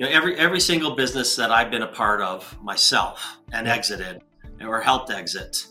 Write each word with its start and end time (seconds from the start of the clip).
you 0.00 0.06
know 0.06 0.12
every 0.12 0.34
every 0.36 0.60
single 0.60 0.96
business 0.96 1.36
that 1.36 1.52
I've 1.52 1.70
been 1.70 1.82
a 1.82 1.86
part 1.86 2.22
of 2.22 2.58
myself 2.62 3.36
and 3.52 3.68
exited 3.68 4.22
or 4.62 4.80
helped 4.80 5.10
exit 5.10 5.66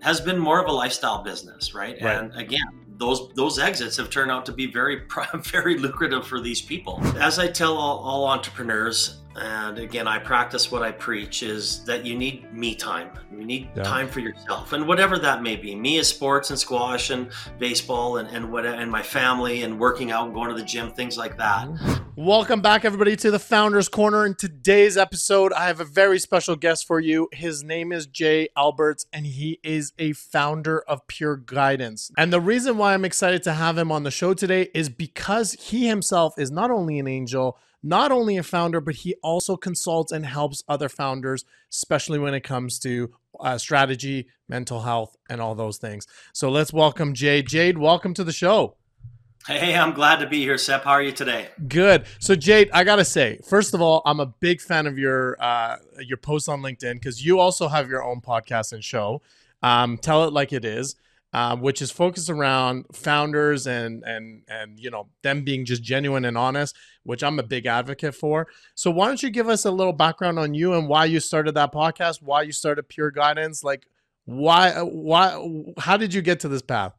has 0.00 0.20
been 0.20 0.38
more 0.38 0.62
of 0.62 0.68
a 0.68 0.72
lifestyle 0.72 1.22
business, 1.22 1.74
right? 1.74 2.00
right. 2.00 2.16
And 2.16 2.32
again, 2.36 2.62
those 2.96 3.32
those 3.34 3.58
exits 3.58 3.96
have 3.96 4.08
turned 4.08 4.30
out 4.30 4.46
to 4.46 4.52
be 4.52 4.70
very 4.70 5.02
very 5.34 5.78
lucrative 5.78 6.24
for 6.24 6.40
these 6.40 6.62
people. 6.62 7.00
As 7.18 7.40
I 7.40 7.48
tell 7.48 7.76
all, 7.76 7.98
all 7.98 8.26
entrepreneurs, 8.28 9.21
and 9.36 9.78
again 9.78 10.06
i 10.06 10.18
practice 10.18 10.70
what 10.70 10.82
i 10.82 10.90
preach 10.92 11.42
is 11.42 11.84
that 11.84 12.04
you 12.04 12.16
need 12.16 12.52
me 12.52 12.74
time. 12.74 13.10
You 13.32 13.44
need 13.44 13.70
yeah. 13.74 13.82
time 13.82 14.08
for 14.08 14.20
yourself 14.20 14.72
and 14.72 14.86
whatever 14.86 15.18
that 15.18 15.42
may 15.42 15.56
be. 15.56 15.74
Me 15.74 15.96
is 15.96 16.08
sports 16.08 16.50
and 16.50 16.58
squash 16.58 17.10
and 17.10 17.30
baseball 17.58 18.18
and, 18.18 18.28
and 18.28 18.52
what 18.52 18.66
and 18.66 18.90
my 18.90 19.02
family 19.02 19.62
and 19.62 19.78
working 19.78 20.10
out 20.10 20.26
and 20.26 20.34
going 20.34 20.50
to 20.50 20.54
the 20.54 20.64
gym 20.64 20.90
things 20.90 21.16
like 21.16 21.38
that. 21.38 21.66
Mm-hmm. 21.66 22.24
Welcome 22.24 22.60
back 22.60 22.84
everybody 22.84 23.16
to 23.16 23.30
the 23.30 23.38
Founders 23.38 23.88
Korner. 23.88 24.26
In 24.26 24.34
today's 24.34 24.96
episode 24.96 25.52
i 25.54 25.66
have 25.66 25.80
a 25.80 25.84
very 25.84 26.18
special 26.18 26.56
guest 26.56 26.86
for 26.86 27.00
you. 27.00 27.28
His 27.32 27.64
name 27.64 27.90
is 27.90 28.06
Jade 28.06 28.50
Alberts 28.56 29.06
and 29.12 29.24
he 29.24 29.58
is 29.62 29.92
a 29.98 30.12
founder 30.12 30.80
of 30.80 31.06
pure 31.06 31.36
guidance. 31.36 32.10
And 32.18 32.32
the 32.32 32.40
reason 32.40 32.76
why 32.76 32.92
i'm 32.94 33.04
excited 33.04 33.42
to 33.44 33.54
have 33.54 33.78
him 33.78 33.90
on 33.90 34.02
the 34.02 34.10
show 34.10 34.34
today 34.34 34.68
is 34.74 34.88
because 34.88 35.54
he 35.54 35.88
himself 35.88 36.38
is 36.38 36.50
not 36.50 36.70
only 36.70 36.98
an 36.98 37.08
angel 37.08 37.58
not 37.82 38.12
only 38.12 38.36
a 38.36 38.42
founder, 38.42 38.80
but 38.80 38.96
he 38.96 39.14
also 39.22 39.56
consults 39.56 40.12
and 40.12 40.24
helps 40.24 40.62
other 40.68 40.88
founders, 40.88 41.44
especially 41.70 42.18
when 42.18 42.34
it 42.34 42.42
comes 42.42 42.78
to 42.80 43.12
uh, 43.40 43.58
strategy, 43.58 44.28
mental 44.48 44.82
health, 44.82 45.16
and 45.28 45.40
all 45.40 45.54
those 45.54 45.78
things. 45.78 46.06
So 46.32 46.50
let's 46.50 46.72
welcome 46.72 47.14
Jade. 47.14 47.48
Jade, 47.48 47.78
welcome 47.78 48.14
to 48.14 48.24
the 48.24 48.32
show. 48.32 48.76
Hey, 49.48 49.74
I'm 49.74 49.92
glad 49.92 50.20
to 50.20 50.28
be 50.28 50.40
here, 50.42 50.56
Sep. 50.56 50.84
How 50.84 50.92
are 50.92 51.02
you 51.02 51.10
today? 51.10 51.48
Good. 51.66 52.04
So, 52.20 52.36
Jade, 52.36 52.70
I 52.72 52.84
gotta 52.84 53.04
say, 53.04 53.40
first 53.44 53.74
of 53.74 53.80
all, 53.80 54.00
I'm 54.06 54.20
a 54.20 54.26
big 54.26 54.60
fan 54.60 54.86
of 54.86 54.98
your 54.98 55.36
uh, 55.42 55.78
your 55.98 56.16
posts 56.16 56.48
on 56.48 56.60
LinkedIn 56.60 56.94
because 56.94 57.24
you 57.24 57.40
also 57.40 57.66
have 57.66 57.88
your 57.88 58.04
own 58.04 58.20
podcast 58.20 58.72
and 58.72 58.84
show. 58.84 59.20
Um, 59.60 59.98
tell 59.98 60.24
it 60.24 60.32
like 60.32 60.52
it 60.52 60.64
is 60.64 60.94
uh, 61.32 61.56
which 61.56 61.80
is 61.80 61.90
focused 61.90 62.28
around 62.28 62.84
founders 62.92 63.66
and 63.66 64.02
and 64.04 64.42
and 64.48 64.78
you 64.78 64.90
know 64.90 65.08
them 65.22 65.44
being 65.44 65.64
just 65.64 65.82
genuine 65.82 66.24
and 66.24 66.36
honest, 66.36 66.76
which 67.04 67.22
I'm 67.22 67.38
a 67.38 67.42
big 67.42 67.66
advocate 67.66 68.14
for. 68.14 68.48
So 68.74 68.90
why 68.90 69.06
don't 69.06 69.22
you 69.22 69.30
give 69.30 69.48
us 69.48 69.64
a 69.64 69.70
little 69.70 69.92
background 69.92 70.38
on 70.38 70.54
you 70.54 70.74
and 70.74 70.88
why 70.88 71.06
you 71.06 71.20
started 71.20 71.52
that 71.54 71.72
podcast, 71.72 72.22
why 72.22 72.42
you 72.42 72.52
started 72.52 72.88
Pure 72.88 73.12
Guidance, 73.12 73.64
like 73.64 73.86
why 74.24 74.72
why 74.82 75.72
how 75.78 75.96
did 75.96 76.12
you 76.12 76.22
get 76.22 76.40
to 76.40 76.48
this 76.48 76.62
path? 76.62 76.92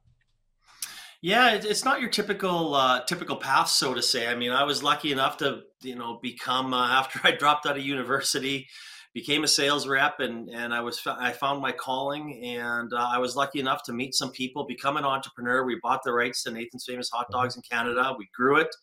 Yeah, 1.21 1.53
it's 1.53 1.85
not 1.85 2.01
your 2.01 2.09
typical 2.09 2.73
uh, 2.73 3.05
typical 3.05 3.37
path, 3.37 3.69
so 3.69 3.93
to 3.93 4.01
say. 4.01 4.27
I 4.27 4.35
mean, 4.35 4.51
I 4.51 4.63
was 4.63 4.83
lucky 4.83 5.11
enough 5.11 5.37
to 5.37 5.61
you 5.81 5.95
know 5.95 6.19
become 6.21 6.73
uh, 6.73 6.87
after 6.99 7.19
I 7.23 7.31
dropped 7.31 7.65
out 7.65 7.77
of 7.77 7.83
university 7.83 8.67
became 9.13 9.43
a 9.43 9.47
sales 9.47 9.87
rep 9.87 10.19
and 10.19 10.49
and 10.49 10.73
I 10.73 10.81
was 10.81 10.99
I 11.05 11.31
found 11.31 11.61
my 11.61 11.71
calling 11.71 12.43
and 12.43 12.91
uh, 12.91 13.09
I 13.11 13.19
was 13.19 13.35
lucky 13.35 13.59
enough 13.59 13.83
to 13.83 13.93
meet 13.93 14.15
some 14.15 14.31
people, 14.31 14.65
become 14.65 14.97
an 14.97 15.05
entrepreneur. 15.05 15.63
We 15.63 15.79
bought 15.81 16.01
the 16.03 16.13
rights 16.13 16.43
to 16.43 16.51
Nathan's 16.51 16.85
Famous 16.85 17.09
Hot 17.11 17.27
mm-hmm. 17.27 17.39
Dogs 17.39 17.55
in 17.55 17.61
Canada. 17.61 18.15
We 18.17 18.27
grew 18.35 18.57
it, 18.57 18.75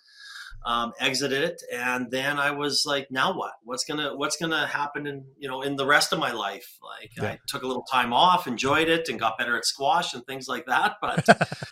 um, 0.65 0.93
exited 1.01 1.43
it, 1.43 1.63
and 1.73 2.11
then 2.11 2.39
I 2.39 2.53
was 2.53 2.85
like, 2.87 3.11
now 3.11 3.37
what? 3.37 3.55
What's 3.65 3.85
gonna 3.85 4.17
What's 4.17 4.37
gonna 4.37 4.67
happen 4.67 5.07
in 5.07 5.25
you 5.37 5.49
know 5.49 5.63
in 5.63 5.75
the 5.77 5.87
rest 5.87 6.13
of 6.13 6.21
my 6.21 6.31
life? 6.31 6.79
Like 6.83 7.11
yeah. 7.17 7.33
I 7.33 7.39
took 7.49 7.65
a 7.65 7.67
little 7.67 7.85
time 7.91 8.13
off, 8.13 8.47
enjoyed 8.47 8.89
it, 8.89 9.09
and 9.09 9.19
got 9.19 9.37
better 9.37 9.57
at 9.57 9.65
squash 9.65 10.15
and 10.15 10.25
things 10.27 10.49
like 10.49 10.67
that, 10.67 10.97
but. 11.01 11.27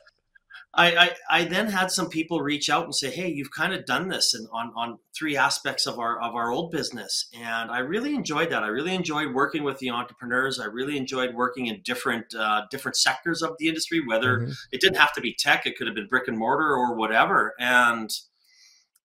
I, 0.74 0.96
I, 0.96 1.10
I, 1.30 1.44
then 1.44 1.68
had 1.68 1.90
some 1.90 2.10
people 2.10 2.42
reach 2.42 2.68
out 2.68 2.84
and 2.84 2.94
say, 2.94 3.10
"Hey, 3.10 3.28
you've 3.28 3.50
kind 3.50 3.72
of 3.72 3.86
done 3.86 4.08
this 4.08 4.34
in, 4.34 4.46
on 4.52 4.70
on 4.76 4.98
three 5.16 5.36
aspects 5.36 5.86
of 5.86 5.98
our 5.98 6.20
of 6.20 6.34
our 6.34 6.52
old 6.52 6.70
business," 6.70 7.28
and 7.34 7.70
I 7.70 7.78
really 7.78 8.14
enjoyed 8.14 8.50
that. 8.50 8.62
I 8.62 8.68
really 8.68 8.94
enjoyed 8.94 9.34
working 9.34 9.62
with 9.62 9.78
the 9.78 9.90
entrepreneurs. 9.90 10.60
I 10.60 10.66
really 10.66 10.98
enjoyed 10.98 11.34
working 11.34 11.66
in 11.66 11.80
different 11.82 12.34
uh, 12.34 12.66
different 12.70 12.96
sectors 12.96 13.42
of 13.42 13.56
the 13.58 13.68
industry. 13.68 14.02
Whether 14.06 14.40
mm-hmm. 14.40 14.52
it 14.70 14.82
didn't 14.82 14.98
have 14.98 15.14
to 15.14 15.22
be 15.22 15.34
tech, 15.34 15.64
it 15.64 15.78
could 15.78 15.86
have 15.86 15.96
been 15.96 16.06
brick 16.06 16.28
and 16.28 16.38
mortar 16.38 16.76
or 16.76 16.94
whatever, 16.94 17.54
and 17.58 18.10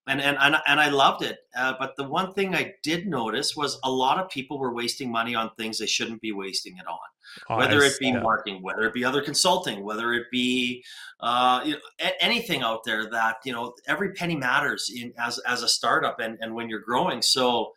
and 0.06 0.20
and 0.20 0.36
and, 0.38 0.56
and 0.66 0.80
I 0.80 0.90
loved 0.90 1.24
it. 1.24 1.38
Uh, 1.56 1.74
but 1.78 1.96
the 1.96 2.04
one 2.04 2.34
thing 2.34 2.54
I 2.54 2.74
did 2.82 3.06
notice 3.06 3.56
was 3.56 3.78
a 3.82 3.90
lot 3.90 4.18
of 4.18 4.28
people 4.28 4.58
were 4.58 4.74
wasting 4.74 5.10
money 5.10 5.34
on 5.34 5.50
things 5.56 5.78
they 5.78 5.86
shouldn't 5.86 6.20
be 6.20 6.32
wasting 6.32 6.76
it 6.76 6.86
on. 6.86 6.98
Oh, 7.48 7.56
whether 7.56 7.80
it 7.82 7.98
be 7.98 8.08
yeah. 8.08 8.20
marketing, 8.20 8.62
whether 8.62 8.82
it 8.82 8.94
be 8.94 9.04
other 9.04 9.22
consulting, 9.22 9.84
whether 9.84 10.12
it 10.12 10.24
be 10.30 10.84
uh, 11.20 11.62
you 11.64 11.72
know, 11.72 11.80
a- 12.00 12.22
anything 12.22 12.62
out 12.62 12.84
there 12.84 13.08
that 13.10 13.36
you 13.44 13.52
know 13.52 13.74
every 13.86 14.12
penny 14.12 14.36
matters 14.36 14.90
in 14.94 15.12
as 15.18 15.38
as 15.40 15.62
a 15.62 15.68
startup 15.68 16.20
and 16.20 16.38
and 16.40 16.54
when 16.54 16.68
you're 16.68 16.80
growing. 16.80 17.22
So 17.22 17.72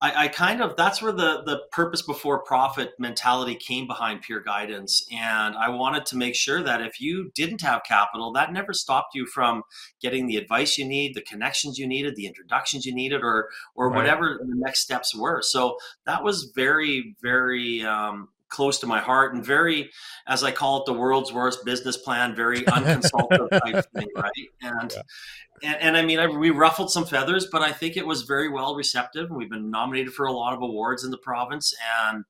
I, 0.00 0.24
I, 0.24 0.28
kind 0.28 0.60
of 0.60 0.76
that's 0.76 1.00
where 1.00 1.12
the 1.12 1.42
the 1.46 1.62
purpose 1.72 2.02
before 2.02 2.42
profit 2.42 2.92
mentality 2.98 3.54
came 3.54 3.86
behind 3.86 4.20
Pure 4.20 4.42
Guidance, 4.42 5.06
and 5.10 5.56
I 5.56 5.70
wanted 5.70 6.04
to 6.06 6.16
make 6.16 6.34
sure 6.34 6.62
that 6.62 6.82
if 6.82 7.00
you 7.00 7.30
didn't 7.34 7.62
have 7.62 7.82
capital, 7.82 8.30
that 8.32 8.52
never 8.52 8.74
stopped 8.74 9.14
you 9.14 9.24
from 9.24 9.62
getting 10.02 10.26
the 10.26 10.36
advice 10.36 10.76
you 10.76 10.84
need, 10.84 11.14
the 11.14 11.22
connections 11.22 11.78
you 11.78 11.86
needed, 11.86 12.14
the 12.14 12.26
introductions 12.26 12.84
you 12.84 12.94
needed, 12.94 13.22
or 13.22 13.48
or 13.74 13.88
right. 13.88 13.96
whatever 13.96 14.38
the 14.38 14.54
next 14.54 14.80
steps 14.80 15.14
were. 15.16 15.40
So 15.40 15.78
that 16.04 16.22
was 16.22 16.52
very 16.54 17.16
very 17.22 17.82
um, 17.82 18.28
close 18.48 18.78
to 18.80 18.86
my 18.86 19.00
heart 19.00 19.34
and 19.34 19.44
very, 19.44 19.90
as 20.26 20.42
I 20.42 20.52
call 20.52 20.80
it, 20.80 20.86
the 20.86 20.92
world's 20.92 21.32
worst 21.32 21.64
business 21.64 21.96
plan, 21.96 22.34
very 22.34 22.60
unconsultative 22.62 23.50
type 23.50 23.84
thing, 23.94 24.08
right? 24.16 24.32
And, 24.62 24.92
yeah. 24.92 25.72
and, 25.72 25.82
and 25.82 25.96
I 25.96 26.02
mean, 26.02 26.18
I, 26.18 26.26
we 26.26 26.50
ruffled 26.50 26.90
some 26.90 27.04
feathers, 27.04 27.48
but 27.50 27.62
I 27.62 27.72
think 27.72 27.96
it 27.96 28.06
was 28.06 28.22
very 28.22 28.48
well 28.48 28.74
receptive. 28.74 29.30
We've 29.30 29.50
been 29.50 29.70
nominated 29.70 30.14
for 30.14 30.26
a 30.26 30.32
lot 30.32 30.54
of 30.54 30.62
awards 30.62 31.04
in 31.04 31.10
the 31.10 31.18
province, 31.18 31.74
and 32.04 32.24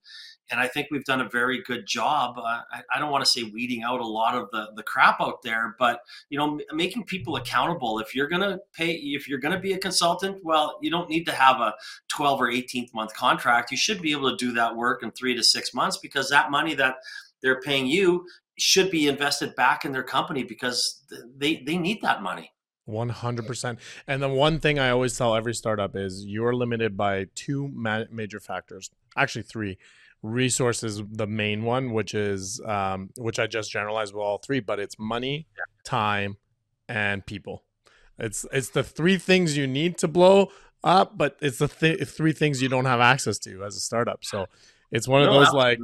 and 0.50 0.60
I 0.60 0.68
think 0.68 0.88
we've 0.90 1.04
done 1.04 1.20
a 1.20 1.28
very 1.28 1.62
good 1.62 1.86
job. 1.86 2.38
Uh, 2.38 2.60
I, 2.70 2.82
I, 2.94 2.98
don't 2.98 3.10
want 3.10 3.24
to 3.24 3.30
say 3.30 3.42
weeding 3.42 3.82
out 3.82 4.00
a 4.00 4.06
lot 4.06 4.34
of 4.34 4.50
the 4.50 4.68
the 4.76 4.82
crap 4.82 5.20
out 5.20 5.42
there, 5.42 5.74
but 5.78 6.00
you 6.28 6.38
know, 6.38 6.60
making 6.72 7.04
people 7.04 7.36
accountable. 7.36 7.98
If 7.98 8.14
you're 8.14 8.28
gonna 8.28 8.58
pay, 8.72 8.92
if 8.92 9.28
you're 9.28 9.38
gonna 9.38 9.60
be 9.60 9.72
a 9.72 9.78
consultant, 9.78 10.38
well, 10.44 10.78
you 10.82 10.90
don't 10.90 11.08
need 11.08 11.24
to 11.24 11.32
have 11.32 11.60
a 11.60 11.74
12 12.08 12.40
or 12.40 12.50
18 12.50 12.88
month 12.94 13.14
contract. 13.14 13.70
You 13.70 13.76
should 13.76 14.00
be 14.00 14.12
able 14.12 14.30
to 14.30 14.36
do 14.36 14.52
that 14.52 14.74
work 14.74 15.02
in 15.02 15.10
three 15.12 15.34
to 15.34 15.42
six 15.42 15.74
months 15.74 15.96
because 15.96 16.30
that 16.30 16.50
money 16.50 16.74
that 16.74 16.96
they're 17.42 17.60
paying 17.60 17.86
you 17.86 18.26
should 18.58 18.90
be 18.90 19.06
invested 19.06 19.54
back 19.54 19.84
in 19.84 19.92
their 19.92 20.02
company 20.02 20.42
because 20.42 21.02
they 21.36 21.62
they 21.66 21.76
need 21.76 22.00
that 22.02 22.22
money. 22.22 22.52
100%. 22.88 23.78
And 24.06 24.22
the 24.22 24.28
one 24.28 24.60
thing 24.60 24.78
I 24.78 24.90
always 24.90 25.18
tell 25.18 25.34
every 25.34 25.54
startup 25.54 25.96
is 25.96 26.24
you're 26.24 26.54
limited 26.54 26.96
by 26.96 27.26
two 27.34 27.68
ma- 27.74 28.04
major 28.12 28.38
factors, 28.38 28.92
actually 29.16 29.42
three 29.42 29.76
resources 30.26 31.02
the 31.12 31.26
main 31.26 31.62
one 31.62 31.92
which 31.92 32.14
is 32.14 32.60
um, 32.64 33.10
which 33.16 33.38
i 33.38 33.46
just 33.46 33.70
generalized 33.70 34.14
with 34.14 34.22
all 34.22 34.38
three 34.38 34.60
but 34.60 34.78
it's 34.78 34.98
money 34.98 35.46
time 35.84 36.36
and 36.88 37.24
people. 37.24 37.62
It's 38.18 38.46
it's 38.52 38.70
the 38.70 38.82
three 38.82 39.18
things 39.18 39.56
you 39.56 39.66
need 39.66 39.98
to 39.98 40.08
blow 40.08 40.50
up 40.84 41.18
but 41.18 41.36
it's 41.40 41.58
the 41.58 41.68
th- 41.68 42.06
three 42.08 42.32
things 42.32 42.62
you 42.62 42.68
don't 42.68 42.84
have 42.84 43.00
access 43.00 43.38
to 43.40 43.64
as 43.64 43.76
a 43.76 43.80
startup. 43.80 44.24
So 44.24 44.46
it's 44.90 45.08
one 45.08 45.22
of 45.22 45.32
those 45.32 45.52
like 45.52 45.78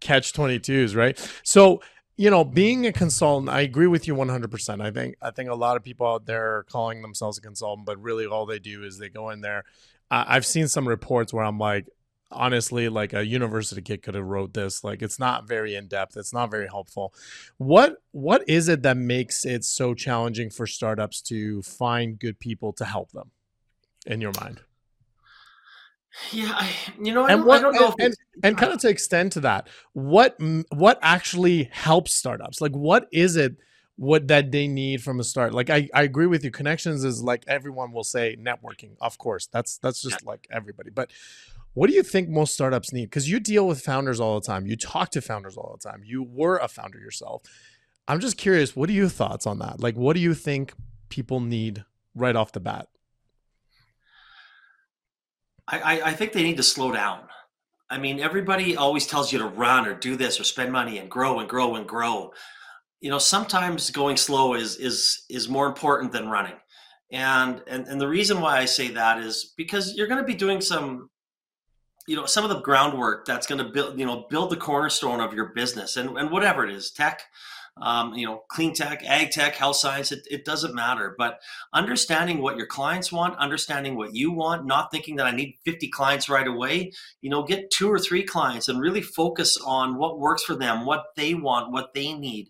catch 0.00 0.32
22s 0.32 0.94
right? 0.94 1.18
So 1.42 1.80
you 2.16 2.30
know 2.30 2.44
being 2.44 2.84
a 2.84 2.92
consultant 2.92 3.48
i 3.48 3.60
agree 3.60 3.86
with 3.86 4.08
you 4.08 4.14
100% 4.14 4.82
i 4.82 4.90
think 4.90 5.14
i 5.22 5.30
think 5.30 5.48
a 5.48 5.54
lot 5.54 5.76
of 5.76 5.84
people 5.84 6.04
out 6.04 6.26
there 6.26 6.56
are 6.56 6.62
calling 6.64 7.00
themselves 7.00 7.38
a 7.38 7.40
consultant 7.40 7.86
but 7.86 7.96
really 8.02 8.26
all 8.26 8.44
they 8.44 8.58
do 8.58 8.82
is 8.82 8.98
they 8.98 9.08
go 9.08 9.30
in 9.30 9.40
there. 9.40 9.64
Uh, 10.10 10.24
i've 10.26 10.44
seen 10.44 10.66
some 10.66 10.88
reports 10.88 11.32
where 11.32 11.44
i'm 11.44 11.60
like 11.60 11.86
honestly 12.30 12.88
like 12.88 13.12
a 13.12 13.24
university 13.24 13.80
kid 13.80 14.02
could 14.02 14.14
have 14.14 14.24
wrote 14.24 14.52
this 14.52 14.84
like 14.84 15.00
it's 15.00 15.18
not 15.18 15.48
very 15.48 15.74
in 15.74 15.86
depth 15.86 16.16
it's 16.16 16.32
not 16.32 16.50
very 16.50 16.66
helpful. 16.66 17.14
What 17.56 17.96
what 18.12 18.48
is 18.48 18.68
it 18.68 18.82
that 18.82 18.96
makes 18.96 19.44
it 19.44 19.64
so 19.64 19.94
challenging 19.94 20.50
for 20.50 20.66
startups 20.66 21.22
to 21.22 21.62
find 21.62 22.18
good 22.18 22.38
people 22.38 22.72
to 22.74 22.84
help 22.84 23.12
them 23.12 23.30
in 24.06 24.20
your 24.20 24.32
mind? 24.40 24.60
Yeah 26.32 26.52
I, 26.54 26.70
you 27.00 27.12
know 27.12 27.24
I 27.24 27.32
and 27.32 27.44
what, 27.44 27.60
I 27.60 27.62
don't 27.62 27.74
know 27.74 27.94
and, 27.98 28.00
and, 28.02 28.16
and 28.42 28.58
kind 28.58 28.72
of 28.72 28.80
to 28.80 28.88
extend 28.88 29.32
to 29.32 29.40
that 29.40 29.68
what 29.92 30.36
what 30.70 30.98
actually 31.02 31.64
helps 31.72 32.14
startups? 32.14 32.60
Like 32.60 32.72
what 32.72 33.08
is 33.12 33.36
it 33.36 33.56
what 33.98 34.28
that 34.28 34.52
they 34.52 34.68
need 34.68 35.02
from 35.02 35.18
a 35.18 35.24
start 35.24 35.52
like 35.52 35.70
I, 35.70 35.88
I 35.92 36.04
agree 36.04 36.26
with 36.26 36.44
you 36.44 36.52
connections 36.52 37.02
is 37.02 37.20
like 37.20 37.42
everyone 37.48 37.90
will 37.90 38.04
say 38.04 38.36
networking 38.40 38.92
of 39.00 39.18
course 39.18 39.48
that's 39.48 39.78
that's 39.78 40.00
just 40.00 40.22
yeah. 40.22 40.30
like 40.30 40.46
everybody 40.52 40.90
but 40.90 41.10
what 41.74 41.88
do 41.88 41.94
you 41.94 42.02
think 42.02 42.28
most 42.28 42.54
startups 42.54 42.92
need? 42.92 43.06
Because 43.06 43.30
you 43.30 43.40
deal 43.40 43.66
with 43.66 43.80
founders 43.80 44.20
all 44.20 44.40
the 44.40 44.46
time. 44.46 44.66
You 44.66 44.76
talk 44.76 45.10
to 45.10 45.20
founders 45.20 45.56
all 45.56 45.78
the 45.80 45.88
time. 45.88 46.02
You 46.04 46.22
were 46.22 46.56
a 46.56 46.68
founder 46.68 46.98
yourself. 46.98 47.42
I'm 48.08 48.20
just 48.20 48.36
curious, 48.36 48.74
what 48.74 48.88
are 48.88 48.94
your 48.94 49.08
thoughts 49.08 49.46
on 49.46 49.58
that? 49.58 49.80
Like, 49.80 49.96
what 49.96 50.14
do 50.14 50.20
you 50.20 50.34
think 50.34 50.72
people 51.08 51.40
need 51.40 51.84
right 52.14 52.34
off 52.34 52.52
the 52.52 52.60
bat? 52.60 52.88
I, 55.70 56.00
I 56.00 56.12
think 56.14 56.32
they 56.32 56.42
need 56.42 56.56
to 56.56 56.62
slow 56.62 56.92
down. 56.92 57.20
I 57.90 57.98
mean, 57.98 58.20
everybody 58.20 58.76
always 58.76 59.06
tells 59.06 59.32
you 59.32 59.38
to 59.38 59.46
run 59.46 59.86
or 59.86 59.94
do 59.94 60.16
this 60.16 60.40
or 60.40 60.44
spend 60.44 60.72
money 60.72 60.98
and 60.98 61.10
grow 61.10 61.40
and 61.40 61.48
grow 61.48 61.76
and 61.76 61.86
grow. 61.86 62.32
You 63.00 63.10
know, 63.10 63.18
sometimes 63.18 63.90
going 63.90 64.16
slow 64.16 64.54
is 64.54 64.76
is 64.76 65.24
is 65.28 65.48
more 65.48 65.66
important 65.66 66.12
than 66.12 66.28
running 66.28 66.56
And, 67.10 67.62
and 67.66 67.86
and 67.86 68.00
the 68.00 68.08
reason 68.08 68.40
why 68.40 68.58
I 68.58 68.64
say 68.64 68.88
that 68.88 69.18
is 69.18 69.54
because 69.56 69.94
you're 69.94 70.06
going 70.06 70.20
to 70.20 70.26
be 70.26 70.34
doing 70.34 70.60
some 70.60 71.10
you 72.08 72.16
know 72.16 72.26
some 72.26 72.44
of 72.44 72.50
the 72.50 72.60
groundwork 72.60 73.26
that's 73.26 73.46
going 73.46 73.62
to 73.64 73.70
build 73.70 73.98
you 73.98 74.06
know 74.06 74.26
build 74.30 74.50
the 74.50 74.56
cornerstone 74.56 75.20
of 75.20 75.34
your 75.34 75.46
business 75.46 75.96
and, 75.96 76.16
and 76.16 76.30
whatever 76.30 76.64
it 76.64 76.70
is 76.72 76.90
tech 76.90 77.22
um, 77.80 78.14
you 78.14 78.26
know 78.26 78.42
clean 78.48 78.74
tech 78.74 79.04
ag 79.04 79.30
tech 79.30 79.54
health 79.54 79.76
science 79.76 80.10
it, 80.10 80.26
it 80.30 80.44
doesn't 80.44 80.74
matter. 80.74 81.14
But 81.16 81.40
understanding 81.72 82.38
what 82.40 82.56
your 82.56 82.66
clients 82.66 83.12
want 83.12 83.38
understanding 83.38 83.94
what 83.94 84.14
you 84.14 84.32
want 84.32 84.66
not 84.66 84.90
thinking 84.90 85.16
that 85.16 85.26
i 85.26 85.30
need 85.30 85.58
50 85.64 85.88
clients 85.88 86.28
right 86.28 86.48
away 86.48 86.92
you 87.20 87.30
know 87.30 87.44
get 87.44 87.70
two 87.70 87.88
or 87.88 87.98
three 87.98 88.24
clients 88.24 88.68
and 88.68 88.80
really 88.80 89.02
focus 89.02 89.58
on 89.64 89.96
what 89.96 90.18
works 90.18 90.42
for 90.42 90.56
them 90.56 90.86
what 90.86 91.04
they 91.14 91.34
want 91.34 91.70
what 91.70 91.94
they 91.94 92.14
need. 92.14 92.48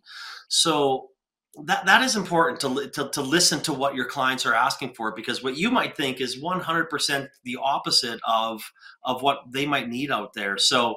So 0.48 1.10
that 1.64 1.86
that 1.86 2.02
is 2.02 2.16
important 2.16 2.60
to, 2.60 2.88
to 2.90 3.10
to 3.10 3.22
listen 3.22 3.60
to 3.60 3.72
what 3.72 3.94
your 3.94 4.04
clients 4.04 4.46
are 4.46 4.54
asking 4.54 4.94
for 4.94 5.12
because 5.14 5.42
what 5.42 5.56
you 5.56 5.70
might 5.70 5.96
think 5.96 6.20
is 6.20 6.40
100% 6.40 7.28
the 7.44 7.58
opposite 7.62 8.20
of 8.26 8.62
of 9.04 9.22
what 9.22 9.40
they 9.50 9.66
might 9.66 9.88
need 9.88 10.10
out 10.10 10.34
there. 10.34 10.58
So 10.58 10.96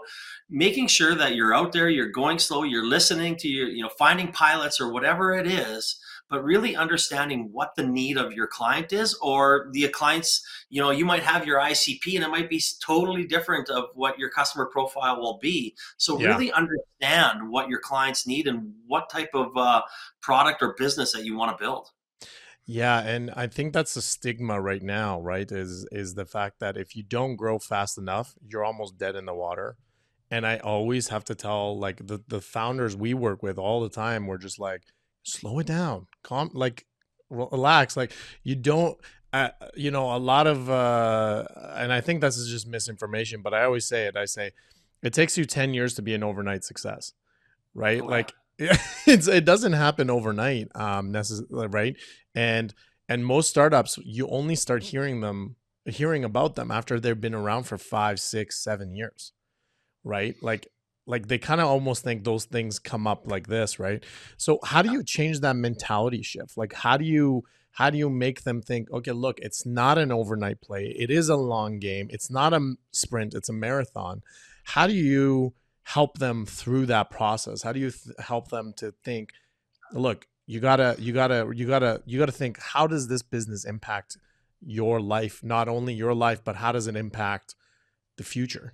making 0.49 0.87
sure 0.87 1.15
that 1.15 1.33
you're 1.33 1.53
out 1.53 1.71
there 1.71 1.89
you're 1.89 2.09
going 2.09 2.37
slow 2.37 2.63
you're 2.63 2.85
listening 2.85 3.37
to 3.37 3.47
your 3.47 3.69
you 3.69 3.81
know 3.81 3.89
finding 3.97 4.31
pilots 4.31 4.81
or 4.81 4.91
whatever 4.91 5.33
it 5.33 5.47
is 5.47 5.97
but 6.31 6.43
really 6.43 6.75
understanding 6.75 7.49
what 7.51 7.75
the 7.75 7.85
need 7.85 8.17
of 8.17 8.33
your 8.33 8.47
client 8.47 8.91
is 8.91 9.13
or 9.21 9.69
the 9.73 9.87
clients 9.89 10.43
you 10.69 10.81
know 10.81 10.89
you 10.89 11.05
might 11.05 11.21
have 11.21 11.45
your 11.45 11.59
icp 11.59 12.15
and 12.15 12.23
it 12.23 12.29
might 12.29 12.49
be 12.49 12.59
totally 12.83 13.25
different 13.25 13.69
of 13.69 13.85
what 13.93 14.17
your 14.17 14.29
customer 14.29 14.65
profile 14.65 15.19
will 15.19 15.37
be. 15.41 15.75
So 15.97 16.19
yeah. 16.19 16.27
really 16.27 16.51
understand 16.51 17.49
what 17.49 17.69
your 17.69 17.79
clients 17.79 18.25
need 18.25 18.47
and 18.47 18.73
what 18.87 19.09
type 19.09 19.31
of 19.33 19.55
uh, 19.55 19.81
product 20.21 20.61
or 20.61 20.75
business 20.77 21.13
that 21.13 21.25
you 21.25 21.35
want 21.35 21.57
to 21.57 21.61
build. 21.61 21.89
Yeah 22.65 22.99
and 22.99 23.31
i 23.35 23.47
think 23.47 23.73
that's 23.73 23.95
the 23.95 24.01
stigma 24.01 24.61
right 24.61 24.83
now 24.83 25.19
right 25.19 25.51
is 25.51 25.85
is 25.91 26.13
the 26.13 26.25
fact 26.25 26.59
that 26.59 26.77
if 26.77 26.95
you 26.95 27.03
don't 27.03 27.35
grow 27.35 27.57
fast 27.59 27.97
enough 27.97 28.35
you're 28.47 28.63
almost 28.63 28.97
dead 28.97 29.15
in 29.15 29.25
the 29.25 29.33
water. 29.33 29.77
And 30.29 30.47
i 30.47 30.57
always 30.57 31.09
have 31.09 31.25
to 31.25 31.35
tell 31.35 31.77
like 31.77 32.07
the 32.07 32.23
the 32.27 32.39
founders 32.39 32.95
we 32.95 33.13
work 33.13 33.43
with 33.43 33.57
all 33.57 33.81
the 33.81 33.89
time 33.89 34.27
we're 34.27 34.37
just 34.37 34.59
like 34.59 34.83
slow 35.23 35.59
it 35.59 35.67
down. 35.67 36.07
Calm 36.23 36.51
like 36.53 36.85
relax 37.29 37.95
like 37.95 38.11
you 38.43 38.55
don't 38.55 38.97
uh, 39.31 39.47
you 39.73 39.89
know 39.89 40.13
a 40.13 40.19
lot 40.19 40.45
of 40.45 40.69
uh 40.69 41.45
and 41.75 41.93
i 41.93 42.01
think 42.01 42.19
this 42.19 42.35
is 42.35 42.49
just 42.49 42.67
misinformation 42.67 43.41
but 43.41 43.53
i 43.53 43.63
always 43.63 43.87
say 43.87 44.03
it 44.03 44.17
i 44.17 44.25
say 44.25 44.51
it 45.01 45.13
takes 45.13 45.37
you 45.37 45.45
10 45.45 45.73
years 45.73 45.93
to 45.93 46.01
be 46.01 46.13
an 46.13 46.23
overnight 46.23 46.65
success 46.65 47.13
right? 47.73 48.01
Wow. 48.01 48.09
like 48.09 48.33
it's 48.59 49.27
it 49.27 49.45
doesn't 49.45 49.73
happen 49.73 50.09
overnight 50.09 50.67
um 50.75 51.11
necessarily 51.11 51.67
right? 51.67 51.95
And 52.35 52.73
and 53.09 53.25
most 53.25 53.49
startups 53.49 53.97
you 54.03 54.27
only 54.27 54.55
start 54.55 54.83
hearing 54.83 55.21
them 55.21 55.55
hearing 55.85 56.23
about 56.23 56.55
them 56.55 56.69
after 56.69 56.99
they've 56.99 57.19
been 57.19 57.33
around 57.33 57.63
for 57.63 57.77
five 57.77 58.19
six 58.19 58.63
seven 58.63 58.93
years 58.95 59.33
right? 60.03 60.35
Like 60.41 60.67
like 61.05 61.27
they 61.27 61.37
kind 61.37 61.61
of 61.61 61.67
almost 61.67 62.03
think 62.03 62.23
those 62.23 62.45
things 62.45 62.79
come 62.79 63.07
up 63.07 63.23
like 63.25 63.47
this 63.47 63.79
right? 63.79 64.03
So 64.37 64.59
how 64.63 64.81
do 64.81 64.91
you 64.91 65.03
change 65.03 65.39
that 65.41 65.55
mentality 65.55 66.21
shift? 66.21 66.57
Like 66.57 66.73
how 66.73 66.97
do 66.97 67.05
you 67.05 67.43
how 67.71 67.89
do 67.89 67.97
you 67.97 68.09
make 68.09 68.43
them 68.43 68.61
think 68.61 68.91
okay 68.91 69.11
look 69.11 69.39
it's 69.39 69.65
not 69.65 69.97
an 69.97 70.11
overnight 70.11 70.61
play. 70.61 70.95
It 70.97 71.09
is 71.09 71.29
a 71.29 71.35
long 71.35 71.79
game. 71.79 72.07
It's 72.11 72.29
not 72.29 72.53
a 72.53 72.75
sprint. 72.91 73.33
It's 73.33 73.49
a 73.49 73.53
marathon. 73.53 74.21
How 74.63 74.87
do 74.87 74.93
you 74.93 75.53
help 75.83 76.19
them 76.19 76.45
through 76.45 76.85
that 76.87 77.09
process? 77.09 77.63
How 77.63 77.73
do 77.73 77.79
you 77.79 77.91
th- 77.91 78.15
help 78.19 78.49
them 78.49 78.73
to 78.77 78.93
think 79.03 79.29
look 79.93 80.27
you 80.45 80.59
gotta 80.59 80.95
you 80.99 81.13
gotta 81.13 81.51
you 81.53 81.67
gotta 81.67 82.01
you 82.05 82.19
gotta 82.19 82.31
think 82.31 82.59
how 82.59 82.87
does 82.87 83.07
this 83.07 83.21
business 83.21 83.65
impact 83.65 84.17
your 84.63 85.01
life? 85.01 85.43
Not 85.43 85.67
only 85.67 85.93
your 85.93 86.13
life 86.13 86.43
but 86.43 86.57
how 86.57 86.71
does 86.71 86.87
it 86.87 86.95
impact 86.95 87.55
the 88.17 88.23
future 88.23 88.73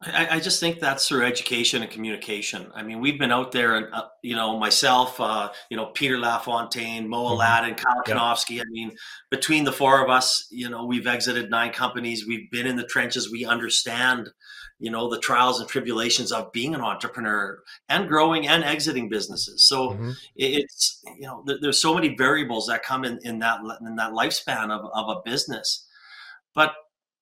I, 0.00 0.36
I, 0.36 0.40
just 0.40 0.60
think 0.60 0.78
that's 0.78 1.08
through 1.08 1.26
education 1.26 1.82
and 1.82 1.90
communication. 1.90 2.70
I 2.72 2.84
mean, 2.84 3.00
we've 3.00 3.18
been 3.18 3.32
out 3.32 3.50
there, 3.50 3.74
and 3.74 3.92
uh, 3.92 4.04
you 4.22 4.36
know, 4.36 4.56
myself, 4.56 5.20
uh, 5.20 5.50
you 5.70 5.76
know, 5.76 5.86
Peter 5.86 6.16
Lafontaine, 6.16 7.08
Mo 7.08 7.24
mm-hmm. 7.24 7.32
Aladdin, 7.32 7.74
Kyle 7.74 8.02
yep. 8.06 8.16
Kanofsky. 8.16 8.60
I 8.60 8.64
mean, 8.70 8.92
between 9.28 9.64
the 9.64 9.72
four 9.72 10.02
of 10.02 10.08
us, 10.08 10.46
you 10.52 10.68
know, 10.68 10.84
we've 10.84 11.08
exited 11.08 11.50
nine 11.50 11.72
companies. 11.72 12.28
We've 12.28 12.48
been 12.52 12.68
in 12.68 12.76
the 12.76 12.86
trenches. 12.86 13.32
We 13.32 13.44
understand, 13.44 14.28
you 14.78 14.92
know, 14.92 15.08
the 15.08 15.18
trials 15.18 15.58
and 15.58 15.68
tribulations 15.68 16.30
of 16.30 16.52
being 16.52 16.76
an 16.76 16.80
entrepreneur 16.80 17.58
and 17.88 18.06
growing 18.06 18.46
and 18.46 18.62
exiting 18.62 19.08
businesses. 19.08 19.64
So 19.64 19.90
mm-hmm. 19.90 20.12
it's 20.36 21.02
you 21.18 21.26
know, 21.26 21.44
there's 21.60 21.82
so 21.82 21.92
many 21.92 22.14
variables 22.14 22.68
that 22.68 22.84
come 22.84 23.04
in 23.04 23.18
in 23.24 23.40
that 23.40 23.58
in 23.80 23.96
that 23.96 24.12
lifespan 24.12 24.70
of 24.70 24.88
of 24.94 25.16
a 25.16 25.22
business, 25.24 25.88
but 26.54 26.74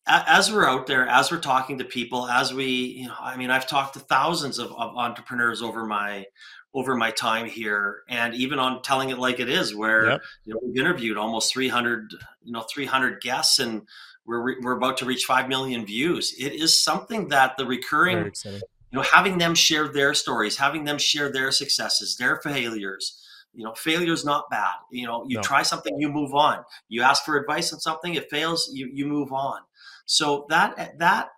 as 0.06 0.52
we're 0.52 0.68
out 0.68 0.86
there, 0.86 1.06
as 1.06 1.30
we're 1.30 1.40
talking 1.40 1.78
to 1.78 1.84
people, 1.84 2.28
as 2.28 2.54
we, 2.54 2.66
you 2.66 3.08
know, 3.08 3.14
I 3.20 3.36
mean, 3.36 3.50
I've 3.50 3.66
talked 3.66 3.94
to 3.94 4.00
thousands 4.00 4.58
of, 4.58 4.70
of 4.72 4.96
entrepreneurs 4.96 5.62
over 5.62 5.84
my 5.84 6.26
over 6.74 6.94
my 6.94 7.10
time 7.10 7.46
here, 7.46 8.02
and 8.08 8.34
even 8.34 8.58
on 8.58 8.82
telling 8.82 9.08
it 9.08 9.18
like 9.18 9.40
it 9.40 9.48
is, 9.48 9.74
where 9.74 10.10
yep. 10.10 10.20
you 10.44 10.52
know 10.52 10.60
we've 10.62 10.76
interviewed 10.76 11.16
almost 11.16 11.52
300, 11.52 12.12
you 12.44 12.52
know, 12.52 12.64
300 12.72 13.20
guests, 13.20 13.58
and 13.58 13.82
we're 14.26 14.60
we're 14.60 14.76
about 14.76 14.98
to 14.98 15.06
reach 15.06 15.24
five 15.24 15.48
million 15.48 15.86
views. 15.86 16.34
It 16.38 16.52
is 16.52 16.82
something 16.82 17.28
that 17.28 17.56
the 17.56 17.66
recurring, 17.66 18.30
you 18.44 18.60
know, 18.92 19.02
having 19.02 19.38
them 19.38 19.54
share 19.54 19.88
their 19.88 20.14
stories, 20.14 20.56
having 20.58 20.84
them 20.84 20.98
share 20.98 21.32
their 21.32 21.50
successes, 21.50 22.16
their 22.16 22.36
failures. 22.36 23.22
You 23.54 23.64
know, 23.64 23.72
failure 23.72 24.12
is 24.12 24.24
not 24.24 24.50
bad. 24.50 24.74
You 24.90 25.06
know, 25.06 25.24
you 25.26 25.36
no. 25.36 25.42
try 25.42 25.62
something, 25.62 25.98
you 25.98 26.10
move 26.10 26.34
on. 26.34 26.62
You 26.88 27.00
ask 27.02 27.24
for 27.24 27.38
advice 27.38 27.72
on 27.72 27.80
something, 27.80 28.14
it 28.14 28.28
fails, 28.30 28.70
you 28.72 28.88
you 28.92 29.06
move 29.06 29.32
on 29.32 29.60
so 30.06 30.46
that 30.48 30.98
that 30.98 31.28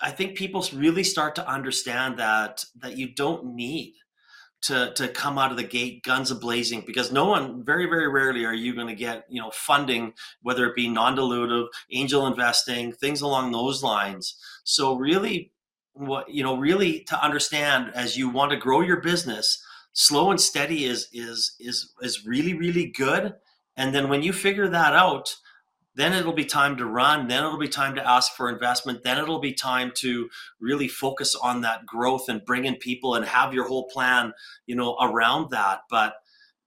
I 0.00 0.10
think 0.10 0.36
people 0.36 0.64
really 0.72 1.04
start 1.04 1.34
to 1.36 1.48
understand 1.48 2.18
that 2.18 2.64
that 2.80 2.96
you 2.96 3.14
don't 3.14 3.54
need 3.54 3.94
to 4.62 4.92
to 4.94 5.08
come 5.08 5.38
out 5.38 5.50
of 5.50 5.56
the 5.56 5.64
gate 5.64 6.02
guns 6.02 6.30
a 6.30 6.34
blazing 6.34 6.82
because 6.86 7.12
no 7.12 7.26
one 7.26 7.64
very 7.64 7.86
very 7.86 8.08
rarely 8.08 8.44
are 8.44 8.54
you 8.54 8.74
going 8.74 8.88
to 8.88 8.94
get 8.94 9.24
you 9.28 9.40
know 9.40 9.50
funding 9.52 10.12
whether 10.42 10.66
it 10.66 10.74
be 10.74 10.88
non-dilutive 10.88 11.68
angel 11.92 12.26
investing 12.26 12.92
things 12.92 13.20
along 13.20 13.52
those 13.52 13.82
lines. 13.82 14.36
So 14.64 14.96
really 14.96 15.52
what 15.92 16.28
you 16.30 16.42
know 16.42 16.56
really 16.56 17.00
to 17.04 17.24
understand 17.24 17.92
as 17.94 18.16
you 18.16 18.28
want 18.28 18.50
to 18.50 18.56
grow 18.56 18.80
your 18.80 19.00
business 19.00 19.62
slow 19.92 20.30
and 20.30 20.40
steady 20.40 20.84
is 20.84 21.08
is 21.12 21.54
is 21.60 21.92
is 22.00 22.26
really 22.26 22.54
really 22.54 22.86
good. 22.86 23.34
And 23.76 23.94
then 23.94 24.08
when 24.08 24.22
you 24.22 24.32
figure 24.32 24.68
that 24.68 24.92
out 24.94 25.36
then 25.98 26.12
it'll 26.12 26.32
be 26.32 26.44
time 26.44 26.76
to 26.76 26.86
run. 26.86 27.26
Then 27.26 27.44
it'll 27.44 27.58
be 27.58 27.68
time 27.68 27.96
to 27.96 28.08
ask 28.08 28.34
for 28.34 28.48
investment. 28.48 29.02
Then 29.02 29.18
it'll 29.18 29.40
be 29.40 29.52
time 29.52 29.90
to 29.96 30.30
really 30.60 30.86
focus 30.86 31.34
on 31.34 31.62
that 31.62 31.86
growth 31.86 32.28
and 32.28 32.44
bring 32.44 32.66
in 32.66 32.76
people 32.76 33.16
and 33.16 33.24
have 33.24 33.52
your 33.52 33.66
whole 33.66 33.88
plan 33.88 34.32
you 34.66 34.76
know 34.76 34.96
around 35.00 35.50
that. 35.50 35.80
But 35.90 36.14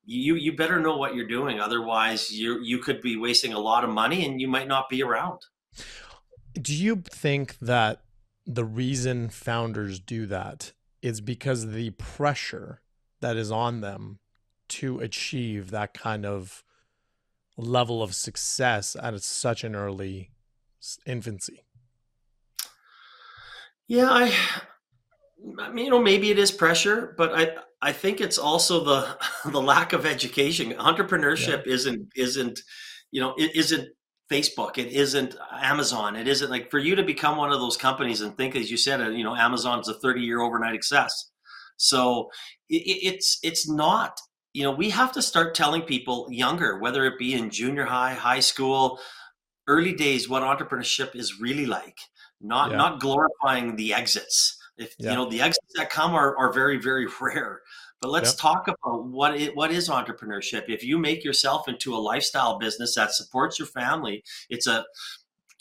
you 0.03 0.35
you 0.35 0.57
better 0.57 0.81
know 0.81 0.97
what 0.97 1.15
you're 1.15 1.27
doing. 1.27 1.61
Otherwise 1.61 2.29
you 2.29 2.59
you 2.61 2.79
could 2.79 3.01
be 3.01 3.15
wasting 3.15 3.53
a 3.53 3.59
lot 3.59 3.85
of 3.85 3.89
money 3.89 4.25
and 4.25 4.41
you 4.41 4.49
might 4.49 4.67
not 4.67 4.89
be 4.89 5.01
around. 5.01 5.39
Do 6.53 6.75
you 6.75 6.97
think 7.09 7.57
that 7.59 8.01
the 8.45 8.65
reason 8.65 9.29
founders 9.29 10.01
do 10.01 10.25
that 10.25 10.73
is 11.01 11.21
because 11.21 11.71
the 11.71 11.91
pressure 11.91 12.81
that 13.21 13.37
is 13.37 13.49
on 13.49 13.79
them 13.79 14.19
to 14.67 14.99
achieve 14.99 15.71
that 15.71 15.93
kind 15.93 16.25
of 16.25 16.63
level 17.57 18.01
of 18.01 18.15
success 18.15 18.95
at 19.01 19.21
such 19.21 19.63
an 19.63 19.75
early 19.75 20.31
infancy? 21.05 21.63
Yeah, 23.87 24.09
I, 24.09 24.33
I 25.59 25.69
mean, 25.71 25.85
you 25.85 25.91
know, 25.91 26.01
maybe 26.01 26.31
it 26.31 26.39
is 26.39 26.51
pressure, 26.51 27.13
but 27.17 27.33
I, 27.33 27.55
I 27.81 27.91
think 27.91 28.21
it's 28.21 28.37
also 28.37 28.83
the 28.83 29.17
the 29.51 29.61
lack 29.61 29.93
of 29.93 30.05
education. 30.05 30.73
Entrepreneurship 30.73 31.65
yeah. 31.65 31.73
isn't 31.73 32.07
isn't, 32.15 32.59
you 33.11 33.21
know, 33.21 33.33
it 33.37 33.55
isn't 33.55 33.89
Facebook. 34.31 34.77
It 34.77 34.93
isn't 34.93 35.35
Amazon. 35.51 36.15
It 36.15 36.27
isn't 36.27 36.49
like 36.49 36.71
for 36.71 36.79
you 36.79 36.95
to 36.95 37.03
become 37.03 37.37
one 37.37 37.51
of 37.51 37.59
those 37.59 37.75
companies 37.75 38.21
and 38.21 38.35
think, 38.37 38.55
as 38.55 38.71
you 38.71 38.77
said, 38.77 39.01
uh, 39.01 39.09
you 39.09 39.23
know, 39.23 39.35
Amazon's 39.35 39.89
a 39.89 39.93
thirty 39.95 40.21
year 40.21 40.41
overnight 40.41 40.75
success. 40.75 41.31
So 41.77 42.29
it, 42.69 42.83
it's 42.85 43.39
it's 43.43 43.69
not 43.69 44.17
you 44.53 44.63
know, 44.63 44.71
we 44.71 44.89
have 44.89 45.11
to 45.13 45.21
start 45.21 45.55
telling 45.55 45.81
people 45.81 46.27
younger, 46.29 46.77
whether 46.77 47.05
it 47.05 47.17
be 47.17 47.33
in 47.33 47.49
junior 47.49 47.85
high, 47.85 48.13
high 48.13 48.39
school, 48.39 48.99
early 49.67 49.93
days, 49.93 50.27
what 50.27 50.43
entrepreneurship 50.43 51.15
is 51.15 51.39
really 51.39 51.65
like. 51.65 51.99
Not 52.41 52.71
yeah. 52.71 52.77
not 52.77 52.99
glorifying 52.99 53.75
the 53.75 53.93
exits. 53.93 54.57
If 54.77 54.95
yeah. 54.97 55.11
you 55.11 55.15
know 55.15 55.29
the 55.29 55.41
exits 55.41 55.73
that 55.75 55.89
come 55.89 56.13
are, 56.13 56.35
are 56.37 56.51
very 56.51 56.77
very 56.77 57.07
rare. 57.21 57.61
But 58.01 58.09
let's 58.09 58.31
yeah. 58.31 58.41
talk 58.41 58.67
about 58.67 59.05
what 59.05 59.39
it, 59.39 59.55
what 59.55 59.71
is 59.71 59.87
entrepreneurship. 59.87 60.63
If 60.67 60.83
you 60.83 60.97
make 60.97 61.23
yourself 61.23 61.67
into 61.67 61.95
a 61.95 61.97
lifestyle 61.97 62.57
business 62.57 62.95
that 62.95 63.13
supports 63.13 63.59
your 63.59 63.67
family, 63.67 64.23
it's 64.49 64.65
a 64.65 64.85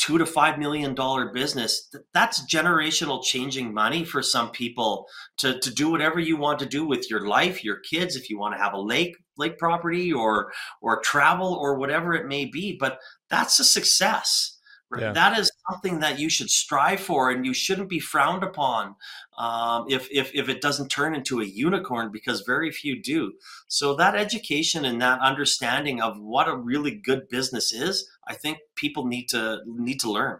two 0.00 0.16
to 0.16 0.24
five 0.24 0.58
million 0.58 0.94
dollar 0.94 1.30
business 1.32 1.94
that's 2.14 2.42
generational 2.52 3.22
changing 3.22 3.72
money 3.72 4.02
for 4.02 4.22
some 4.22 4.50
people 4.50 5.06
to, 5.36 5.58
to 5.60 5.70
do 5.70 5.90
whatever 5.90 6.18
you 6.18 6.36
want 6.36 6.58
to 6.58 6.66
do 6.66 6.86
with 6.86 7.10
your 7.10 7.28
life 7.28 7.62
your 7.62 7.78
kids 7.80 8.16
if 8.16 8.30
you 8.30 8.38
want 8.38 8.54
to 8.54 8.62
have 8.62 8.72
a 8.72 8.80
lake 8.80 9.16
lake 9.36 9.58
property 9.58 10.12
or 10.12 10.50
or 10.80 11.00
travel 11.00 11.52
or 11.54 11.78
whatever 11.78 12.14
it 12.14 12.26
may 12.26 12.46
be 12.46 12.76
but 12.78 12.98
that's 13.28 13.60
a 13.60 13.64
success 13.64 14.58
right? 14.90 15.02
yeah. 15.02 15.12
that 15.12 15.38
is 15.38 15.50
something 15.70 16.00
that 16.00 16.18
you 16.18 16.28
should 16.28 16.50
strive 16.50 17.00
for 17.00 17.30
and 17.30 17.44
you 17.44 17.52
shouldn't 17.52 17.88
be 17.88 18.00
frowned 18.00 18.42
upon 18.42 18.94
um, 19.38 19.84
if, 19.88 20.08
if 20.10 20.30
if 20.34 20.48
it 20.48 20.60
doesn't 20.60 20.88
turn 20.88 21.14
into 21.14 21.40
a 21.40 21.44
unicorn 21.44 22.10
because 22.10 22.42
very 22.42 22.70
few 22.70 23.00
do 23.00 23.32
so 23.68 23.94
that 23.94 24.14
education 24.14 24.84
and 24.84 25.00
that 25.00 25.20
understanding 25.20 26.00
of 26.00 26.18
what 26.18 26.48
a 26.48 26.56
really 26.56 26.94
good 26.94 27.28
business 27.28 27.72
is 27.72 28.08
i 28.30 28.34
think 28.34 28.58
people 28.76 29.04
need 29.04 29.28
to 29.28 29.60
need 29.66 30.00
to 30.00 30.10
learn 30.10 30.38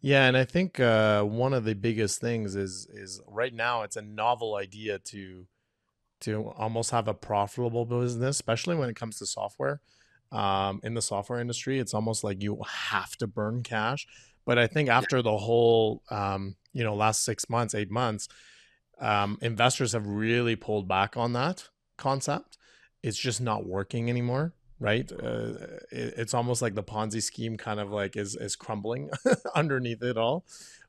yeah, 0.00 0.26
and 0.26 0.36
I 0.36 0.44
think 0.44 0.80
uh, 0.80 1.22
one 1.22 1.52
of 1.52 1.64
the 1.64 1.74
biggest 1.74 2.20
things 2.20 2.56
is 2.56 2.88
is 2.92 3.20
right 3.26 3.52
now 3.52 3.82
it's 3.82 3.96
a 3.96 4.02
novel 4.02 4.56
idea 4.56 4.98
to 4.98 5.46
to 6.22 6.48
almost 6.56 6.90
have 6.90 7.08
a 7.08 7.14
profitable 7.14 7.86
business, 7.86 8.36
especially 8.36 8.76
when 8.76 8.90
it 8.90 8.96
comes 8.96 9.18
to 9.18 9.26
software. 9.26 9.80
Um, 10.32 10.80
in 10.84 10.94
the 10.94 11.02
software 11.02 11.40
industry, 11.40 11.78
it's 11.78 11.94
almost 11.94 12.22
like 12.22 12.42
you 12.42 12.62
have 12.68 13.16
to 13.16 13.26
burn 13.26 13.62
cash. 13.62 14.06
But 14.44 14.58
I 14.58 14.66
think 14.66 14.88
after 14.88 15.22
the 15.22 15.36
whole, 15.36 16.02
um, 16.10 16.56
you 16.72 16.84
know, 16.84 16.94
last 16.94 17.24
six 17.24 17.48
months, 17.48 17.74
eight 17.74 17.90
months, 17.90 18.28
um, 19.00 19.38
investors 19.40 19.92
have 19.92 20.06
really 20.06 20.56
pulled 20.56 20.86
back 20.86 21.16
on 21.16 21.32
that 21.32 21.68
concept. 21.96 22.58
It's 23.02 23.18
just 23.18 23.40
not 23.40 23.66
working 23.66 24.08
anymore 24.08 24.52
right? 24.80 25.12
Uh, 25.12 25.52
it, 25.92 26.14
it's 26.16 26.34
almost 26.34 26.62
like 26.62 26.74
the 26.74 26.82
Ponzi 26.82 27.22
scheme 27.22 27.56
kind 27.56 27.78
of 27.78 27.90
like 27.92 28.16
is 28.16 28.34
is 28.34 28.56
crumbling 28.56 29.10
underneath 29.54 30.02
it 30.02 30.16
all, 30.16 30.44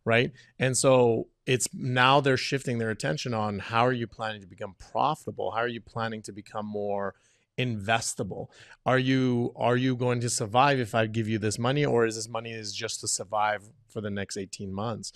right? 0.06 0.32
And 0.58 0.76
so 0.76 1.28
it's 1.46 1.68
now 1.74 2.22
they're 2.22 2.38
shifting 2.38 2.80
their 2.80 2.90
attention 2.90 3.34
on 3.34 3.60
how 3.60 3.86
are 3.86 3.92
you 3.92 4.08
planning 4.08 4.42
to 4.42 4.48
become 4.48 4.76
profitable? 4.80 5.52
How 5.52 5.60
are 5.60 5.68
you 5.68 5.82
planning 5.82 6.22
to 6.24 6.32
become 6.32 6.66
more 6.66 7.16
investable? 7.60 8.48
Are 8.86 8.98
you 8.98 9.54
are 9.56 9.78
you 9.78 9.96
going 9.96 10.22
to 10.22 10.30
survive 10.30 10.80
if 10.80 10.96
I 10.96 11.06
give 11.06 11.28
you 11.28 11.38
this 11.38 11.60
money, 11.60 11.86
or 11.86 12.06
is 12.06 12.16
this 12.16 12.30
money 12.30 12.52
is 12.52 12.74
just 12.74 13.02
to 13.02 13.08
survive 13.08 13.62
for 13.90 14.02
the 14.02 14.10
next 14.10 14.38
eighteen 14.38 14.74
months? 14.74 15.12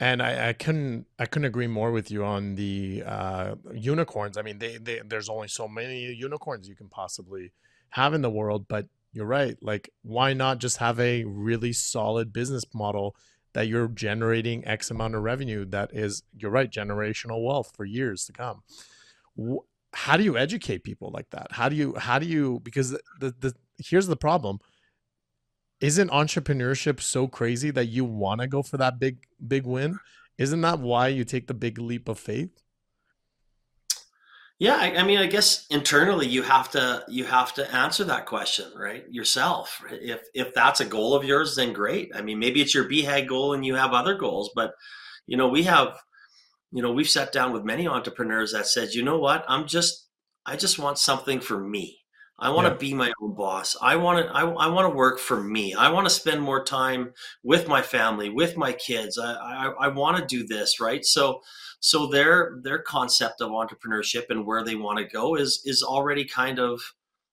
And 0.00 0.20
I, 0.20 0.48
I 0.48 0.52
couldn't 0.54 1.06
I 1.18 1.26
couldn't 1.26 1.44
agree 1.44 1.66
more 1.66 1.92
with 1.92 2.10
you 2.10 2.24
on 2.24 2.54
the 2.54 3.04
uh, 3.06 3.54
unicorns. 3.72 4.38
I 4.38 4.42
mean, 4.42 4.58
they, 4.58 4.78
they, 4.78 5.02
there's 5.04 5.28
only 5.28 5.46
so 5.48 5.68
many 5.68 6.06
unicorns 6.14 6.68
you 6.68 6.74
can 6.74 6.88
possibly 6.88 7.52
have 7.92 8.12
in 8.12 8.22
the 8.22 8.30
world. 8.30 8.66
But 8.68 8.88
you're 9.12 9.26
right. 9.26 9.56
Like, 9.62 9.90
why 10.02 10.32
not 10.32 10.58
just 10.58 10.78
have 10.78 10.98
a 11.00 11.24
really 11.24 11.72
solid 11.72 12.32
business 12.32 12.64
model 12.74 13.16
that 13.52 13.68
you're 13.68 13.88
generating 13.88 14.66
X 14.66 14.90
amount 14.90 15.14
of 15.14 15.22
revenue 15.22 15.64
that 15.66 15.90
is, 15.92 16.22
you're 16.34 16.50
right, 16.50 16.70
generational 16.70 17.44
wealth 17.44 17.72
for 17.76 17.84
years 17.84 18.24
to 18.24 18.32
come? 18.32 18.62
How 19.92 20.16
do 20.16 20.24
you 20.24 20.38
educate 20.38 20.84
people 20.84 21.10
like 21.12 21.28
that? 21.30 21.52
How 21.52 21.68
do 21.68 21.76
you, 21.76 21.94
how 21.96 22.18
do 22.18 22.26
you, 22.26 22.60
because 22.60 22.92
the, 23.20 23.34
the, 23.38 23.54
here's 23.76 24.06
the 24.06 24.16
problem. 24.16 24.58
Isn't 25.80 26.10
entrepreneurship 26.10 27.00
so 27.00 27.26
crazy 27.26 27.70
that 27.72 27.86
you 27.86 28.04
want 28.04 28.40
to 28.40 28.46
go 28.46 28.62
for 28.62 28.78
that 28.78 28.98
big, 28.98 29.26
big 29.46 29.66
win? 29.66 29.98
Isn't 30.38 30.62
that 30.62 30.78
why 30.78 31.08
you 31.08 31.24
take 31.24 31.48
the 31.48 31.54
big 31.54 31.78
leap 31.78 32.08
of 32.08 32.18
faith? 32.18 32.61
Yeah, 34.62 34.76
I, 34.76 34.94
I, 34.98 35.02
mean, 35.02 35.18
I 35.18 35.26
guess 35.26 35.66
internally 35.70 36.28
you 36.28 36.42
have 36.42 36.70
to 36.70 37.04
you 37.08 37.24
have 37.24 37.52
to 37.54 37.74
answer 37.74 38.04
that 38.04 38.26
question, 38.26 38.66
right? 38.76 39.02
Yourself. 39.10 39.82
If 39.90 40.20
if 40.34 40.54
that's 40.54 40.78
a 40.78 40.84
goal 40.84 41.16
of 41.16 41.24
yours, 41.24 41.56
then 41.56 41.72
great. 41.72 42.12
I 42.14 42.22
mean, 42.22 42.38
maybe 42.38 42.60
it's 42.60 42.72
your 42.72 42.88
BHAG 42.88 43.26
goal 43.26 43.54
and 43.54 43.66
you 43.66 43.74
have 43.74 43.92
other 43.92 44.14
goals, 44.14 44.52
but 44.54 44.74
you 45.26 45.36
know, 45.36 45.48
we 45.48 45.64
have, 45.64 45.98
you 46.70 46.80
know, 46.80 46.92
we've 46.92 47.10
sat 47.10 47.32
down 47.32 47.52
with 47.52 47.64
many 47.64 47.88
entrepreneurs 47.88 48.52
that 48.52 48.68
said, 48.68 48.94
you 48.94 49.02
know 49.02 49.18
what, 49.18 49.44
I'm 49.48 49.66
just 49.66 50.06
I 50.46 50.54
just 50.54 50.78
want 50.78 50.96
something 50.96 51.40
for 51.40 51.58
me. 51.58 51.98
I 52.38 52.50
want 52.50 52.66
yeah. 52.66 52.74
to 52.74 52.78
be 52.78 52.94
my 52.94 53.12
own 53.20 53.34
boss. 53.34 53.76
I 53.82 53.96
want 53.96 54.24
to. 54.24 54.32
I, 54.32 54.42
I 54.42 54.68
want 54.68 54.88
to 54.88 54.96
work 54.96 55.18
for 55.18 55.42
me. 55.42 55.74
I 55.74 55.90
want 55.90 56.06
to 56.06 56.14
spend 56.14 56.40
more 56.40 56.62
time 56.62 57.14
with 57.42 57.66
my 57.66 57.82
family, 57.82 58.30
with 58.30 58.56
my 58.56 58.72
kids. 58.72 59.18
I 59.18 59.32
I, 59.32 59.72
I 59.80 59.88
want 59.88 60.18
to 60.18 60.24
do 60.24 60.46
this, 60.46 60.80
right? 60.80 61.04
So 61.04 61.40
so 61.82 62.06
their 62.06 62.60
their 62.62 62.78
concept 62.78 63.40
of 63.40 63.50
entrepreneurship 63.50 64.26
and 64.30 64.46
where 64.46 64.64
they 64.64 64.76
want 64.76 64.98
to 64.98 65.04
go 65.04 65.34
is 65.34 65.60
is 65.64 65.82
already 65.82 66.24
kind 66.24 66.60
of 66.60 66.80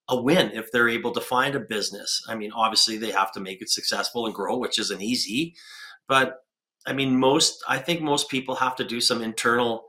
a 0.10 0.20
win 0.20 0.50
if 0.54 0.72
they're 0.72 0.90
able 0.90 1.12
to 1.12 1.22
find 1.22 1.54
a 1.54 1.60
business. 1.60 2.24
I 2.28 2.34
mean, 2.34 2.52
obviously 2.52 2.98
they 2.98 3.12
have 3.12 3.32
to 3.34 3.40
make 3.40 3.62
it 3.62 3.70
successful 3.70 4.26
and 4.26 4.34
grow, 4.34 4.58
which 4.58 4.80
isn't 4.80 5.02
easy. 5.04 5.56
But 6.08 6.38
I 6.88 6.94
mean, 6.94 7.16
most 7.16 7.64
I 7.68 7.78
think 7.78 8.02
most 8.02 8.28
people 8.28 8.56
have 8.56 8.76
to 8.78 8.84
do 8.84 9.00
some 9.00 9.22
internal 9.22 9.86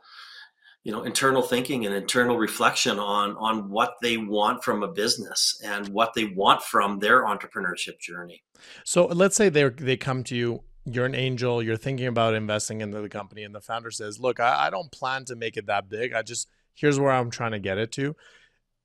you 0.85 0.93
know 0.93 1.05
internal 1.05 1.40
thinking 1.40 1.87
and 1.87 1.95
internal 1.95 2.37
reflection 2.37 2.99
on 2.99 3.37
on 3.37 3.71
what 3.71 3.95
they 4.02 4.19
want 4.19 4.62
from 4.62 4.83
a 4.83 4.88
business 4.88 5.59
and 5.64 5.88
what 5.88 6.12
they 6.14 6.26
want 6.26 6.62
from 6.62 6.99
their 6.99 7.25
entrepreneurship 7.25 7.99
journey 8.00 8.43
so 8.83 9.05
let's 9.07 9.37
say 9.37 9.50
they 9.50 9.69
they 9.69 9.99
come 9.99 10.25
to 10.25 10.35
you 10.35 10.62
you're 10.85 11.07
an 11.07 11.15
angel, 11.15 11.63
you're 11.63 11.77
thinking 11.77 12.07
about 12.07 12.35
investing 12.35 12.81
into 12.81 13.01
the 13.01 13.09
company, 13.09 13.43
and 13.43 13.55
the 13.55 13.61
founder 13.61 13.91
says, 13.91 14.19
Look, 14.19 14.41
I, 14.41 14.67
I, 14.67 14.71
don't 14.71 14.91
plan 14.91 15.25
to 15.27 15.37
make 15.37 15.57
it 15.57 15.67
that 15.67 15.89
big. 15.89 16.13
I 16.13 16.23
just, 16.23 16.49
here's 16.75 16.99
where 16.99 17.13
I'm 17.13 17.31
trying 17.31 17.53
to 17.53 17.59
get 17.59 17.79
it 17.79 17.93
to. 17.93 18.17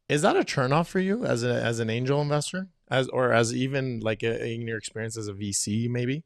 Is 0.10 0.22
that 0.22 0.36
a 0.36 0.42
turnoff 0.42 0.88
for 0.88 1.00
you 1.00 1.25
as, 1.25 1.44
a, 1.44 1.54
as 1.54 1.80
an 1.80 1.90
angel 1.90 2.22
investor? 2.22 2.68
As, 2.90 3.08
or 3.08 3.34
as 3.34 3.56
even 3.56 4.02
like 4.02 4.22
a, 4.22 4.46
in 4.46 4.68
your 4.68 4.78
experience 4.78 5.18
as 5.18 5.28
a 5.28 5.34
VC, 5.34 5.90
maybe? 5.90 6.24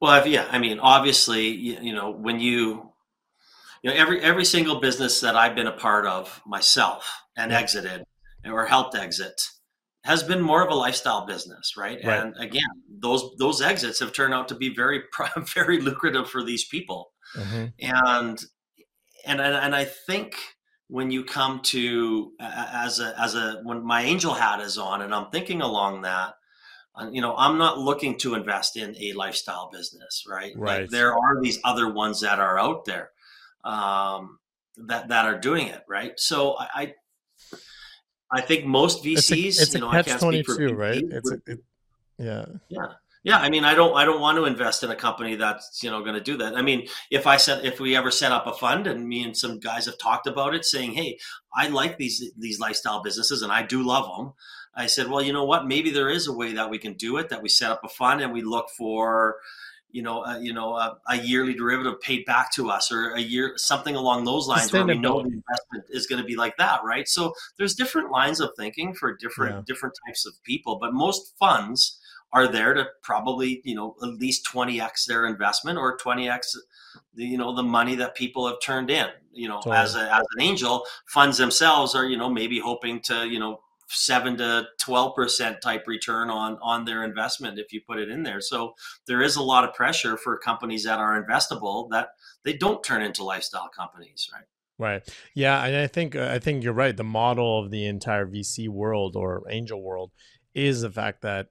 Well, 0.00 0.24
yeah, 0.28 0.46
I 0.50 0.58
mean, 0.58 0.78
obviously, 0.78 1.48
you, 1.48 1.78
you 1.80 1.92
know, 1.92 2.10
when 2.10 2.38
you, 2.38 2.92
you 3.82 3.90
know, 3.90 3.96
every 3.96 4.20
every 4.20 4.44
single 4.44 4.80
business 4.80 5.20
that 5.20 5.34
I've 5.34 5.56
been 5.56 5.66
a 5.66 5.72
part 5.72 6.06
of 6.06 6.40
myself 6.46 7.22
and 7.36 7.52
exited 7.52 8.04
or 8.44 8.66
helped 8.66 8.94
exit, 8.94 9.40
has 10.08 10.22
been 10.22 10.40
more 10.40 10.64
of 10.64 10.70
a 10.70 10.74
lifestyle 10.74 11.26
business, 11.26 11.76
right? 11.76 12.00
right? 12.02 12.18
And 12.18 12.34
again, 12.38 12.62
those 12.88 13.30
those 13.38 13.60
exits 13.60 14.00
have 14.00 14.14
turned 14.14 14.32
out 14.32 14.48
to 14.48 14.54
be 14.54 14.74
very 14.74 15.02
very 15.54 15.82
lucrative 15.82 16.30
for 16.30 16.42
these 16.42 16.64
people, 16.64 17.12
mm-hmm. 17.36 17.66
and 17.78 18.42
and 19.26 19.40
and 19.40 19.76
I 19.76 19.84
think 19.84 20.34
when 20.88 21.10
you 21.10 21.24
come 21.24 21.60
to 21.60 22.32
as 22.40 23.00
a 23.00 23.14
as 23.20 23.34
a 23.34 23.60
when 23.64 23.84
my 23.84 24.00
angel 24.02 24.32
hat 24.32 24.60
is 24.60 24.78
on 24.78 25.02
and 25.02 25.14
I'm 25.14 25.30
thinking 25.30 25.60
along 25.60 26.02
that, 26.02 26.32
uh, 26.96 27.10
you 27.12 27.20
know, 27.20 27.36
I'm 27.36 27.58
not 27.58 27.78
looking 27.78 28.16
to 28.20 28.34
invest 28.34 28.78
in 28.78 28.96
a 28.98 29.12
lifestyle 29.12 29.68
business, 29.70 30.24
right? 30.26 30.54
Right. 30.56 30.80
Like 30.80 30.90
there 30.90 31.12
are 31.12 31.42
these 31.42 31.58
other 31.64 31.92
ones 31.92 32.22
that 32.22 32.40
are 32.40 32.58
out 32.58 32.86
there 32.86 33.10
um, 33.62 34.38
that 34.86 35.08
that 35.08 35.26
are 35.26 35.38
doing 35.38 35.66
it, 35.66 35.82
right? 35.86 36.12
So 36.16 36.56
I, 36.58 36.94
I 38.30 38.40
think 38.40 38.66
most 38.66 39.04
VCs, 39.04 39.46
it's 39.46 39.58
a, 39.58 39.62
it's 39.62 39.74
you 39.74 39.80
know, 39.80 39.90
catch 39.90 40.20
twenty 40.20 40.42
two, 40.42 40.74
right? 40.74 41.02
It's 41.02 41.30
a, 41.30 41.40
it, 41.46 41.58
yeah, 42.18 42.44
yeah, 42.68 42.86
yeah. 43.22 43.38
I 43.38 43.48
mean, 43.48 43.64
I 43.64 43.74
don't, 43.74 43.96
I 43.96 44.04
don't 44.04 44.20
want 44.20 44.36
to 44.36 44.44
invest 44.44 44.82
in 44.82 44.90
a 44.90 44.96
company 44.96 45.36
that's 45.36 45.82
you 45.82 45.90
know 45.90 46.02
going 46.02 46.14
to 46.14 46.20
do 46.20 46.36
that. 46.38 46.54
I 46.54 46.62
mean, 46.62 46.88
if 47.10 47.26
I 47.26 47.36
said, 47.36 47.64
if 47.64 47.80
we 47.80 47.96
ever 47.96 48.10
set 48.10 48.32
up 48.32 48.46
a 48.46 48.52
fund, 48.52 48.86
and 48.86 49.08
me 49.08 49.22
and 49.22 49.36
some 49.36 49.60
guys 49.60 49.86
have 49.86 49.98
talked 49.98 50.26
about 50.26 50.54
it, 50.54 50.64
saying, 50.64 50.92
hey, 50.92 51.18
I 51.54 51.68
like 51.68 51.96
these 51.96 52.32
these 52.36 52.60
lifestyle 52.60 53.02
businesses, 53.02 53.42
and 53.42 53.52
I 53.52 53.62
do 53.62 53.82
love 53.82 54.04
them. 54.16 54.34
I 54.74 54.86
said, 54.86 55.08
well, 55.08 55.22
you 55.22 55.32
know 55.32 55.44
what? 55.44 55.66
Maybe 55.66 55.90
there 55.90 56.10
is 56.10 56.28
a 56.28 56.32
way 56.32 56.52
that 56.52 56.70
we 56.70 56.78
can 56.78 56.94
do 56.94 57.16
it. 57.16 57.30
That 57.30 57.42
we 57.42 57.48
set 57.48 57.70
up 57.70 57.82
a 57.82 57.88
fund 57.88 58.20
and 58.20 58.32
we 58.32 58.42
look 58.42 58.68
for 58.76 59.36
you 59.98 60.04
know, 60.04 60.24
uh, 60.24 60.38
you 60.38 60.52
know, 60.52 60.74
uh, 60.74 60.94
a 61.08 61.16
yearly 61.16 61.54
derivative 61.54 62.00
paid 62.00 62.24
back 62.24 62.52
to 62.52 62.70
us, 62.70 62.92
or 62.92 63.14
a 63.14 63.20
year 63.20 63.54
something 63.56 63.96
along 63.96 64.24
those 64.24 64.46
lines, 64.46 64.72
where 64.72 64.86
we 64.86 64.96
know 64.96 65.20
the 65.20 65.26
investment 65.26 65.84
is 65.90 66.06
going 66.06 66.22
to 66.22 66.24
be 66.24 66.36
like 66.36 66.56
that, 66.56 66.84
right? 66.84 67.08
So 67.08 67.34
there's 67.56 67.74
different 67.74 68.12
lines 68.12 68.38
of 68.38 68.50
thinking 68.56 68.94
for 68.94 69.16
different 69.16 69.56
yeah. 69.56 69.62
different 69.66 69.96
types 70.06 70.24
of 70.24 70.40
people, 70.44 70.78
but 70.80 70.94
most 70.94 71.36
funds 71.36 71.98
are 72.32 72.46
there 72.46 72.74
to 72.74 72.86
probably 73.02 73.60
you 73.64 73.74
know 73.74 73.96
at 74.04 74.10
least 74.10 74.46
20x 74.46 75.06
their 75.06 75.26
investment 75.26 75.78
or 75.78 75.98
20x 75.98 76.54
the 77.14 77.24
you 77.24 77.38
know 77.38 77.56
the 77.56 77.62
money 77.62 77.96
that 77.96 78.14
people 78.14 78.46
have 78.46 78.60
turned 78.62 78.90
in 78.90 79.08
you 79.32 79.48
know 79.48 79.56
totally. 79.56 79.76
as 79.76 79.96
a, 79.96 80.14
as 80.14 80.24
an 80.36 80.42
angel 80.42 80.84
funds 81.06 81.38
themselves 81.38 81.94
are 81.94 82.06
you 82.06 82.18
know 82.18 82.28
maybe 82.28 82.60
hoping 82.60 83.00
to 83.00 83.26
you 83.26 83.38
know 83.38 83.58
seven 83.88 84.36
to 84.36 84.66
12 84.78 85.14
percent 85.14 85.60
type 85.62 85.86
return 85.86 86.30
on 86.30 86.58
on 86.62 86.84
their 86.84 87.04
investment 87.04 87.58
if 87.58 87.72
you 87.72 87.80
put 87.86 87.98
it 87.98 88.08
in 88.08 88.22
there. 88.22 88.40
So 88.40 88.74
there 89.06 89.22
is 89.22 89.36
a 89.36 89.42
lot 89.42 89.64
of 89.64 89.74
pressure 89.74 90.16
for 90.16 90.38
companies 90.38 90.84
that 90.84 90.98
are 90.98 91.22
investable 91.22 91.88
that 91.90 92.10
they 92.44 92.52
don't 92.52 92.82
turn 92.82 93.02
into 93.02 93.24
lifestyle 93.24 93.68
companies 93.68 94.28
right? 94.32 94.44
Right. 94.80 95.08
Yeah 95.34 95.64
and 95.64 95.76
i 95.76 95.86
think 95.86 96.14
uh, 96.14 96.28
i 96.30 96.38
think 96.38 96.62
you're 96.62 96.72
right. 96.72 96.96
The 96.96 97.04
model 97.04 97.64
of 97.64 97.70
the 97.70 97.86
entire 97.86 98.26
vc 98.26 98.68
world 98.68 99.16
or 99.16 99.44
angel 99.48 99.82
world 99.82 100.12
is 100.54 100.82
the 100.82 100.90
fact 100.90 101.22
that 101.22 101.48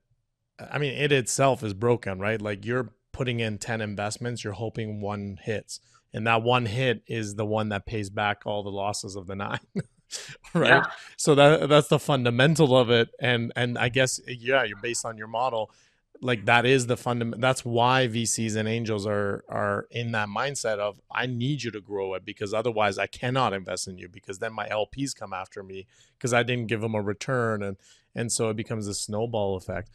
i 0.60 0.78
mean 0.78 0.94
it 0.94 1.12
itself 1.12 1.64
is 1.64 1.74
broken 1.74 2.20
right? 2.20 2.42
Like 2.42 2.66
you're 2.66 2.94
putting 3.12 3.40
in 3.40 3.58
10 3.58 3.82
investments 3.82 4.44
you're 4.44 4.54
hoping 4.54 5.02
one 5.02 5.40
hits 5.42 5.80
and 6.14 6.26
that 6.28 6.44
one 6.44 6.68
hit 6.68 7.02
is 7.08 7.36
the 7.36 7.46
one 7.46 7.70
that 7.70 7.86
pays 7.86 8.10
back 8.10 8.44
all 8.46 8.64
the 8.64 8.70
losses 8.70 9.16
of 9.16 9.28
the 9.28 9.36
nine 9.36 9.60
right? 10.54 10.68
Yeah. 10.70 10.86
so 11.18 11.36
that 11.36 11.70
that's 11.70 11.88
the 11.88 12.00
fundamental 12.00 12.78
of 12.78 12.90
it. 12.90 13.10
And 13.20 13.52
and 13.56 13.78
i 13.78 13.90
guess 13.90 14.20
yeah 14.28 14.64
you're 14.64 14.82
based 14.82 15.06
on 15.06 15.18
your 15.18 15.28
model. 15.28 15.72
Like 16.20 16.46
that 16.46 16.66
is 16.66 16.88
the 16.88 16.98
fundament 16.98 17.44
that's 17.44 17.64
why 17.64 18.08
vcs 18.08 18.56
and 18.56 18.68
angels 18.68 19.06
are 19.06 19.44
are 19.48 19.86
in 19.92 20.14
that 20.14 20.30
mindset 20.30 20.80
of 20.80 21.00
i 21.12 21.28
need 21.28 21.62
you 21.62 21.70
to 21.70 21.80
grow 21.80 22.16
it 22.16 22.26
because 22.26 22.56
otherwise 22.56 22.98
i 22.98 23.06
cannot 23.06 23.54
invest 23.54 23.88
in 23.88 24.00
you 24.00 24.10
because 24.10 24.40
then 24.40 24.52
my 24.52 24.68
lps 24.68 25.16
come 25.16 25.32
after 25.32 25.62
me 25.62 25.86
because 26.18 26.34
i 26.34 26.42
didn't 26.42 26.66
give 26.66 26.82
them 26.82 26.96
a 26.96 27.02
return. 27.04 27.62
And 27.62 27.78
and 28.18 28.32
so 28.32 28.50
it 28.50 28.58
becomes 28.58 28.88
a 28.88 28.94
snowball 28.94 29.56
effect. 29.56 29.92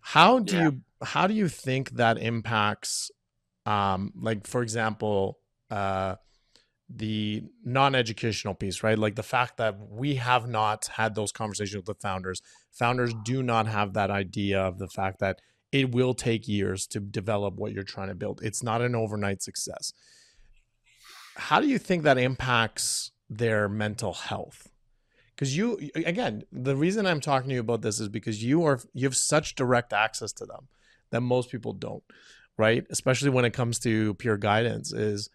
How 0.00 0.38
do 0.38 0.54
yeah. 0.54 0.62
you 0.64 0.80
how 1.02 1.26
do 1.26 1.34
you 1.34 1.48
think 1.48 1.92
that 1.92 2.18
impacts 2.18 3.10
um 3.66 4.12
like 4.20 4.46
for 4.46 4.62
example 4.62 5.38
uh 5.70 6.16
the 6.88 7.42
non-educational 7.64 8.54
piece 8.54 8.82
right? 8.82 8.98
Like 8.98 9.14
the 9.14 9.22
fact 9.22 9.58
that 9.58 9.76
we 9.90 10.14
have 10.16 10.48
not 10.48 10.86
had 10.86 11.14
those 11.14 11.32
conversations 11.32 11.76
with 11.76 11.86
the 11.86 12.00
founders. 12.00 12.40
Founders 12.72 13.12
do 13.24 13.42
not 13.42 13.66
have 13.66 13.92
that 13.92 14.10
idea 14.10 14.60
of 14.60 14.78
the 14.78 14.88
fact 14.88 15.18
that 15.20 15.40
it 15.70 15.92
will 15.92 16.14
take 16.14 16.48
years 16.48 16.86
to 16.86 17.00
develop 17.00 17.54
what 17.56 17.72
you're 17.72 17.82
trying 17.82 18.08
to 18.08 18.14
build. 18.14 18.40
It's 18.42 18.62
not 18.62 18.80
an 18.80 18.94
overnight 18.94 19.42
success. 19.42 19.92
How 21.36 21.60
do 21.60 21.68
you 21.68 21.78
think 21.78 22.04
that 22.04 22.18
impacts 22.18 23.12
their 23.28 23.68
mental 23.68 24.14
health? 24.14 24.70
Because 25.34 25.56
you 25.56 25.78
again 25.94 26.42
the 26.50 26.74
reason 26.74 27.06
i'm 27.06 27.20
talking 27.20 27.50
to 27.50 27.54
you 27.54 27.60
about 27.60 27.80
this 27.80 28.00
is 28.00 28.08
because 28.08 28.42
you 28.42 28.64
are 28.64 28.80
you 28.92 29.06
have 29.06 29.16
such 29.16 29.54
direct 29.54 29.92
access 29.92 30.32
to 30.32 30.44
them 30.44 30.66
that 31.10 31.20
most 31.20 31.48
people 31.48 31.72
don't 31.72 32.02
right? 32.58 32.84
Especially 32.90 33.30
when 33.30 33.44
it 33.46 33.52
comes 33.52 33.78
to 33.78 34.14
pure 34.14 34.36
guidance 34.36 34.92
is 34.92 35.30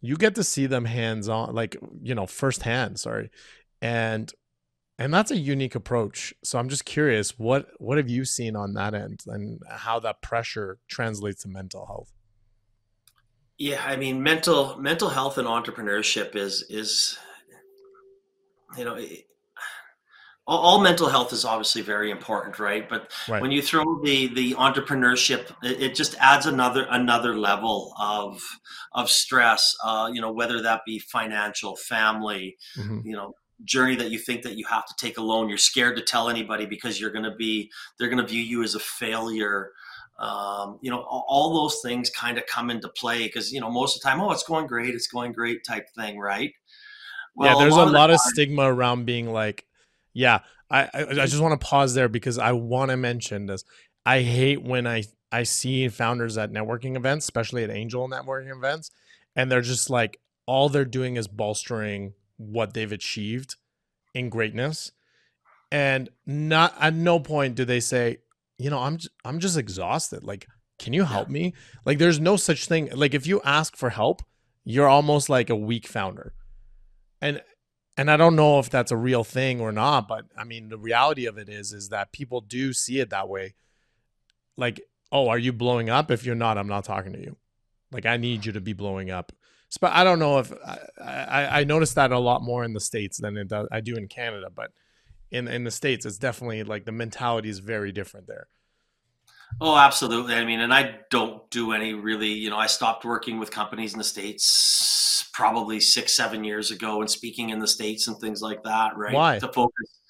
you 0.00 0.16
get 0.16 0.34
to 0.36 0.44
see 0.44 0.66
them 0.66 0.84
hands 0.84 1.28
on 1.28 1.54
like 1.54 1.76
you 2.02 2.14
know 2.14 2.26
firsthand 2.26 2.98
sorry. 2.98 3.30
And 3.82 4.32
and 4.98 5.12
that's 5.12 5.30
a 5.30 5.36
unique 5.36 5.74
approach. 5.74 6.34
So 6.44 6.58
i'm 6.58 6.68
just 6.68 6.84
curious 6.84 7.38
what 7.38 7.68
what 7.78 7.98
have 7.98 8.08
you 8.08 8.24
seen 8.24 8.56
on 8.56 8.74
that 8.74 8.94
end 8.94 9.24
and 9.26 9.60
how 9.68 10.00
that 10.00 10.22
pressure 10.22 10.78
translates 10.88 11.42
to 11.42 11.48
mental 11.48 11.86
health? 11.86 12.12
Yeah 13.58 13.82
i 13.84 13.96
mean 13.96 14.22
mental 14.22 14.76
mental 14.78 15.08
health 15.08 15.38
and 15.38 15.48
entrepreneurship 15.48 16.36
is 16.36 16.64
is 16.68 17.18
you 18.76 18.84
know 18.84 18.98
all, 20.46 20.80
mental 20.80 21.08
health 21.08 21.32
is 21.32 21.44
obviously 21.44 21.82
very 21.82 22.10
important 22.10 22.58
right 22.58 22.88
but 22.88 23.10
right. 23.28 23.42
when 23.42 23.50
you 23.50 23.60
throw 23.60 24.00
the 24.02 24.28
the 24.34 24.54
entrepreneurship 24.54 25.52
it, 25.62 25.82
it, 25.82 25.94
just 25.94 26.14
adds 26.18 26.46
another 26.46 26.86
another 26.90 27.36
level 27.36 27.92
of 27.98 28.40
of 28.92 29.10
stress 29.10 29.74
uh, 29.84 30.08
you 30.12 30.20
know 30.20 30.32
whether 30.32 30.62
that 30.62 30.82
be 30.86 30.98
financial 30.98 31.76
family 31.76 32.56
mm-hmm. 32.76 33.00
you 33.04 33.14
know 33.14 33.34
journey 33.64 33.96
that 33.96 34.10
you 34.10 34.18
think 34.18 34.42
that 34.42 34.56
you 34.56 34.66
have 34.66 34.84
to 34.86 34.94
take 34.98 35.18
alone 35.18 35.48
you're 35.48 35.58
scared 35.58 35.96
to 35.96 36.02
tell 36.02 36.28
anybody 36.28 36.66
because 36.66 37.00
you're 37.00 37.10
going 37.10 37.24
to 37.24 37.34
be 37.34 37.70
they're 37.98 38.08
going 38.08 38.22
to 38.22 38.26
view 38.26 38.42
you 38.42 38.62
as 38.62 38.74
a 38.74 38.80
failure 38.80 39.70
um, 40.18 40.78
you 40.80 40.90
know 40.90 41.00
all, 41.00 41.24
all 41.28 41.62
those 41.62 41.80
things 41.82 42.10
kind 42.10 42.38
of 42.38 42.46
come 42.46 42.70
into 42.70 42.88
play 42.88 43.24
because 43.24 43.52
you 43.52 43.60
know 43.60 43.70
most 43.70 43.96
of 43.96 44.02
the 44.02 44.08
time 44.08 44.20
oh 44.20 44.30
it's 44.30 44.42
going 44.42 44.66
great 44.66 44.94
it's 44.94 45.06
going 45.06 45.32
great 45.32 45.64
type 45.64 45.86
thing 45.96 46.18
right 46.18 46.52
well, 47.34 47.48
yeah 47.48 47.62
there's 47.62 47.74
a 47.74 47.78
lot, 47.78 47.88
a 47.88 47.90
lot 47.90 48.10
of, 48.10 48.18
time, 48.18 48.32
stigma 48.32 48.62
around 48.62 49.06
being 49.06 49.32
like 49.32 49.64
yeah, 50.16 50.40
I 50.70 50.84
I, 50.94 51.00
I 51.10 51.26
just 51.26 51.40
want 51.40 51.60
to 51.60 51.64
pause 51.64 51.94
there 51.94 52.08
because 52.08 52.38
I 52.38 52.52
want 52.52 52.90
to 52.90 52.96
mention 52.96 53.46
this. 53.46 53.64
I 54.06 54.22
hate 54.22 54.62
when 54.62 54.86
I 54.86 55.04
I 55.30 55.42
see 55.42 55.86
founders 55.88 56.38
at 56.38 56.50
networking 56.50 56.96
events, 56.96 57.26
especially 57.26 57.64
at 57.64 57.70
angel 57.70 58.08
networking 58.08 58.56
events, 58.56 58.90
and 59.36 59.52
they're 59.52 59.60
just 59.60 59.90
like 59.90 60.18
all 60.46 60.70
they're 60.70 60.86
doing 60.86 61.16
is 61.16 61.28
bolstering 61.28 62.14
what 62.38 62.72
they've 62.72 62.92
achieved 62.92 63.56
in 64.14 64.30
greatness, 64.30 64.90
and 65.70 66.08
not 66.24 66.74
at 66.80 66.94
no 66.94 67.20
point 67.20 67.54
do 67.54 67.66
they 67.66 67.80
say, 67.80 68.16
you 68.58 68.70
know, 68.70 68.78
I'm 68.78 68.98
I'm 69.22 69.38
just 69.38 69.58
exhausted. 69.58 70.24
Like, 70.24 70.46
can 70.78 70.94
you 70.94 71.04
help 71.04 71.28
me? 71.28 71.52
Like, 71.84 71.98
there's 71.98 72.20
no 72.20 72.36
such 72.36 72.66
thing. 72.66 72.88
Like, 72.94 73.12
if 73.12 73.26
you 73.26 73.42
ask 73.44 73.76
for 73.76 73.90
help, 73.90 74.22
you're 74.64 74.88
almost 74.88 75.28
like 75.28 75.50
a 75.50 75.56
weak 75.56 75.86
founder, 75.86 76.32
and 77.20 77.42
and 77.96 78.10
I 78.10 78.16
don't 78.16 78.36
know 78.36 78.58
if 78.58 78.68
that's 78.70 78.92
a 78.92 78.96
real 78.96 79.24
thing 79.24 79.60
or 79.60 79.72
not, 79.72 80.08
but 80.08 80.26
I 80.36 80.44
mean, 80.44 80.68
the 80.68 80.78
reality 80.78 81.26
of 81.26 81.38
it 81.38 81.48
is, 81.48 81.72
is 81.72 81.88
that 81.88 82.12
people 82.12 82.40
do 82.40 82.72
see 82.72 83.00
it 83.00 83.10
that 83.10 83.28
way. 83.28 83.54
Like, 84.56 84.80
oh, 85.10 85.28
are 85.28 85.38
you 85.38 85.52
blowing 85.52 85.88
up? 85.88 86.10
If 86.10 86.24
you're 86.24 86.34
not, 86.34 86.58
I'm 86.58 86.68
not 86.68 86.84
talking 86.84 87.12
to 87.12 87.20
you. 87.20 87.36
Like, 87.92 88.06
I 88.06 88.16
need 88.16 88.44
you 88.44 88.52
to 88.52 88.60
be 88.60 88.72
blowing 88.72 89.10
up. 89.10 89.32
But 89.80 89.92
I 89.92 90.04
don't 90.04 90.18
know 90.18 90.38
if 90.38 90.52
I, 90.64 90.78
I, 91.02 91.60
I 91.60 91.64
noticed 91.64 91.96
that 91.96 92.12
a 92.12 92.18
lot 92.18 92.42
more 92.42 92.64
in 92.64 92.72
the 92.72 92.80
states 92.80 93.18
than 93.18 93.36
it 93.36 93.48
does, 93.48 93.68
I 93.70 93.80
do 93.80 93.96
in 93.96 94.08
Canada. 94.08 94.48
But 94.54 94.72
in 95.30 95.48
in 95.48 95.64
the 95.64 95.70
states, 95.70 96.06
it's 96.06 96.18
definitely 96.18 96.62
like 96.62 96.84
the 96.84 96.92
mentality 96.92 97.48
is 97.48 97.58
very 97.58 97.92
different 97.92 98.26
there. 98.26 98.46
Oh, 99.60 99.76
absolutely. 99.76 100.34
I 100.34 100.44
mean, 100.44 100.60
and 100.60 100.72
I 100.72 100.98
don't 101.10 101.48
do 101.50 101.72
any 101.72 101.94
really, 101.94 102.28
you 102.28 102.50
know, 102.50 102.58
I 102.58 102.66
stopped 102.66 103.04
working 103.04 103.38
with 103.38 103.50
companies 103.50 103.92
in 103.92 103.98
the 103.98 104.04
States 104.04 105.28
probably 105.32 105.80
six, 105.80 106.14
seven 106.14 106.44
years 106.44 106.70
ago 106.70 107.00
and 107.00 107.10
speaking 107.10 107.50
in 107.50 107.58
the 107.58 107.66
States 107.66 108.06
and 108.06 108.18
things 108.18 108.42
like 108.42 108.62
that, 108.64 108.96
right? 108.96 109.14
Why? 109.14 109.38
To 109.38 109.50
focus. 109.52 110.00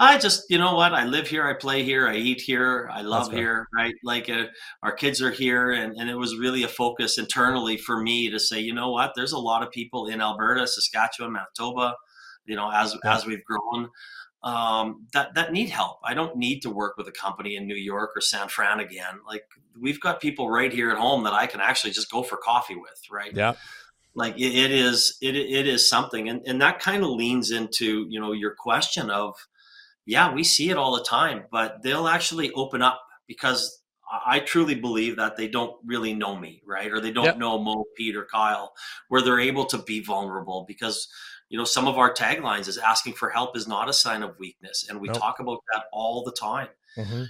I 0.00 0.16
just, 0.18 0.44
you 0.48 0.58
know 0.58 0.76
what? 0.76 0.94
I 0.94 1.04
live 1.04 1.26
here, 1.26 1.44
I 1.44 1.54
play 1.54 1.82
here, 1.82 2.06
I 2.06 2.14
eat 2.14 2.40
here, 2.40 2.88
I 2.92 3.02
love 3.02 3.32
here, 3.32 3.66
right? 3.74 3.94
Like 4.04 4.30
uh, 4.30 4.44
our 4.84 4.92
kids 4.92 5.20
are 5.20 5.32
here. 5.32 5.72
And, 5.72 5.96
and 5.96 6.08
it 6.08 6.14
was 6.14 6.36
really 6.36 6.62
a 6.62 6.68
focus 6.68 7.18
internally 7.18 7.76
for 7.76 8.00
me 8.00 8.30
to 8.30 8.38
say, 8.38 8.60
you 8.60 8.72
know 8.72 8.92
what? 8.92 9.12
There's 9.16 9.32
a 9.32 9.38
lot 9.38 9.64
of 9.64 9.72
people 9.72 10.06
in 10.06 10.20
Alberta, 10.20 10.68
Saskatchewan, 10.68 11.32
Manitoba, 11.32 11.96
you 12.46 12.54
know, 12.54 12.70
as, 12.72 12.96
yeah. 13.04 13.16
as 13.16 13.26
we've 13.26 13.44
grown 13.44 13.88
um, 14.42 15.06
that 15.12 15.34
that 15.34 15.52
need 15.52 15.70
help. 15.70 15.98
I 16.04 16.14
don't 16.14 16.36
need 16.36 16.60
to 16.62 16.70
work 16.70 16.96
with 16.96 17.08
a 17.08 17.12
company 17.12 17.56
in 17.56 17.66
New 17.66 17.76
York 17.76 18.12
or 18.14 18.20
San 18.20 18.48
Fran 18.48 18.80
again. 18.80 19.20
Like 19.26 19.44
we've 19.78 20.00
got 20.00 20.20
people 20.20 20.48
right 20.48 20.72
here 20.72 20.90
at 20.90 20.98
home 20.98 21.24
that 21.24 21.32
I 21.32 21.46
can 21.46 21.60
actually 21.60 21.92
just 21.92 22.10
go 22.10 22.22
for 22.22 22.36
coffee 22.36 22.76
with, 22.76 23.00
right? 23.10 23.34
Yeah. 23.34 23.54
Like 24.14 24.36
it, 24.36 24.54
it 24.54 24.70
is, 24.70 25.16
it 25.20 25.36
it 25.36 25.66
is 25.66 25.88
something, 25.88 26.28
and 26.28 26.42
and 26.46 26.60
that 26.60 26.80
kind 26.80 27.02
of 27.02 27.10
leans 27.10 27.50
into 27.50 28.06
you 28.08 28.20
know 28.20 28.32
your 28.32 28.54
question 28.54 29.10
of, 29.10 29.34
yeah, 30.06 30.32
we 30.32 30.44
see 30.44 30.70
it 30.70 30.76
all 30.76 30.96
the 30.96 31.04
time, 31.04 31.44
but 31.50 31.82
they'll 31.82 32.08
actually 32.08 32.50
open 32.52 32.82
up 32.82 33.00
because 33.26 33.82
I 34.10 34.40
truly 34.40 34.74
believe 34.74 35.16
that 35.16 35.36
they 35.36 35.48
don't 35.48 35.76
really 35.84 36.14
know 36.14 36.34
me, 36.34 36.62
right? 36.66 36.90
Or 36.90 37.00
they 37.00 37.12
don't 37.12 37.26
yep. 37.26 37.38
know 37.38 37.58
Mo, 37.58 37.84
Pete, 37.96 38.16
or 38.16 38.24
Kyle, 38.24 38.72
where 39.08 39.20
they're 39.20 39.40
able 39.40 39.66
to 39.66 39.78
be 39.78 40.00
vulnerable 40.00 40.64
because 40.66 41.08
you 41.48 41.58
know 41.58 41.64
some 41.64 41.88
of 41.88 41.98
our 41.98 42.12
taglines 42.12 42.68
is 42.68 42.78
asking 42.78 43.14
for 43.14 43.30
help 43.30 43.56
is 43.56 43.66
not 43.66 43.88
a 43.88 43.92
sign 43.92 44.22
of 44.22 44.38
weakness 44.38 44.86
and 44.88 45.00
we 45.00 45.08
nope. 45.08 45.18
talk 45.18 45.40
about 45.40 45.58
that 45.72 45.84
all 45.92 46.22
the 46.22 46.32
time 46.32 46.68
mm-hmm. 46.96 47.24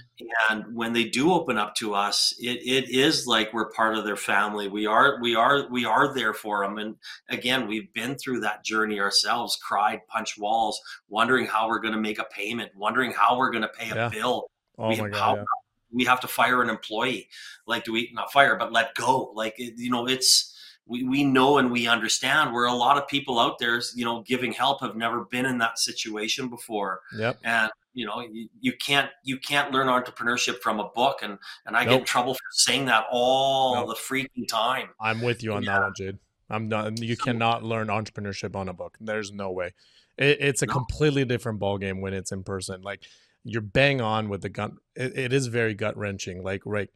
and 0.49 0.75
when 0.75 0.93
they 0.93 1.05
do 1.05 1.31
open 1.31 1.57
up 1.57 1.75
to 1.75 1.93
us 1.93 2.33
it, 2.39 2.59
it 2.65 2.89
is 2.89 3.27
like 3.27 3.51
we're 3.53 3.71
part 3.71 3.97
of 3.97 4.05
their 4.05 4.17
family 4.17 4.67
we 4.67 4.85
are 4.85 5.19
we 5.21 5.35
are 5.35 5.67
we 5.69 5.85
are 5.85 6.13
there 6.13 6.33
for 6.33 6.63
them 6.63 6.77
and 6.77 6.95
again 7.29 7.67
we've 7.67 7.91
been 7.93 8.15
through 8.15 8.39
that 8.39 8.63
journey 8.63 8.99
ourselves 8.99 9.57
cried 9.61 10.01
punch 10.07 10.37
walls 10.37 10.79
wondering 11.07 11.45
how 11.45 11.67
we're 11.67 11.79
going 11.79 11.93
to 11.93 11.99
make 11.99 12.19
a 12.19 12.25
payment 12.25 12.71
wondering 12.75 13.11
how 13.11 13.37
we're 13.37 13.51
going 13.51 13.63
to 13.63 13.69
pay 13.69 13.89
a 13.91 13.95
yeah. 13.95 14.09
bill 14.09 14.49
oh 14.77 14.89
we, 14.89 15.01
my 15.01 15.09
God, 15.09 15.37
yeah. 15.37 15.43
we 15.91 16.05
have 16.05 16.19
to 16.19 16.27
fire 16.27 16.61
an 16.61 16.69
employee 16.69 17.29
like 17.67 17.83
do 17.83 17.93
we 17.93 18.11
not 18.13 18.31
fire 18.31 18.55
but 18.57 18.71
let 18.71 18.93
go 18.95 19.31
like 19.33 19.55
you 19.57 19.89
know 19.89 20.07
it's 20.07 20.55
we, 20.89 21.03
we 21.03 21.23
know 21.23 21.59
and 21.59 21.71
we 21.71 21.87
understand 21.87 22.51
where 22.51 22.65
a 22.65 22.73
lot 22.73 22.97
of 22.97 23.07
people 23.07 23.39
out 23.39 23.59
there, 23.59 23.79
you 23.95 24.03
know, 24.03 24.21
giving 24.21 24.51
help 24.51 24.81
have 24.81 24.95
never 24.95 25.25
been 25.25 25.45
in 25.45 25.59
that 25.59 25.77
situation 25.77 26.49
before. 26.49 27.01
Yep. 27.15 27.39
And 27.43 27.71
you 27.93 28.05
know, 28.05 28.21
you, 28.21 28.49
you 28.59 28.73
can't 28.73 29.09
you 29.23 29.37
can't 29.37 29.71
learn 29.71 29.87
entrepreneurship 29.87 30.59
from 30.61 30.79
a 30.79 30.89
book, 30.89 31.19
and 31.21 31.37
and 31.65 31.75
I 31.75 31.81
nope. 31.81 31.89
get 31.89 31.99
in 31.99 32.05
trouble 32.05 32.33
for 32.33 32.39
saying 32.51 32.85
that 32.85 33.05
all 33.11 33.75
nope. 33.75 33.89
the 33.89 33.95
freaking 33.95 34.47
time. 34.47 34.89
I'm 34.99 35.21
with 35.21 35.43
you 35.43 35.53
on 35.53 35.63
yeah. 35.63 35.73
that 35.73 35.81
one, 35.81 35.93
Jade. 35.95 36.17
I'm 36.49 36.67
not. 36.67 36.99
You 36.99 37.15
so, 37.15 37.25
cannot 37.25 37.63
learn 37.63 37.87
entrepreneurship 37.87 38.55
on 38.55 38.69
a 38.69 38.73
book. 38.73 38.97
There's 38.99 39.31
no 39.31 39.51
way. 39.51 39.73
It, 40.17 40.37
it's 40.39 40.61
a 40.61 40.65
no. 40.65 40.73
completely 40.73 41.25
different 41.25 41.59
ballgame 41.59 42.01
when 42.01 42.13
it's 42.13 42.31
in 42.31 42.43
person. 42.43 42.81
Like 42.81 43.03
you're 43.43 43.61
bang 43.61 44.01
on 44.01 44.29
with 44.29 44.41
the 44.41 44.49
gun. 44.49 44.77
it, 44.95 45.17
it 45.17 45.33
is 45.33 45.47
very 45.47 45.73
gut 45.73 45.97
wrenching. 45.97 46.43
Like 46.43 46.61
right 46.65 46.89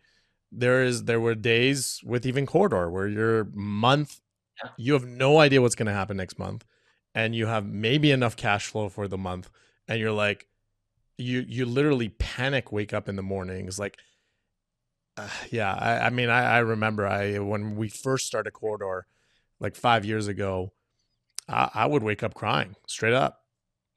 there 0.55 0.83
is 0.83 1.05
there 1.05 1.19
were 1.19 1.35
days 1.35 2.01
with 2.03 2.25
even 2.25 2.45
corridor 2.45 2.89
where 2.89 3.07
your 3.07 3.45
month 3.53 4.21
you 4.77 4.93
have 4.93 5.05
no 5.05 5.39
idea 5.39 5.61
what's 5.61 5.75
going 5.75 5.87
to 5.87 5.93
happen 5.93 6.17
next 6.17 6.37
month 6.37 6.65
and 7.15 7.35
you 7.35 7.47
have 7.47 7.65
maybe 7.65 8.11
enough 8.11 8.35
cash 8.35 8.67
flow 8.67 8.89
for 8.89 9.07
the 9.07 9.17
month 9.17 9.49
and 9.87 9.99
you're 9.99 10.11
like 10.11 10.47
you 11.17 11.43
you 11.47 11.65
literally 11.65 12.09
panic 12.09 12.71
wake 12.71 12.93
up 12.93 13.09
in 13.09 13.15
the 13.15 13.23
mornings 13.23 13.79
like 13.79 13.97
uh, 15.17 15.27
yeah 15.49 15.73
I, 15.73 16.07
I 16.07 16.09
mean 16.09 16.29
I, 16.29 16.43
I 16.43 16.57
remember 16.59 17.07
i 17.07 17.39
when 17.39 17.75
we 17.75 17.89
first 17.89 18.27
started 18.27 18.51
corridor 18.51 19.07
like 19.59 19.75
five 19.75 20.05
years 20.05 20.27
ago 20.27 20.71
I, 21.47 21.69
I 21.73 21.85
would 21.85 22.03
wake 22.03 22.23
up 22.23 22.33
crying 22.33 22.75
straight 22.87 23.13
up. 23.13 23.39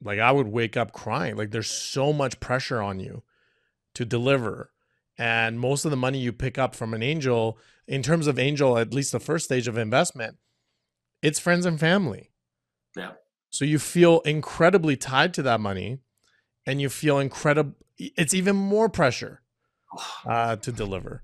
Like 0.01 0.19
i 0.19 0.31
would 0.31 0.47
wake 0.47 0.77
up 0.77 0.91
crying. 0.91 1.35
Like 1.35 1.51
there's 1.51 1.69
so 1.69 2.13
much 2.13 2.39
pressure 2.39 2.81
on 2.81 2.99
you 2.99 3.23
to 3.95 4.05
deliver 4.05 4.71
and 5.17 5.59
most 5.59 5.85
of 5.85 5.91
the 5.91 5.97
money 5.97 6.19
you 6.19 6.31
pick 6.31 6.57
up 6.57 6.75
from 6.75 6.93
an 6.93 7.03
angel 7.03 7.57
in 7.87 8.03
terms 8.03 8.27
of 8.27 8.37
angel 8.37 8.77
at 8.77 8.93
least 8.93 9.11
the 9.11 9.19
first 9.19 9.45
stage 9.45 9.67
of 9.67 9.77
investment 9.77 10.37
it's 11.21 11.39
friends 11.39 11.65
and 11.65 11.79
family 11.79 12.31
yeah 12.95 13.11
so 13.49 13.65
you 13.65 13.79
feel 13.79 14.19
incredibly 14.21 14.95
tied 14.95 15.33
to 15.33 15.41
that 15.41 15.59
money 15.59 15.99
and 16.65 16.81
you 16.81 16.89
feel 16.89 17.17
incredible 17.19 17.75
it's 17.97 18.33
even 18.33 18.55
more 18.55 18.89
pressure 18.89 19.41
uh, 20.25 20.55
to 20.57 20.71
deliver. 20.71 21.23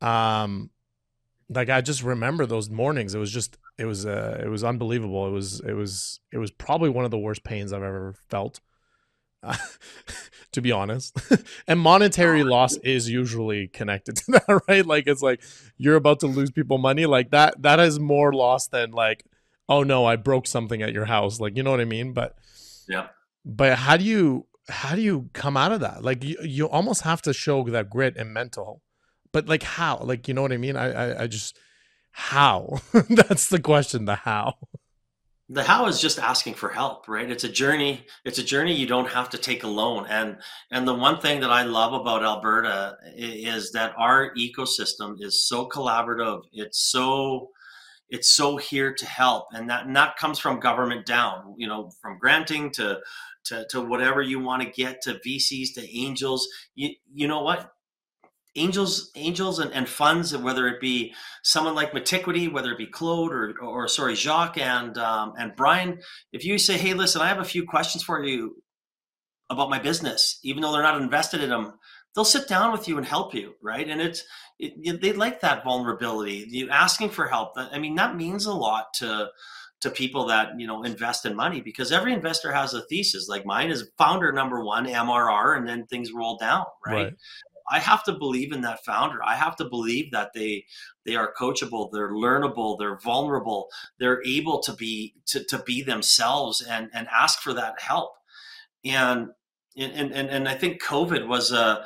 Um, 0.00 0.70
like 1.48 1.68
I 1.68 1.80
just 1.80 2.02
remember 2.02 2.46
those 2.46 2.70
mornings. 2.70 3.14
It 3.14 3.18
was 3.18 3.32
just 3.32 3.58
it 3.76 3.84
was 3.84 4.06
uh, 4.06 4.40
it 4.42 4.48
was 4.48 4.62
unbelievable. 4.62 5.26
It 5.26 5.30
was 5.30 5.60
it 5.60 5.72
was 5.72 6.20
it 6.32 6.38
was 6.38 6.50
probably 6.50 6.90
one 6.90 7.04
of 7.04 7.10
the 7.10 7.18
worst 7.18 7.44
pains 7.44 7.72
I've 7.72 7.82
ever 7.82 8.14
felt. 8.28 8.60
Uh, 9.42 9.56
to 10.52 10.60
be 10.60 10.72
honest, 10.72 11.16
and 11.66 11.80
monetary 11.80 12.42
loss 12.42 12.76
is 12.78 13.08
usually 13.08 13.68
connected 13.68 14.16
to 14.16 14.32
that, 14.32 14.62
right? 14.68 14.84
Like 14.84 15.06
it's 15.06 15.22
like 15.22 15.42
you're 15.76 15.96
about 15.96 16.20
to 16.20 16.26
lose 16.26 16.50
people 16.50 16.78
money, 16.78 17.06
like 17.06 17.30
that. 17.30 17.62
That 17.62 17.80
is 17.80 17.98
more 17.98 18.32
loss 18.32 18.68
than 18.68 18.90
like, 18.90 19.24
oh 19.68 19.82
no, 19.82 20.04
I 20.04 20.16
broke 20.16 20.46
something 20.46 20.82
at 20.82 20.92
your 20.92 21.06
house, 21.06 21.40
like 21.40 21.56
you 21.56 21.62
know 21.62 21.70
what 21.70 21.80
I 21.80 21.84
mean. 21.84 22.12
But 22.12 22.36
yeah, 22.88 23.08
but 23.44 23.78
how 23.78 23.96
do 23.96 24.04
you 24.04 24.46
how 24.68 24.94
do 24.94 25.00
you 25.00 25.30
come 25.32 25.56
out 25.56 25.72
of 25.72 25.80
that? 25.80 26.04
Like 26.04 26.22
you 26.24 26.36
you 26.42 26.68
almost 26.68 27.02
have 27.02 27.22
to 27.22 27.32
show 27.32 27.62
that 27.64 27.90
grit 27.90 28.16
and 28.16 28.32
mental 28.32 28.82
but 29.32 29.48
like 29.48 29.62
how 29.62 29.98
like 29.98 30.28
you 30.28 30.34
know 30.34 30.42
what 30.42 30.52
i 30.52 30.56
mean 30.56 30.76
i 30.76 30.90
i, 30.90 31.22
I 31.22 31.26
just 31.26 31.58
how 32.12 32.78
that's 33.08 33.48
the 33.48 33.60
question 33.60 34.04
the 34.04 34.16
how 34.16 34.54
the 35.52 35.64
how 35.64 35.86
is 35.86 36.00
just 36.00 36.20
asking 36.20 36.54
for 36.54 36.68
help 36.68 37.08
right? 37.08 37.30
It's 37.30 37.44
a 37.44 37.48
journey 37.48 38.06
it's 38.24 38.38
a 38.38 38.44
journey 38.44 38.72
you 38.72 38.86
don't 38.86 39.10
have 39.10 39.28
to 39.30 39.38
take 39.38 39.64
alone. 39.64 40.06
And 40.08 40.36
and 40.70 40.86
the 40.86 40.94
one 40.94 41.20
thing 41.20 41.40
that 41.40 41.50
i 41.50 41.64
love 41.64 41.92
about 41.92 42.24
alberta 42.24 42.96
is 43.16 43.72
that 43.72 43.92
our 43.98 44.32
ecosystem 44.36 45.16
is 45.18 45.46
so 45.46 45.68
collaborative 45.68 46.42
it's 46.52 46.90
so 46.90 47.50
it's 48.08 48.32
so 48.32 48.56
here 48.56 48.92
to 48.94 49.06
help. 49.06 49.46
And 49.52 49.68
that 49.70 49.86
and 49.86 49.96
that 49.96 50.16
comes 50.16 50.38
from 50.38 50.60
government 50.60 51.04
down 51.04 51.54
you 51.58 51.66
know 51.66 51.90
from 52.00 52.18
granting 52.18 52.70
to 52.72 53.00
to, 53.46 53.66
to 53.70 53.80
whatever 53.80 54.22
you 54.22 54.38
want 54.38 54.62
to 54.62 54.70
get 54.70 55.00
to 55.02 55.20
vcs 55.26 55.74
to 55.74 55.98
angels. 55.98 56.46
You, 56.76 56.90
you 57.12 57.26
know 57.26 57.42
what 57.42 57.72
angels 58.56 59.10
angels 59.14 59.58
and, 59.58 59.72
and 59.72 59.88
funds 59.88 60.36
whether 60.36 60.66
it 60.66 60.80
be 60.80 61.14
someone 61.42 61.74
like 61.74 61.94
Metiquity, 61.94 62.48
whether 62.48 62.72
it 62.72 62.78
be 62.78 62.86
Claude 62.86 63.32
or, 63.32 63.54
or 63.60 63.88
sorry 63.88 64.14
Jacques 64.14 64.58
and 64.58 64.98
um, 64.98 65.34
and 65.38 65.54
Brian 65.56 66.00
if 66.32 66.44
you 66.44 66.58
say 66.58 66.76
hey 66.76 66.94
listen 66.94 67.22
I 67.22 67.28
have 67.28 67.38
a 67.38 67.44
few 67.44 67.64
questions 67.64 68.02
for 68.02 68.24
you 68.24 68.62
about 69.48 69.70
my 69.70 69.78
business 69.78 70.38
even 70.42 70.62
though 70.62 70.72
they're 70.72 70.82
not 70.82 71.00
invested 71.00 71.42
in 71.42 71.50
them 71.50 71.74
they'll 72.14 72.24
sit 72.24 72.48
down 72.48 72.72
with 72.72 72.88
you 72.88 72.98
and 72.98 73.06
help 73.06 73.34
you 73.34 73.54
right 73.62 73.88
and 73.88 74.00
it's 74.00 74.24
it, 74.58 75.00
they 75.00 75.12
like 75.12 75.40
that 75.40 75.64
vulnerability 75.64 76.44
you 76.48 76.68
asking 76.70 77.10
for 77.10 77.28
help 77.28 77.52
I 77.56 77.78
mean 77.78 77.94
that 77.96 78.16
means 78.16 78.46
a 78.46 78.52
lot 78.52 78.92
to 78.94 79.28
to 79.80 79.90
people 79.90 80.26
that 80.26 80.48
you 80.58 80.66
know 80.66 80.82
invest 80.82 81.24
in 81.24 81.34
money 81.34 81.60
because 81.60 81.90
every 81.90 82.12
investor 82.12 82.52
has 82.52 82.74
a 82.74 82.82
thesis 82.82 83.28
like 83.28 83.46
mine 83.46 83.70
is 83.70 83.90
founder 83.96 84.32
number 84.32 84.62
one 84.62 84.86
mrr 84.86 85.56
and 85.56 85.66
then 85.66 85.86
things 85.86 86.12
roll 86.12 86.36
down 86.36 86.64
right. 86.86 86.94
right. 86.94 87.12
I 87.70 87.78
have 87.78 88.02
to 88.04 88.12
believe 88.12 88.52
in 88.52 88.62
that 88.62 88.84
founder. 88.84 89.20
I 89.24 89.36
have 89.36 89.56
to 89.56 89.64
believe 89.64 90.10
that 90.12 90.32
they 90.34 90.64
they 91.06 91.16
are 91.16 91.32
coachable, 91.38 91.90
they're 91.92 92.12
learnable, 92.12 92.78
they're 92.78 92.98
vulnerable, 92.98 93.68
they're 93.98 94.22
able 94.26 94.60
to 94.62 94.72
be 94.74 95.14
to, 95.26 95.44
to 95.44 95.58
be 95.58 95.82
themselves 95.82 96.60
and 96.62 96.90
and 96.92 97.08
ask 97.08 97.40
for 97.40 97.54
that 97.54 97.80
help. 97.80 98.12
And 98.84 99.28
and 99.76 100.12
and, 100.12 100.28
and 100.28 100.48
I 100.48 100.54
think 100.54 100.82
COVID 100.82 101.26
was 101.26 101.52
a 101.52 101.84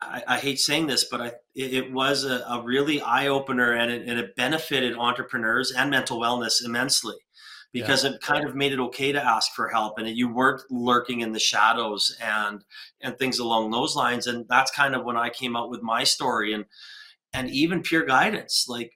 I, 0.00 0.22
I 0.26 0.38
hate 0.38 0.58
saying 0.58 0.86
this, 0.86 1.04
but 1.04 1.20
I, 1.20 1.32
it, 1.54 1.92
was 1.92 2.24
a, 2.24 2.38
a 2.48 2.62
really 2.64 3.02
eye 3.02 3.26
opener 3.26 3.72
and 3.74 3.92
it, 3.92 4.08
and 4.08 4.18
it 4.18 4.34
benefited 4.34 4.96
entrepreneurs 4.96 5.72
and 5.72 5.90
mental 5.90 6.18
wellness 6.18 6.64
immensely 6.64 7.16
because 7.74 8.04
yeah. 8.04 8.10
it 8.10 8.20
kind 8.22 8.46
of 8.46 8.54
made 8.54 8.72
it 8.72 8.78
okay 8.78 9.10
to 9.10 9.22
ask 9.22 9.52
for 9.52 9.68
help 9.68 9.98
and 9.98 10.08
you 10.08 10.32
weren't 10.32 10.62
lurking 10.70 11.20
in 11.20 11.32
the 11.32 11.38
shadows 11.38 12.16
and 12.22 12.64
and 13.02 13.18
things 13.18 13.38
along 13.38 13.70
those 13.70 13.94
lines 13.94 14.26
and 14.26 14.46
that's 14.48 14.70
kind 14.70 14.94
of 14.94 15.04
when 15.04 15.16
i 15.16 15.28
came 15.28 15.56
out 15.56 15.68
with 15.68 15.82
my 15.82 16.04
story 16.04 16.54
and 16.54 16.64
and 17.34 17.50
even 17.50 17.82
pure 17.82 18.06
guidance 18.06 18.66
like 18.68 18.92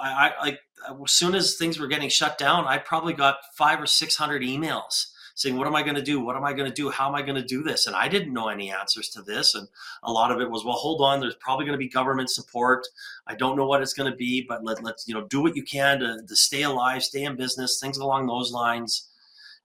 I 0.00 0.32
like 0.40 0.60
as 0.88 1.12
soon 1.12 1.34
as 1.34 1.56
things 1.56 1.78
were 1.78 1.86
getting 1.86 2.08
shut 2.08 2.38
down 2.38 2.66
i 2.66 2.78
probably 2.78 3.12
got 3.12 3.36
five 3.56 3.80
or 3.80 3.86
six 3.86 4.16
hundred 4.16 4.42
emails 4.42 5.12
saying, 5.36 5.56
What 5.56 5.68
am 5.68 5.76
I 5.76 5.82
going 5.82 5.94
to 5.94 6.02
do? 6.02 6.18
What 6.18 6.34
am 6.34 6.44
I 6.44 6.52
going 6.52 6.68
to 6.68 6.74
do? 6.74 6.90
How 6.90 7.08
am 7.08 7.14
I 7.14 7.22
going 7.22 7.40
to 7.40 7.46
do 7.46 7.62
this? 7.62 7.86
And 7.86 7.94
I 7.94 8.08
didn't 8.08 8.32
know 8.32 8.48
any 8.48 8.72
answers 8.72 9.08
to 9.10 9.22
this. 9.22 9.54
And 9.54 9.68
a 10.02 10.10
lot 10.10 10.32
of 10.32 10.40
it 10.40 10.50
was, 10.50 10.64
Well, 10.64 10.74
hold 10.74 11.00
on, 11.02 11.20
there's 11.20 11.36
probably 11.36 11.66
going 11.66 11.78
to 11.78 11.84
be 11.84 11.88
government 11.88 12.30
support. 12.30 12.88
I 13.26 13.36
don't 13.36 13.56
know 13.56 13.66
what 13.66 13.82
it's 13.82 13.92
going 13.92 14.10
to 14.10 14.16
be, 14.16 14.44
but 14.48 14.64
let, 14.64 14.82
let's, 14.82 15.06
you 15.06 15.14
know, 15.14 15.26
do 15.26 15.40
what 15.40 15.54
you 15.54 15.62
can 15.62 16.00
to, 16.00 16.22
to 16.26 16.36
stay 16.36 16.62
alive, 16.62 17.04
stay 17.04 17.22
in 17.22 17.36
business, 17.36 17.78
things 17.78 17.98
along 17.98 18.26
those 18.26 18.50
lines. 18.50 19.08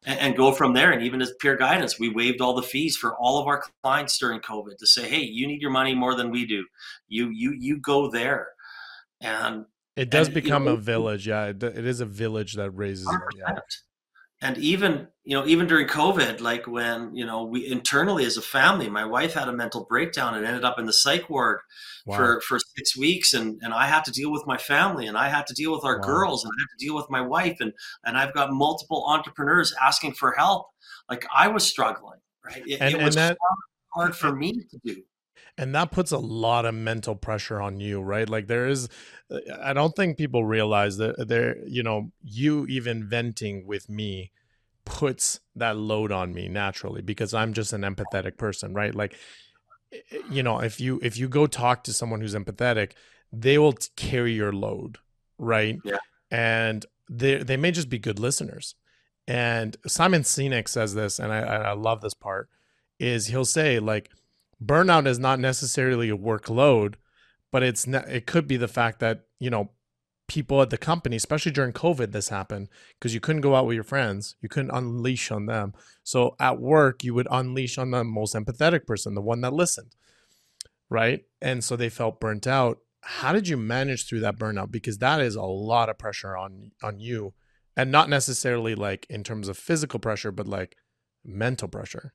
And, 0.03 0.35
go 0.35 0.51
from 0.51 0.73
there. 0.73 0.91
And 0.91 1.03
even 1.03 1.21
as 1.21 1.31
Pure 1.39 1.57
Guidance, 1.57 1.99
we 1.99 2.09
waived 2.09 2.41
all 2.41 2.55
the 2.55 2.63
fees 2.63 2.97
for 2.97 3.15
all 3.17 3.39
of 3.39 3.45
our 3.45 3.63
clients 3.83 4.17
during 4.17 4.39
COVID 4.39 4.79
to 4.79 4.87
say, 4.87 5.07
"Hey, 5.07 5.21
you 5.21 5.45
need 5.45 5.61
your 5.61 5.69
money 5.69 5.93
more 5.93 6.15
than 6.15 6.31
we 6.31 6.47
do. 6.47 6.65
You 7.07 7.29
you 7.29 7.51
you 7.51 7.77
go 7.77 8.09
there." 8.09 8.47
And 9.21 9.67
it 9.95 10.09
does 10.09 10.25
and, 10.25 10.33
become 10.33 10.63
you 10.63 10.69
know, 10.69 10.75
a 10.75 10.79
village. 10.79 11.27
Yeah, 11.27 11.45
it, 11.49 11.61
it 11.61 11.85
is 11.85 11.99
a 12.01 12.07
village 12.07 12.53
that 12.53 12.71
raises. 12.71 13.07
Yeah 13.37 13.59
and 14.41 14.57
even 14.57 15.07
you 15.23 15.37
know 15.37 15.45
even 15.45 15.67
during 15.67 15.87
covid 15.87 16.41
like 16.41 16.65
when 16.67 17.13
you 17.15 17.25
know 17.25 17.43
we 17.43 17.65
internally 17.65 18.25
as 18.25 18.37
a 18.37 18.41
family 18.41 18.89
my 18.89 19.05
wife 19.05 19.33
had 19.33 19.47
a 19.47 19.53
mental 19.53 19.85
breakdown 19.85 20.33
and 20.33 20.45
ended 20.45 20.63
up 20.63 20.79
in 20.79 20.85
the 20.85 20.93
psych 20.93 21.29
ward 21.29 21.59
wow. 22.05 22.15
for 22.15 22.41
for 22.41 22.57
six 22.75 22.97
weeks. 22.97 23.33
And 23.33 23.59
and 23.61 23.73
i 23.73 23.85
had 23.85 24.03
to 24.05 24.11
deal 24.11 24.31
with 24.31 24.45
my 24.47 24.57
family 24.57 25.07
and 25.07 25.17
i 25.17 25.29
had 25.29 25.47
to 25.47 25.53
deal 25.53 25.71
with 25.71 25.85
our 25.85 25.97
wow. 25.97 26.05
girls 26.05 26.43
and 26.43 26.51
i 26.51 26.61
had 26.61 26.77
to 26.77 26.85
deal 26.85 26.95
with 26.95 27.09
my 27.09 27.21
wife. 27.21 27.57
And 27.59 27.73
and 28.03 28.17
i've 28.17 28.33
got 28.33 28.51
multiple 28.51 29.05
entrepreneurs 29.07 29.73
asking 29.81 30.13
for 30.13 30.31
help. 30.31 30.67
Like 31.09 31.25
i 31.33 31.47
was 31.47 31.65
struggling 31.65 32.19
right? 32.45 32.63
It, 32.65 32.81
and, 32.81 32.95
it 32.95 33.03
was 33.03 33.15
that, 33.15 33.37
hard 33.93 34.15
for 34.15 34.33
me 34.33 34.53
to 34.53 34.79
do 34.83 35.01
and 35.57 35.75
that 35.75 35.91
puts 35.91 36.11
a 36.11 36.17
lot 36.17 36.65
of 36.65 36.73
mental 36.73 37.15
pressure 37.15 37.61
on 37.61 37.79
you 37.79 38.01
right? 38.01 38.29
Like 38.29 38.47
there 38.47 38.67
is 38.67 38.89
i 39.63 39.71
don't 39.71 39.95
think 39.95 40.17
people 40.17 40.43
realize 40.43 40.97
that 40.97 41.27
there 41.27 41.57
you 41.65 41.83
know 41.83 42.11
you 42.21 42.65
even 42.67 43.07
venting 43.07 43.65
with 43.65 43.89
me 43.89 44.31
puts 44.83 45.39
that 45.55 45.77
load 45.77 46.11
on 46.11 46.33
me 46.33 46.49
naturally 46.49 47.01
because 47.01 47.33
i'm 47.33 47.53
just 47.53 47.71
an 47.71 47.81
empathetic 47.81 48.37
person 48.37 48.73
right? 48.73 48.95
Like 48.95 49.15
you 50.29 50.43
know 50.43 50.59
if 50.59 50.79
you 50.79 50.99
if 51.01 51.17
you 51.17 51.27
go 51.27 51.47
talk 51.47 51.83
to 51.83 51.93
someone 51.93 52.21
who's 52.21 52.35
empathetic 52.35 52.91
they 53.31 53.57
will 53.57 53.75
carry 53.95 54.33
your 54.33 54.51
load 54.51 54.97
right? 55.37 55.77
Yeah. 55.83 55.97
And 56.29 56.85
they 57.09 57.43
they 57.43 57.57
may 57.57 57.71
just 57.71 57.89
be 57.89 57.99
good 57.99 58.19
listeners. 58.19 58.75
And 59.27 59.77
simon 59.87 60.23
sinek 60.23 60.67
says 60.67 60.93
this 60.93 61.19
and 61.19 61.31
i 61.31 61.39
i 61.39 61.73
love 61.73 62.01
this 62.01 62.13
part 62.13 62.49
is 62.99 63.27
he'll 63.27 63.45
say 63.45 63.79
like 63.79 64.09
burnout 64.63 65.07
is 65.07 65.19
not 65.19 65.39
necessarily 65.39 66.09
a 66.09 66.17
workload, 66.17 66.95
but 67.51 67.63
it's 67.63 67.87
ne- 67.87 68.05
it 68.07 68.25
could 68.25 68.47
be 68.47 68.57
the 68.57 68.67
fact 68.67 68.99
that 68.99 69.25
you 69.39 69.49
know 69.49 69.71
people 70.27 70.61
at 70.61 70.69
the 70.69 70.77
company, 70.77 71.17
especially 71.17 71.51
during 71.51 71.73
COVID, 71.73 72.13
this 72.13 72.29
happened 72.29 72.69
because 72.97 73.13
you 73.13 73.19
couldn't 73.19 73.41
go 73.41 73.53
out 73.53 73.65
with 73.65 73.75
your 73.75 73.83
friends, 73.83 74.35
you 74.41 74.47
couldn't 74.47 74.71
unleash 74.71 75.29
on 75.29 75.45
them. 75.45 75.73
So 76.03 76.37
at 76.39 76.57
work, 76.57 77.03
you 77.03 77.13
would 77.13 77.27
unleash 77.29 77.77
on 77.77 77.91
the 77.91 78.05
most 78.05 78.33
empathetic 78.33 78.85
person, 78.85 79.13
the 79.13 79.21
one 79.21 79.41
that 79.41 79.51
listened, 79.51 79.93
right? 80.89 81.25
And 81.41 81.63
so 81.63 81.75
they 81.75 81.89
felt 81.89 82.21
burnt 82.21 82.47
out. 82.47 82.79
How 83.01 83.33
did 83.33 83.49
you 83.49 83.57
manage 83.57 84.07
through 84.07 84.21
that 84.21 84.37
burnout? 84.37 84.71
Because 84.71 84.99
that 84.99 85.19
is 85.19 85.35
a 85.35 85.41
lot 85.41 85.89
of 85.89 85.97
pressure 85.97 86.37
on 86.37 86.71
on 86.81 86.99
you, 86.99 87.33
and 87.75 87.91
not 87.91 88.09
necessarily 88.09 88.73
like 88.73 89.05
in 89.09 89.23
terms 89.23 89.49
of 89.49 89.57
physical 89.57 89.99
pressure, 89.99 90.31
but 90.31 90.47
like 90.47 90.77
mental 91.25 91.67
pressure. 91.67 92.13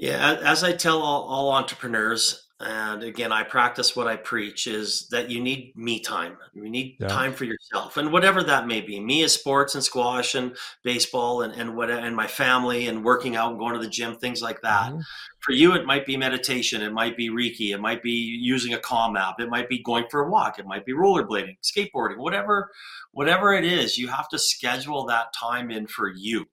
Yeah, 0.00 0.40
as 0.42 0.64
I 0.64 0.72
tell 0.72 1.02
all, 1.02 1.24
all, 1.24 1.52
entrepreneurs, 1.52 2.48
and 2.58 3.02
again, 3.02 3.32
I 3.32 3.42
practice 3.42 3.94
what 3.94 4.06
I 4.06 4.16
preach 4.16 4.66
is 4.66 5.06
that 5.10 5.28
you 5.28 5.42
need 5.42 5.76
me 5.76 6.00
time. 6.00 6.38
You 6.54 6.70
need 6.70 6.96
yeah. 6.98 7.08
time 7.08 7.34
for 7.34 7.44
yourself, 7.44 7.98
and 7.98 8.10
whatever 8.10 8.42
that 8.44 8.66
may 8.66 8.80
be. 8.80 8.98
Me 8.98 9.20
is 9.20 9.34
sports 9.34 9.74
and 9.74 9.84
squash 9.84 10.34
and 10.34 10.56
baseball, 10.82 11.42
and 11.42 11.52
and 11.52 11.76
what 11.76 11.90
and 11.90 12.16
my 12.16 12.26
family 12.26 12.86
and 12.86 13.04
working 13.04 13.36
out 13.36 13.50
and 13.50 13.58
going 13.58 13.74
to 13.74 13.78
the 13.78 13.90
gym, 13.90 14.16
things 14.16 14.40
like 14.40 14.62
that. 14.62 14.90
Mm-hmm. 14.90 15.00
For 15.40 15.52
you, 15.52 15.74
it 15.74 15.84
might 15.84 16.06
be 16.06 16.16
meditation, 16.16 16.80
it 16.80 16.94
might 16.94 17.14
be 17.14 17.28
Reiki, 17.28 17.74
it 17.74 17.80
might 17.80 18.02
be 18.02 18.12
using 18.12 18.72
a 18.72 18.78
Calm 18.78 19.18
app, 19.18 19.38
it 19.38 19.50
might 19.50 19.68
be 19.68 19.82
going 19.82 20.06
for 20.10 20.22
a 20.22 20.30
walk, 20.30 20.58
it 20.58 20.66
might 20.66 20.86
be 20.86 20.94
rollerblading, 20.94 21.58
skateboarding, 21.62 22.16
whatever, 22.16 22.70
whatever 23.12 23.52
it 23.52 23.66
is. 23.66 23.98
You 23.98 24.08
have 24.08 24.30
to 24.30 24.38
schedule 24.38 25.04
that 25.06 25.34
time 25.38 25.70
in 25.70 25.88
for 25.88 26.10
you, 26.10 26.46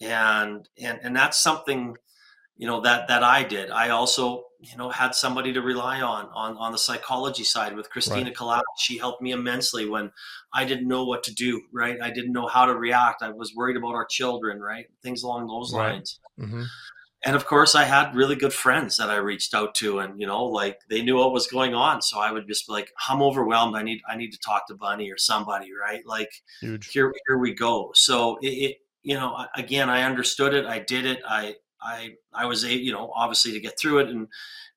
and 0.00 0.68
and 0.80 1.00
and 1.02 1.16
that's 1.16 1.42
something 1.42 1.96
you 2.56 2.66
know 2.66 2.80
that 2.80 3.08
that 3.08 3.22
I 3.22 3.42
did. 3.42 3.70
I 3.70 3.90
also 3.90 4.44
you 4.60 4.76
know 4.76 4.90
had 4.90 5.14
somebody 5.14 5.52
to 5.52 5.62
rely 5.62 6.00
on 6.00 6.26
on 6.34 6.56
on 6.56 6.72
the 6.72 6.78
psychology 6.78 7.44
side 7.44 7.76
with 7.76 7.90
Christina 7.90 8.32
right. 8.40 8.62
She 8.78 8.98
helped 8.98 9.22
me 9.22 9.32
immensely 9.32 9.88
when 9.88 10.10
I 10.52 10.64
didn't 10.64 10.88
know 10.88 11.04
what 11.04 11.22
to 11.24 11.34
do. 11.34 11.62
Right, 11.72 12.00
I 12.00 12.10
didn't 12.10 12.32
know 12.32 12.46
how 12.46 12.66
to 12.66 12.74
react. 12.74 13.22
I 13.22 13.30
was 13.30 13.54
worried 13.54 13.76
about 13.76 13.94
our 13.94 14.06
children. 14.06 14.60
Right, 14.60 14.86
things 15.02 15.22
along 15.22 15.48
those 15.48 15.72
right. 15.72 15.92
lines. 15.92 16.20
Mm-hmm. 16.40 16.62
And 17.24 17.34
of 17.34 17.46
course, 17.46 17.74
I 17.74 17.84
had 17.84 18.14
really 18.14 18.36
good 18.36 18.52
friends 18.52 18.96
that 18.98 19.10
I 19.10 19.16
reached 19.16 19.52
out 19.52 19.74
to, 19.76 19.98
and 19.98 20.20
you 20.20 20.26
know, 20.26 20.44
like 20.44 20.78
they 20.88 21.02
knew 21.02 21.16
what 21.16 21.32
was 21.32 21.46
going 21.46 21.74
on. 21.74 22.00
So 22.00 22.20
I 22.20 22.30
would 22.30 22.46
just 22.46 22.68
be 22.68 22.72
like, 22.72 22.90
"I'm 23.08 23.20
overwhelmed. 23.20 23.76
I 23.76 23.82
need 23.82 24.00
I 24.08 24.16
need 24.16 24.30
to 24.30 24.38
talk 24.38 24.68
to 24.68 24.74
Bunny 24.74 25.10
or 25.10 25.18
somebody." 25.18 25.70
Right, 25.72 26.06
like 26.06 26.30
Huge. 26.60 26.88
here 26.92 27.12
here 27.26 27.38
we 27.38 27.52
go. 27.52 27.90
So 27.94 28.38
it, 28.42 28.48
it 28.48 28.76
you 29.02 29.14
know 29.14 29.44
again, 29.56 29.90
I 29.90 30.02
understood 30.02 30.54
it. 30.54 30.66
I 30.66 30.78
did 30.78 31.04
it. 31.04 31.20
I 31.26 31.56
I 31.82 32.14
I 32.32 32.46
was 32.46 32.64
a 32.64 32.72
you 32.72 32.92
know 32.92 33.12
obviously 33.14 33.52
to 33.52 33.60
get 33.60 33.78
through 33.78 33.98
it 34.00 34.08
and 34.08 34.28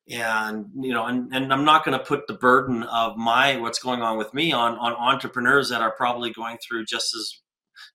and 0.09 0.65
you 0.79 0.91
know 0.93 1.05
and, 1.05 1.33
and 1.33 1.53
i'm 1.53 1.63
not 1.63 1.85
going 1.85 1.97
to 1.97 2.03
put 2.03 2.25
the 2.27 2.33
burden 2.33 2.83
of 2.83 3.15
my 3.15 3.57
what's 3.57 3.77
going 3.79 4.01
on 4.01 4.17
with 4.17 4.33
me 4.33 4.51
on 4.51 4.75
on 4.77 4.93
entrepreneurs 4.93 5.69
that 5.69 5.81
are 5.81 5.91
probably 5.91 6.31
going 6.31 6.57
through 6.67 6.83
just 6.83 7.13
as 7.15 7.41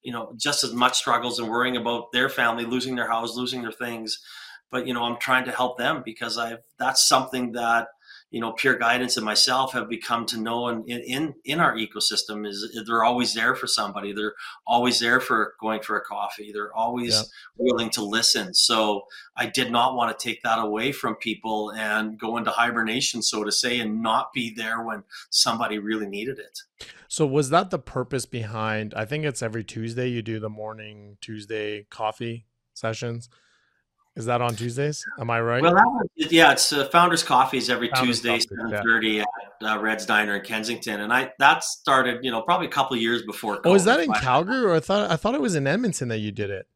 you 0.03 0.13
know 0.13 0.33
just 0.37 0.63
as 0.63 0.73
much 0.73 0.97
struggles 0.97 1.39
and 1.39 1.49
worrying 1.49 1.77
about 1.77 2.13
their 2.13 2.29
family 2.29 2.65
losing 2.65 2.95
their 2.95 3.09
house 3.09 3.37
losing 3.37 3.63
their 3.63 3.73
things. 3.73 4.19
But 4.71 4.87
you 4.87 4.95
know 4.95 5.05
i'm 5.05 5.19
trying 5.21 5.45
to 5.45 5.53
help 5.53 5.79
them 5.79 6.03
because 6.05 6.37
i've 6.37 6.59
that's 6.79 7.07
something 7.07 7.53
that 7.53 7.89
you 8.35 8.41
know 8.41 8.51
Pure 8.51 8.79
Guidance 8.79 9.17
and 9.17 9.25
myself 9.25 9.73
have 9.75 9.89
become 9.89 10.27
to 10.27 10.41
know 10.41 10.67
in 10.67 10.83
in 10.89 11.35
in 11.45 11.61
our 11.61 11.77
ecosystem 11.77 12.45
is 12.45 12.83
they're 12.85 13.05
always 13.05 13.33
there 13.33 13.55
for 13.55 13.69
somebody. 13.69 14.13
They're 14.13 14.35
always 14.67 14.99
there 14.99 15.21
for 15.21 15.55
going 15.61 15.83
for 15.83 15.97
a 15.97 16.01
coffee. 16.01 16.51
They're 16.53 16.75
always 16.75 17.15
yeah. 17.15 17.23
willing 17.57 17.91
to 17.91 18.03
listen. 18.03 18.53
So 18.53 19.05
i 19.37 19.47
did 19.47 19.71
not 19.71 19.97
want 19.97 20.17
to 20.17 20.29
take 20.29 20.43
that 20.43 20.59
away 20.59 20.93
from 20.93 21.15
people 21.17 21.73
and 21.73 22.19
go 22.19 22.37
into 22.37 22.51
hibernation 22.51 23.23
so 23.23 23.45
to 23.45 23.53
say 23.53 23.81
and 23.81 24.03
not 24.03 24.33
be 24.33 24.55
there 24.55 24.83
when 24.83 25.03
somebody 25.31 25.79
really 25.79 26.07
needed 26.07 26.39
it. 26.39 26.61
So 27.09 27.27
was 27.27 27.51
that 27.51 27.71
the 27.71 27.79
purpose 27.79 28.27
behind 28.27 28.95
i 28.95 29.05
think 29.05 29.25
it's 29.25 29.43
every 29.43 29.65
tuesday 29.65 30.09
you 30.09 30.23
do 30.23 30.39
the 30.41 30.51
morning 30.51 31.17
tuesday 31.21 31.87
coffee 31.91 32.47
sessions 32.75 33.29
is 34.17 34.27
that 34.27 34.41
on 34.41 34.55
Tuesdays? 34.55 35.05
Am 35.19 35.29
I 35.29 35.41
right? 35.41 35.61
Well, 35.63 35.75
was, 35.75 36.09
yeah, 36.17 36.53
it's 36.53 36.73
uh, 36.73 36.87
Founders 36.91 37.23
Coffees 37.23 37.69
every 37.69 37.89
Founders 37.89 38.21
Tuesday, 38.21 38.39
seven 38.39 38.83
thirty 38.83 39.09
yeah. 39.09 39.25
at 39.63 39.77
uh, 39.77 39.81
Red's 39.81 40.07
Diner 40.07 40.37
in 40.37 40.45
Kensington, 40.45 41.01
and 41.01 41.13
I 41.13 41.33
that 41.39 41.65
started, 41.65 42.25
you 42.25 42.31
know, 42.31 42.43
probably 42.43 42.67
a 42.67 42.71
couple 42.71 42.97
years 42.97 43.23
before. 43.23 43.57
COVID. 43.57 43.67
Oh, 43.67 43.75
is 43.75 43.85
that 43.85 44.01
in 44.01 44.13
Calgary, 44.13 44.65
or 44.65 44.75
I 44.75 44.81
thought 44.81 45.11
I 45.11 45.17
thought 45.17 45.35
it 45.35 45.41
was 45.41 45.57
in 45.57 45.67
Edmonton 45.67 46.09
that 46.09 46.19
you 46.19 46.31
did 46.31 46.51
it? 46.51 46.67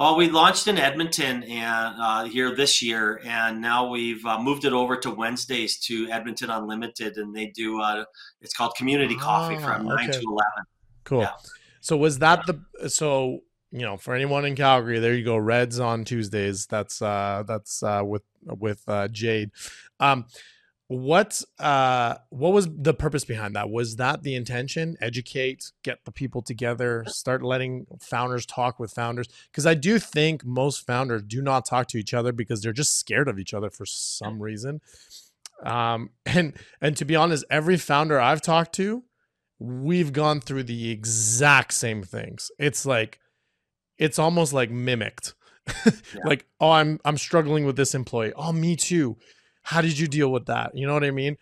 Oh, 0.00 0.14
we 0.14 0.30
launched 0.30 0.68
in 0.68 0.78
Edmonton 0.78 1.42
and 1.42 1.94
uh, 2.00 2.24
here 2.26 2.54
this 2.54 2.80
year, 2.80 3.20
and 3.24 3.60
now 3.60 3.88
we've 3.88 4.24
uh, 4.24 4.40
moved 4.40 4.64
it 4.64 4.72
over 4.72 4.96
to 4.98 5.10
Wednesdays 5.10 5.80
to 5.80 6.08
Edmonton 6.08 6.50
Unlimited, 6.50 7.16
and 7.16 7.34
they 7.34 7.46
do. 7.46 7.80
Uh, 7.80 8.04
it's 8.40 8.54
called 8.54 8.76
Community 8.76 9.16
Coffee 9.16 9.56
from 9.56 9.88
ah, 9.88 9.94
nine 9.96 10.12
to 10.12 10.20
eleven. 10.20 10.64
Cool. 11.02 11.22
Yeah. 11.22 11.32
So 11.80 11.96
was 11.96 12.20
that 12.20 12.44
the 12.46 12.88
so 12.88 13.40
you 13.70 13.80
know, 13.80 13.96
for 13.96 14.14
anyone 14.14 14.44
in 14.44 14.54
Calgary, 14.56 14.98
there 14.98 15.14
you 15.14 15.24
go. 15.24 15.36
Reds 15.36 15.78
on 15.78 16.04
Tuesdays. 16.04 16.66
That's 16.66 17.02
uh 17.02 17.44
that's 17.46 17.82
uh 17.82 18.02
with 18.04 18.22
with 18.46 18.82
uh 18.88 19.08
Jade. 19.08 19.50
Um 20.00 20.26
what 20.86 21.42
uh 21.58 22.14
what 22.30 22.54
was 22.54 22.66
the 22.74 22.94
purpose 22.94 23.26
behind 23.26 23.54
that? 23.56 23.68
Was 23.68 23.96
that 23.96 24.22
the 24.22 24.34
intention? 24.34 24.96
Educate, 25.02 25.70
get 25.82 25.98
the 26.06 26.12
people 26.12 26.40
together, 26.40 27.04
start 27.08 27.42
letting 27.42 27.86
founders 28.00 28.46
talk 28.46 28.78
with 28.78 28.90
founders 28.90 29.28
because 29.50 29.66
I 29.66 29.74
do 29.74 29.98
think 29.98 30.46
most 30.46 30.86
founders 30.86 31.22
do 31.22 31.42
not 31.42 31.66
talk 31.66 31.88
to 31.88 31.98
each 31.98 32.14
other 32.14 32.32
because 32.32 32.62
they're 32.62 32.72
just 32.72 32.98
scared 32.98 33.28
of 33.28 33.38
each 33.38 33.52
other 33.52 33.68
for 33.68 33.84
some 33.84 34.42
reason. 34.42 34.80
Um 35.62 36.10
and 36.24 36.54
and 36.80 36.96
to 36.96 37.04
be 37.04 37.16
honest, 37.16 37.44
every 37.50 37.76
founder 37.76 38.18
I've 38.18 38.40
talked 38.40 38.74
to, 38.76 39.04
we've 39.58 40.14
gone 40.14 40.40
through 40.40 40.62
the 40.62 40.90
exact 40.90 41.74
same 41.74 42.02
things. 42.02 42.50
It's 42.58 42.86
like 42.86 43.20
it's 43.98 44.18
almost 44.18 44.52
like 44.52 44.70
mimicked. 44.70 45.34
yeah. 45.84 45.92
Like, 46.24 46.46
oh, 46.60 46.70
I'm 46.70 46.98
I'm 47.04 47.18
struggling 47.18 47.66
with 47.66 47.76
this 47.76 47.94
employee. 47.94 48.32
Oh, 48.34 48.52
me 48.52 48.74
too. 48.76 49.16
How 49.62 49.80
did 49.82 49.98
you 49.98 50.08
deal 50.08 50.32
with 50.32 50.46
that? 50.46 50.74
You 50.74 50.86
know 50.86 50.94
what 50.94 51.04
I 51.04 51.10
mean? 51.10 51.36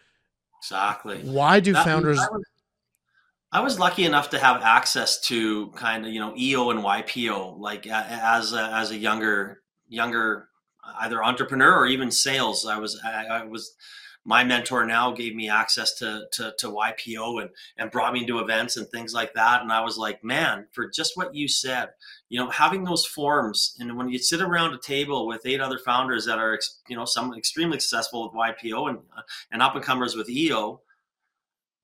Exactly. 0.60 1.18
Why 1.18 1.60
do 1.60 1.72
that, 1.74 1.84
founders? 1.84 2.18
I 2.18 2.28
was, 2.32 2.44
I 3.52 3.60
was, 3.60 3.78
lucky 3.78 4.04
enough 4.04 4.30
to 4.30 4.38
have 4.38 4.62
access 4.62 5.20
to 5.28 5.68
kind 5.72 6.04
of 6.04 6.12
you 6.12 6.18
know 6.18 6.34
EO 6.36 6.70
and 6.70 6.80
YPO 6.80 7.58
like 7.58 7.86
as 7.86 8.52
a, 8.52 8.64
as 8.74 8.90
a 8.90 8.96
younger 8.96 9.62
younger 9.88 10.48
either 10.98 11.22
entrepreneur 11.22 11.72
or 11.76 11.86
even 11.86 12.10
sales. 12.10 12.66
I 12.66 12.78
was 12.78 13.00
I, 13.04 13.26
I 13.26 13.44
was 13.44 13.76
my 14.26 14.42
mentor 14.42 14.84
now 14.84 15.12
gave 15.12 15.36
me 15.36 15.48
access 15.48 15.94
to, 15.94 16.24
to, 16.32 16.52
to 16.58 16.66
YPO 16.66 17.42
and, 17.42 17.50
and 17.78 17.92
brought 17.92 18.12
me 18.12 18.20
into 18.20 18.40
events 18.40 18.76
and 18.76 18.88
things 18.88 19.14
like 19.14 19.32
that. 19.34 19.62
And 19.62 19.70
I 19.70 19.82
was 19.82 19.96
like, 19.96 20.24
man, 20.24 20.66
for 20.72 20.90
just 20.90 21.16
what 21.16 21.32
you 21.32 21.46
said, 21.46 21.90
you 22.28 22.38
know, 22.38 22.50
having 22.50 22.84
those 22.84 23.06
forums 23.06 23.76
and 23.78 23.96
when 23.96 24.08
you 24.08 24.18
sit 24.18 24.40
around 24.40 24.74
a 24.74 24.78
table 24.78 25.26
with 25.26 25.46
eight 25.46 25.60
other 25.60 25.78
founders 25.78 26.26
that 26.26 26.38
are, 26.38 26.58
you 26.88 26.96
know, 26.96 27.04
some 27.04 27.34
extremely 27.34 27.78
successful 27.78 28.24
with 28.24 28.32
YPO 28.32 28.88
and, 28.88 28.98
uh, 29.16 29.22
and 29.52 29.62
up 29.62 29.76
and 29.76 29.84
comers 29.84 30.16
with 30.16 30.28
EO, 30.28 30.80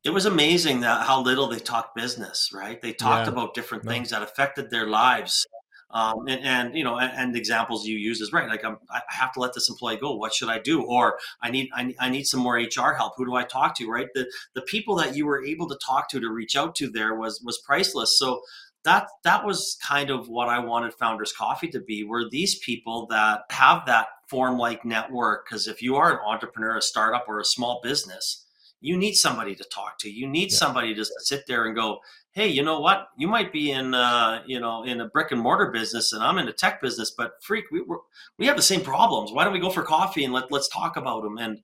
it 0.05 0.11
was 0.11 0.27
amazing 0.27 0.81
that 0.81 1.07
how 1.07 1.23
little 1.23 1.47
they 1.47 1.61
talked 1.61 1.95
business, 1.95 2.51
right? 2.53 2.83
They 2.83 2.93
talked 2.93 3.27
yeah. 3.27 3.33
about 3.33 3.55
different 3.55 3.85
things 3.85 4.11
that 4.11 4.23
affected 4.23 4.69
their 4.71 4.89
lives 4.89 5.47
um, 5.93 6.27
and, 6.27 6.43
and, 6.43 6.75
you 6.77 6.85
know, 6.85 6.99
and, 6.99 7.13
and, 7.15 7.37
examples 7.37 7.87
you 7.87 7.99
use 7.99 8.23
is 8.23 8.33
right. 8.33 8.49
Like 8.49 8.65
I'm, 8.65 8.79
I 8.91 9.03
have 9.09 9.33
to 9.35 9.41
let 9.41 9.53
this 9.53 9.69
employee 9.69 9.99
go. 9.99 10.15
What 10.15 10.33
should 10.33 10.49
I 10.49 10.59
do? 10.59 10.83
Or 10.83 11.19
I 11.43 11.51
need, 11.51 11.69
I, 11.75 11.95
I 12.01 12.09
need 12.09 12.25
some 12.25 12.41
more 12.41 12.57
HR 12.57 12.95
help. 12.95 13.13
Who 13.17 13.27
do 13.27 13.35
I 13.35 13.45
talk 13.45 13.77
to? 13.77 13.87
Right. 13.87 14.09
The, 14.15 14.27
the 14.55 14.63
people 14.63 14.97
that 14.97 15.15
you 15.15 15.27
were 15.27 15.45
able 15.45 15.69
to 15.69 15.79
talk 15.85 16.09
to, 16.11 16.21
to 16.21 16.31
reach 16.31 16.57
out 16.57 16.75
to 16.77 16.89
there 16.89 17.15
was, 17.15 17.43
was 17.43 17.59
priceless. 17.59 18.19
So 18.19 18.41
that, 18.85 19.09
that 19.25 19.45
was 19.45 19.77
kind 19.87 20.11
of 20.11 20.29
what 20.29 20.49
I 20.49 20.59
wanted 20.59 20.95
Founders 20.95 21.33
Coffee 21.33 21.69
to 21.69 21.81
be, 21.81 22.05
were 22.05 22.29
these 22.29 22.59
people 22.59 23.07
that 23.11 23.43
have 23.51 23.87
that 23.87 24.07
form 24.29 24.59
like 24.59 24.85
network. 24.85 25.47
Cause 25.49 25.67
if 25.67 25.83
you 25.83 25.97
are 25.97 26.13
an 26.13 26.19
entrepreneur, 26.27 26.77
a 26.77 26.83
startup 26.83 27.27
or 27.29 27.41
a 27.41 27.45
small 27.45 27.81
business, 27.83 28.45
you 28.83 28.97
need 28.97 29.15
somebody 29.15 29.55
to 29.55 29.65
talk 29.65 29.99
to. 30.01 30.11
You 30.11 30.29
need 30.29 30.51
yeah. 30.51 30.59
somebody 30.59 30.95
to 30.95 31.05
sit 31.21 31.45
there 31.47 31.67
and 31.67 31.77
go, 31.77 32.01
hey, 32.33 32.49
you 32.49 32.63
know 32.63 32.81
what? 32.81 33.09
You 33.17 33.29
might 33.29 33.53
be 33.53 33.71
in, 33.71 33.95
uh, 33.95 34.43
you 34.47 34.59
know, 34.59 34.83
in 34.83 35.01
a 35.01 35.09
brick 35.09 35.31
and 35.31 35.41
mortar 35.41 35.71
business, 35.71 36.13
and 36.13 36.23
I'm 36.23 36.39
in 36.39 36.49
a 36.49 36.53
tech 36.53 36.83
business, 36.83 37.13
but 37.17 37.33
freak, 37.43 37.67
we 37.71 37.83
we 38.39 38.47
have 38.47 38.57
the 38.57 38.63
same 38.63 38.81
problems. 38.81 39.33
Why 39.33 39.45
don't 39.45 39.53
we 39.53 39.61
go 39.61 39.71
for 39.71 39.83
coffee 39.83 40.25
and 40.25 40.35
let 40.35 40.51
let's 40.51 40.69
talk 40.69 40.97
about 40.97 41.23
them? 41.23 41.39
And 41.39 41.61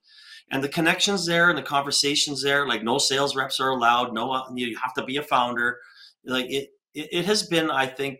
and 0.51 0.63
the 0.63 0.69
connections 0.69 1.25
there 1.25 1.49
and 1.49 1.57
the 1.57 1.63
conversations 1.63 2.41
there, 2.41 2.67
like 2.67 2.83
no 2.83 2.97
sales 2.97 3.35
reps 3.35 3.59
are 3.59 3.69
allowed. 3.69 4.13
No, 4.13 4.31
uh, 4.31 4.43
you 4.55 4.77
have 4.77 4.93
to 4.95 5.03
be 5.03 5.17
a 5.17 5.23
founder. 5.23 5.77
Like 6.25 6.49
it, 6.49 6.69
it, 6.93 7.09
it 7.11 7.25
has 7.25 7.43
been, 7.43 7.69
I 7.69 7.87
think, 7.87 8.19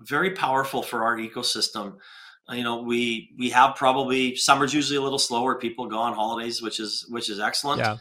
very 0.00 0.30
powerful 0.30 0.82
for 0.82 1.04
our 1.04 1.16
ecosystem. 1.16 1.96
Uh, 2.50 2.54
you 2.54 2.64
know, 2.64 2.82
we 2.82 3.30
we 3.38 3.50
have 3.50 3.76
probably 3.76 4.34
summer's 4.36 4.74
usually 4.74 4.96
a 4.96 5.02
little 5.02 5.18
slower. 5.18 5.56
People 5.56 5.86
go 5.86 5.98
on 5.98 6.14
holidays, 6.14 6.62
which 6.62 6.80
is 6.80 7.06
which 7.08 7.28
is 7.28 7.38
excellent. 7.38 7.80
Yeah. 7.80 7.98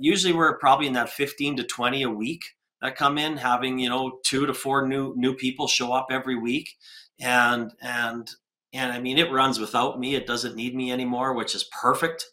Usually, 0.00 0.32
we're 0.32 0.58
probably 0.58 0.86
in 0.86 0.94
that 0.94 1.10
15 1.10 1.58
to 1.58 1.64
20 1.64 2.02
a 2.02 2.10
week 2.10 2.44
that 2.82 2.96
come 2.96 3.18
in, 3.18 3.36
having 3.36 3.78
you 3.78 3.88
know 3.88 4.18
two 4.24 4.46
to 4.46 4.54
four 4.54 4.86
new 4.86 5.14
new 5.16 5.34
people 5.34 5.68
show 5.68 5.92
up 5.92 6.08
every 6.10 6.36
week, 6.36 6.76
and 7.20 7.72
and 7.80 8.30
and 8.72 8.92
I 8.92 9.00
mean 9.00 9.18
it 9.18 9.30
runs 9.30 9.58
without 9.58 10.00
me. 10.00 10.14
It 10.14 10.26
doesn't 10.26 10.56
need 10.56 10.74
me 10.74 10.92
anymore, 10.92 11.34
which 11.34 11.54
is 11.54 11.64
perfect. 11.64 12.26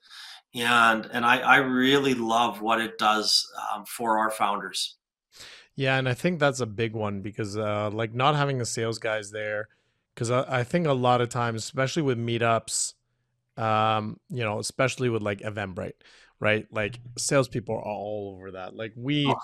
And 0.55 1.07
and 1.11 1.25
I, 1.25 1.39
I 1.39 1.57
really 1.57 2.13
love 2.13 2.61
what 2.61 2.79
it 2.79 2.97
does 2.97 3.51
um, 3.73 3.85
for 3.85 4.19
our 4.19 4.29
founders. 4.29 4.95
Yeah, 5.75 5.97
and 5.97 6.07
I 6.07 6.13
think 6.13 6.39
that's 6.39 6.59
a 6.59 6.65
big 6.65 6.93
one 6.93 7.21
because 7.21 7.57
uh, 7.57 7.89
like 7.91 8.13
not 8.13 8.35
having 8.35 8.59
the 8.59 8.65
sales 8.65 8.99
guys 8.99 9.31
there, 9.31 9.69
because 10.13 10.29
I, 10.29 10.59
I 10.59 10.63
think 10.63 10.85
a 10.85 10.93
lot 10.93 11.21
of 11.21 11.29
times, 11.29 11.63
especially 11.63 12.03
with 12.03 12.17
meetups, 12.17 12.93
um, 13.57 14.19
you 14.29 14.43
know, 14.43 14.59
especially 14.59 15.09
with 15.09 15.23
like 15.23 15.39
Eventbrite, 15.39 15.93
right? 16.39 16.67
Like 16.71 16.99
salespeople 17.17 17.75
are 17.75 17.81
all 17.81 18.35
over 18.35 18.51
that. 18.51 18.75
Like 18.75 18.93
we. 18.95 19.27
Oh 19.27 19.35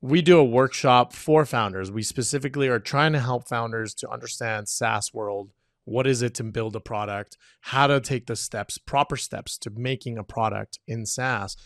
we 0.00 0.22
do 0.22 0.38
a 0.38 0.44
workshop 0.44 1.12
for 1.12 1.44
founders. 1.44 1.90
We 1.90 2.02
specifically 2.02 2.68
are 2.68 2.78
trying 2.78 3.12
to 3.12 3.20
help 3.20 3.48
founders 3.48 3.94
to 3.96 4.08
understand 4.08 4.68
SaaS 4.68 5.12
world. 5.12 5.50
What 5.84 6.06
is 6.06 6.22
it 6.22 6.34
to 6.34 6.44
build 6.44 6.74
a 6.76 6.80
product? 6.80 7.36
How 7.60 7.86
to 7.86 8.00
take 8.00 8.26
the 8.26 8.36
steps, 8.36 8.78
proper 8.78 9.16
steps 9.16 9.58
to 9.58 9.70
making 9.70 10.16
a 10.16 10.24
product 10.24 10.78
in 10.86 11.04
SaaS. 11.04 11.56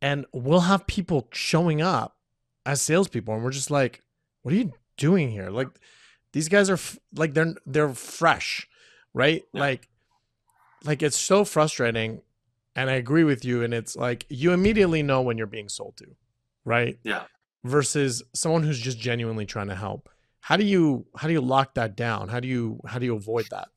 And 0.00 0.24
we'll 0.32 0.60
have 0.60 0.86
people 0.86 1.28
showing 1.32 1.82
up 1.82 2.13
as 2.66 2.80
salespeople, 2.82 3.34
and 3.34 3.44
we're 3.44 3.50
just 3.50 3.70
like, 3.70 4.02
"What 4.42 4.54
are 4.54 4.56
you 4.56 4.72
doing 4.96 5.30
here?" 5.30 5.50
Like, 5.50 5.68
these 6.32 6.48
guys 6.48 6.70
are 6.70 6.74
f- 6.74 6.98
like 7.14 7.34
they're 7.34 7.54
they're 7.66 7.94
fresh, 7.94 8.68
right? 9.12 9.42
Yeah. 9.52 9.60
Like, 9.60 9.88
like 10.84 11.02
it's 11.02 11.18
so 11.18 11.44
frustrating. 11.44 12.22
And 12.76 12.90
I 12.90 12.94
agree 12.94 13.22
with 13.22 13.44
you. 13.44 13.62
And 13.62 13.72
it's 13.72 13.94
like 13.94 14.26
you 14.28 14.50
immediately 14.52 15.00
know 15.00 15.22
when 15.22 15.38
you're 15.38 15.46
being 15.46 15.68
sold 15.68 15.96
to, 15.98 16.06
right? 16.64 16.98
Yeah 17.04 17.22
versus 17.64 18.22
someone 18.34 18.62
who's 18.62 18.78
just 18.78 18.98
genuinely 18.98 19.46
trying 19.46 19.68
to 19.68 19.74
help 19.74 20.08
how 20.40 20.56
do 20.56 20.64
you 20.64 21.06
how 21.16 21.26
do 21.26 21.32
you 21.32 21.40
lock 21.40 21.74
that 21.74 21.96
down 21.96 22.28
how 22.28 22.38
do 22.38 22.46
you 22.46 22.78
how 22.86 22.98
do 22.98 23.06
you 23.06 23.16
avoid 23.16 23.46
that 23.50 23.68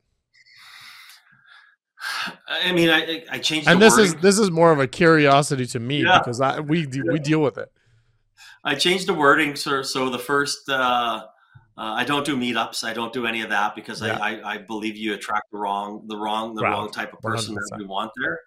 i 2.48 2.72
mean 2.74 2.90
i 2.90 3.24
i 3.32 3.40
changed 3.40 3.68
and 3.68 3.82
this 3.82 3.98
wording. 3.98 4.16
is 4.16 4.22
this 4.22 4.38
is 4.38 4.52
more 4.52 4.72
of 4.72 4.80
a 4.80 4.88
curiosity 4.88 5.66
to 5.66 5.80
me 5.80 6.04
yeah. 6.04 6.20
because 6.20 6.42
i 6.42 6.60
we 6.60 6.82
yeah. 6.82 7.02
we 7.12 7.20
deal 7.20 7.42
with 7.42 7.58
it 7.58 7.72
i 8.68 8.76
changed 8.76 9.08
the 9.08 9.14
wording 9.14 9.56
so 9.56 9.82
so 9.82 10.10
the 10.10 10.20
first 10.20 10.70
uh 10.70 11.22
uh, 11.78 11.94
I 11.94 12.06
don't 12.06 12.26
do 12.26 12.36
meetups. 12.36 12.84
I 12.84 12.92
don't 12.92 13.14
do 13.14 13.28
any 13.28 13.42
of 13.42 13.52
that 13.52 13.76
because 13.76 14.02
yeah. 14.02 14.18
I, 14.18 14.38
I, 14.38 14.54
I, 14.54 14.58
believe 14.58 14.98
you 14.98 15.14
attract 15.14 15.52
the 15.52 15.60
wrong 15.60 16.06
the 16.08 16.18
wrong 16.18 16.56
the 16.56 16.64
wrong 16.64 16.90
type 16.90 17.14
of 17.14 17.20
person 17.20 17.54
100%. 17.54 17.58
that 17.70 17.78
we 17.78 17.86
want 17.86 18.12
there. 18.20 18.40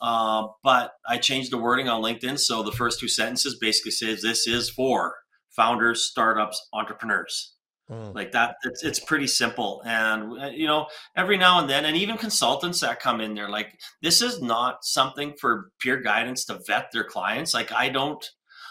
Uh, 0.00 0.48
but 0.64 0.92
I 1.08 1.18
changed 1.18 1.52
the 1.52 1.58
wording 1.58 1.88
on 1.88 2.02
LinkedIn. 2.02 2.38
So 2.38 2.64
the 2.64 2.72
first 2.72 2.98
two 2.98 3.06
sentences 3.06 3.56
basically 3.60 3.92
says 3.92 4.22
this 4.22 4.48
is 4.48 4.70
for 4.70 5.14
founders, 5.50 6.02
startups, 6.02 6.68
entrepreneurs. 6.72 7.54
Mm. 7.90 8.14
Like 8.14 8.32
that, 8.32 8.56
it's, 8.64 8.82
it's 8.82 8.98
pretty 8.98 9.26
simple. 9.26 9.82
And, 9.86 10.42
uh, 10.42 10.46
you 10.46 10.66
know, 10.66 10.88
every 11.16 11.36
now 11.36 11.60
and 11.60 11.70
then, 11.70 11.84
and 11.84 11.96
even 11.96 12.16
consultants 12.16 12.80
that 12.80 12.98
come 12.98 13.20
in 13.20 13.34
there, 13.34 13.48
like 13.48 13.78
this 14.02 14.20
is 14.20 14.42
not 14.42 14.84
something 14.84 15.34
for 15.40 15.70
Pure 15.80 16.00
Guidance 16.00 16.44
to 16.46 16.60
vet 16.66 16.90
their 16.92 17.04
clients. 17.04 17.54
Like 17.54 17.72
I 17.72 17.88
don't, 17.88 18.24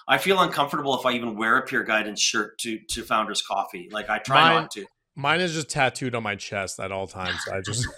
I 0.08 0.18
feel 0.18 0.40
uncomfortable 0.42 0.98
if 0.98 1.06
I 1.06 1.12
even 1.14 1.36
wear 1.36 1.58
a 1.58 1.62
Pure 1.62 1.84
Guidance 1.84 2.22
shirt 2.22 2.58
to, 2.60 2.80
to 2.90 3.04
Founders 3.04 3.42
Coffee. 3.42 3.90
Like 3.92 4.10
I 4.10 4.20
try 4.20 4.42
mine, 4.42 4.62
not 4.64 4.72
to. 4.72 4.86
Mine 5.16 5.42
is 5.42 5.54
just 5.54 5.70
tattooed 5.70 6.16
on 6.16 6.24
my 6.24 6.36
chest 6.36 6.80
at 6.80 6.92
all 6.92 7.08
times. 7.08 7.40
I 7.52 7.62
just. 7.62 7.88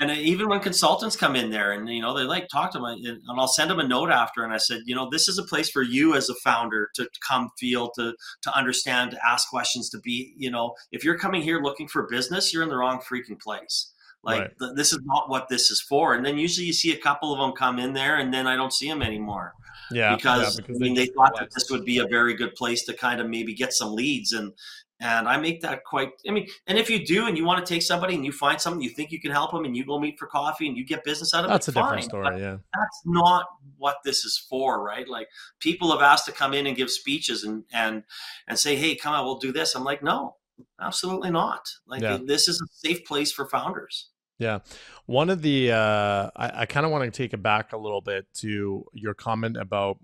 and 0.00 0.10
uh, 0.10 0.14
even 0.14 0.48
when 0.48 0.60
consultants 0.60 1.16
come 1.16 1.36
in 1.36 1.50
there 1.50 1.72
and 1.72 1.88
you 1.88 2.00
know 2.00 2.16
they 2.16 2.24
like 2.24 2.48
talk 2.48 2.70
to 2.72 2.80
me 2.80 3.06
and 3.06 3.20
i'll 3.38 3.48
send 3.48 3.70
them 3.70 3.78
a 3.78 3.86
note 3.86 4.10
after 4.10 4.44
and 4.44 4.52
i 4.52 4.56
said 4.56 4.80
you 4.86 4.94
know 4.94 5.08
this 5.10 5.28
is 5.28 5.38
a 5.38 5.44
place 5.44 5.70
for 5.70 5.82
you 5.82 6.14
as 6.14 6.28
a 6.28 6.34
founder 6.36 6.90
to 6.94 7.08
come 7.26 7.50
feel 7.58 7.90
to 7.90 8.14
to 8.42 8.56
understand 8.56 9.12
to 9.12 9.18
ask 9.26 9.48
questions 9.48 9.88
to 9.90 9.98
be 10.00 10.34
you 10.36 10.50
know 10.50 10.74
if 10.92 11.04
you're 11.04 11.18
coming 11.18 11.42
here 11.42 11.60
looking 11.60 11.88
for 11.88 12.06
business 12.08 12.52
you're 12.52 12.62
in 12.62 12.68
the 12.68 12.76
wrong 12.76 13.00
freaking 13.00 13.40
place 13.40 13.92
like 14.24 14.40
right. 14.40 14.58
th- 14.58 14.72
this 14.74 14.92
is 14.92 15.00
not 15.04 15.28
what 15.28 15.48
this 15.48 15.70
is 15.70 15.80
for 15.80 16.14
and 16.14 16.24
then 16.24 16.38
usually 16.38 16.66
you 16.66 16.72
see 16.72 16.92
a 16.92 16.98
couple 16.98 17.32
of 17.32 17.38
them 17.38 17.52
come 17.52 17.78
in 17.78 17.92
there 17.92 18.16
and 18.16 18.32
then 18.32 18.46
i 18.46 18.56
don't 18.56 18.72
see 18.72 18.88
them 18.88 19.02
anymore 19.02 19.54
yeah 19.90 20.14
because, 20.16 20.58
yeah, 20.58 20.62
because 20.62 20.76
I 20.80 20.84
mean, 20.84 20.94
they, 20.94 21.06
they 21.06 21.12
thought 21.12 21.32
that 21.38 21.50
this 21.54 21.70
would 21.70 21.84
be 21.84 21.98
a 21.98 22.06
very 22.06 22.34
good 22.34 22.54
place 22.54 22.84
to 22.84 22.94
kind 22.94 23.20
of 23.20 23.28
maybe 23.28 23.54
get 23.54 23.72
some 23.72 23.94
leads 23.94 24.32
and 24.32 24.52
and 25.00 25.28
I 25.28 25.36
make 25.36 25.60
that 25.62 25.84
quite. 25.84 26.10
I 26.26 26.30
mean, 26.30 26.46
and 26.66 26.78
if 26.78 26.88
you 26.88 27.04
do, 27.04 27.26
and 27.26 27.36
you 27.36 27.44
want 27.44 27.64
to 27.64 27.74
take 27.74 27.82
somebody, 27.82 28.14
and 28.14 28.24
you 28.24 28.32
find 28.32 28.60
something 28.60 28.80
you 28.80 28.90
think 28.90 29.10
you 29.10 29.20
can 29.20 29.32
help 29.32 29.50
them, 29.50 29.64
and 29.64 29.76
you 29.76 29.84
go 29.84 29.98
meet 29.98 30.18
for 30.18 30.26
coffee, 30.26 30.68
and 30.68 30.76
you 30.76 30.84
get 30.84 31.04
business 31.04 31.34
out 31.34 31.44
of 31.44 31.50
that's 31.50 31.68
it, 31.68 31.74
that's 31.74 31.76
a 31.76 31.80
fine. 31.80 31.98
different 31.98 32.04
story. 32.04 32.40
yeah, 32.40 32.56
that's 32.74 33.02
not 33.04 33.46
what 33.76 33.96
this 34.04 34.24
is 34.24 34.38
for, 34.48 34.82
right? 34.82 35.08
Like 35.08 35.28
people 35.58 35.90
have 35.90 36.00
asked 36.00 36.26
to 36.26 36.32
come 36.32 36.54
in 36.54 36.66
and 36.66 36.76
give 36.76 36.90
speeches 36.90 37.44
and 37.44 37.64
and 37.72 38.04
and 38.46 38.58
say, 38.58 38.76
"Hey, 38.76 38.94
come 38.94 39.14
on, 39.14 39.24
we'll 39.24 39.38
do 39.38 39.52
this." 39.52 39.74
I'm 39.74 39.84
like, 39.84 40.02
no, 40.02 40.36
absolutely 40.80 41.30
not. 41.30 41.68
Like 41.86 42.02
yeah. 42.02 42.18
this 42.24 42.48
is 42.48 42.60
a 42.60 42.66
safe 42.72 43.04
place 43.04 43.32
for 43.32 43.46
founders. 43.46 44.10
Yeah. 44.36 44.58
One 45.06 45.30
of 45.30 45.42
the, 45.42 45.70
uh, 45.70 46.30
I, 46.34 46.62
I 46.62 46.66
kind 46.66 46.84
of 46.84 46.90
want 46.90 47.04
to 47.04 47.16
take 47.16 47.32
it 47.32 47.42
back 47.42 47.72
a 47.72 47.76
little 47.76 48.00
bit 48.00 48.26
to 48.38 48.84
your 48.92 49.14
comment 49.14 49.56
about 49.56 49.98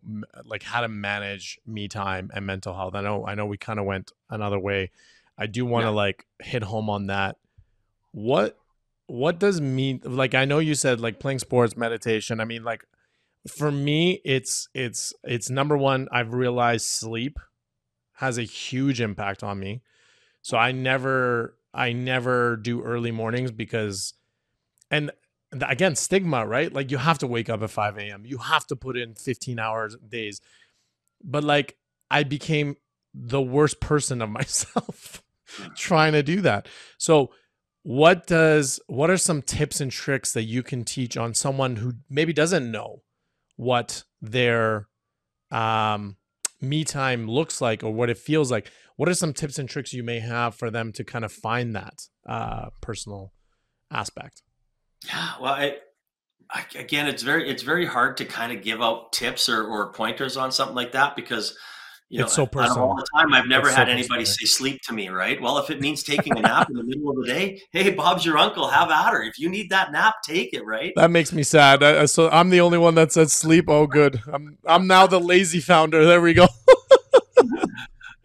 like 0.45 0.63
how 0.63 0.83
to 0.83 0.89
manage 0.89 1.59
me 1.67 1.89
time 1.89 2.31
and 2.33 2.47
mental 2.47 2.75
health. 2.75 2.95
I 2.95 3.01
know, 3.01 3.27
I 3.27 3.35
know 3.35 3.47
we 3.47 3.59
kind 3.59 3.81
of 3.81 3.87
went 3.87 4.13
another 4.29 4.59
way. 4.59 4.93
I 5.37 5.47
do 5.47 5.67
want 5.67 5.83
to 5.83 5.89
yeah. 5.89 5.97
like 5.97 6.27
hit 6.41 6.63
home 6.63 6.89
on 6.89 7.09
that. 7.09 7.39
What, 8.13 8.57
what 9.07 9.41
does 9.41 9.61
me, 9.61 10.01
like, 10.05 10.37
I 10.37 10.45
know 10.45 10.61
you 10.61 10.77
said 10.77 11.01
like 11.01 11.19
playing 11.19 11.41
sports, 11.41 11.77
meditation. 11.77 12.39
I 12.39 12.45
mean, 12.45 12.63
like 12.63 12.85
for 13.49 13.73
me, 13.73 14.21
it's, 14.25 14.69
it's, 14.75 15.13
it's 15.25 15.51
number 15.51 15.77
one, 15.77 16.07
I've 16.13 16.35
realized 16.35 16.87
sleep 16.87 17.41
has 18.15 18.39
a 18.39 18.43
huge 18.43 19.01
impact 19.01 19.43
on 19.43 19.59
me. 19.59 19.83
So 20.41 20.57
I 20.57 20.71
never, 20.71 21.57
I 21.75 21.93
never 21.93 22.57
do 22.57 22.83
early 22.83 23.11
mornings 23.11 23.51
because 23.51 24.15
and 24.91 25.11
again 25.53 25.97
stigma 25.97 26.47
right? 26.47 26.73
Like 26.73 26.91
you 26.91 26.99
have 26.99 27.19
to 27.19 27.27
wake 27.27 27.49
up 27.49 27.63
at 27.63 27.71
5 27.71 27.99
a.m 27.99 28.25
you 28.25 28.39
have 28.39 28.67
to 28.69 28.77
put 28.77 28.97
in 28.97 29.15
15 29.15 29.59
hours 29.59 29.97
days. 30.09 30.41
But 31.23 31.45
like 31.45 31.77
i 32.11 32.23
became 32.23 32.77
the 33.15 33.41
worst 33.41 33.81
person 33.81 34.23
of 34.23 34.31
myself 34.41 35.23
trying 35.77 36.13
to 36.13 36.23
do 36.23 36.41
that. 36.43 36.69
So 36.99 37.31
what 37.83 38.27
does 38.27 38.79
what 38.87 39.11
are 39.11 39.17
some 39.17 39.43
tips 39.43 39.81
and 39.81 39.91
tricks 39.91 40.33
that 40.33 40.45
you 40.45 40.63
can 40.63 40.85
teach 40.85 41.17
on 41.17 41.35
someone 41.35 41.77
who 41.77 41.95
maybe 42.09 42.33
doesn't 42.33 42.71
know 42.71 43.03
what 43.57 44.05
their 44.21 44.89
um 45.51 46.17
me 46.61 46.85
time 46.85 47.27
looks 47.27 47.61
like 47.61 47.83
or 47.83 47.93
what 47.93 48.11
it 48.11 48.19
feels 48.19 48.51
like? 48.51 48.71
What 48.97 49.09
are 49.09 49.15
some 49.15 49.33
tips 49.33 49.59
and 49.59 49.69
tricks 49.69 49.95
you 49.95 50.03
may 50.03 50.21
have 50.21 50.55
for 50.55 50.71
them 50.71 50.93
to 50.93 51.05
kind 51.05 51.25
of 51.25 51.33
find 51.33 51.75
that 51.75 52.07
uh 52.27 52.71
personal 52.81 53.33
aspect 53.91 54.43
yeah, 55.07 55.33
well, 55.41 55.55
I, 55.55 55.77
I, 56.51 56.65
again, 56.77 57.07
it's 57.07 57.23
very 57.23 57.49
it's 57.49 57.63
very 57.63 57.87
hard 57.87 58.17
to 58.19 58.25
kind 58.25 58.53
of 58.53 58.63
give 58.63 58.83
out 58.83 59.13
tips 59.13 59.49
or, 59.49 59.67
or 59.67 59.93
pointers 59.93 60.37
on 60.37 60.53
something 60.53 60.77
like 60.77 60.93
that 60.93 61.17
because 61.17 61.57
you 62.11 62.19
know, 62.19 62.25
it's 62.25 62.35
so 62.35 62.45
personal. 62.45 62.89
All 62.89 62.97
the 62.97 63.07
time, 63.15 63.33
I've 63.33 63.47
never 63.47 63.69
it's 63.69 63.77
had 63.77 63.87
so 63.87 63.93
anybody 63.93 64.23
personal. 64.23 64.35
say 64.37 64.45
sleep 64.47 64.83
to 64.83 64.93
me, 64.93 65.11
right? 65.11 65.41
Well, 65.41 65.59
if 65.59 65.71
it 65.71 65.81
means 65.81 66.03
taking 66.03 66.37
a 66.37 66.43
nap 66.43 66.69
in 66.69 66.75
the 66.75 66.83
middle 66.83 67.09
of 67.11 67.19
the 67.19 67.27
day, 67.27 67.63
hey, 67.71 67.91
Bob's 67.91 68.27
your 68.27 68.37
uncle. 68.37 68.69
Have 68.69 68.91
at 68.91 69.13
her. 69.13 69.23
If 69.23 69.39
you 69.39 69.49
need 69.49 69.71
that 69.71 69.93
nap, 69.93 70.17
take 70.25 70.53
it, 70.53 70.65
right? 70.67 70.93
That 70.97 71.13
makes 71.13 71.33
me 71.33 71.45
sad. 71.45 71.85
I, 71.85 72.07
so 72.07 72.29
I'm 72.31 72.51
the 72.51 72.61
only 72.61 72.79
one 72.79 72.97
that 72.97 73.13
says 73.13 73.33
sleep. 73.33 73.67
Oh, 73.69 73.87
good. 73.87 74.21
I'm 74.33 74.59
I'm 74.67 74.89
now 74.89 75.07
the 75.07 75.21
lazy 75.21 75.61
founder. 75.61 76.05
There 76.05 76.21
we 76.21 76.35
go. 76.35 76.49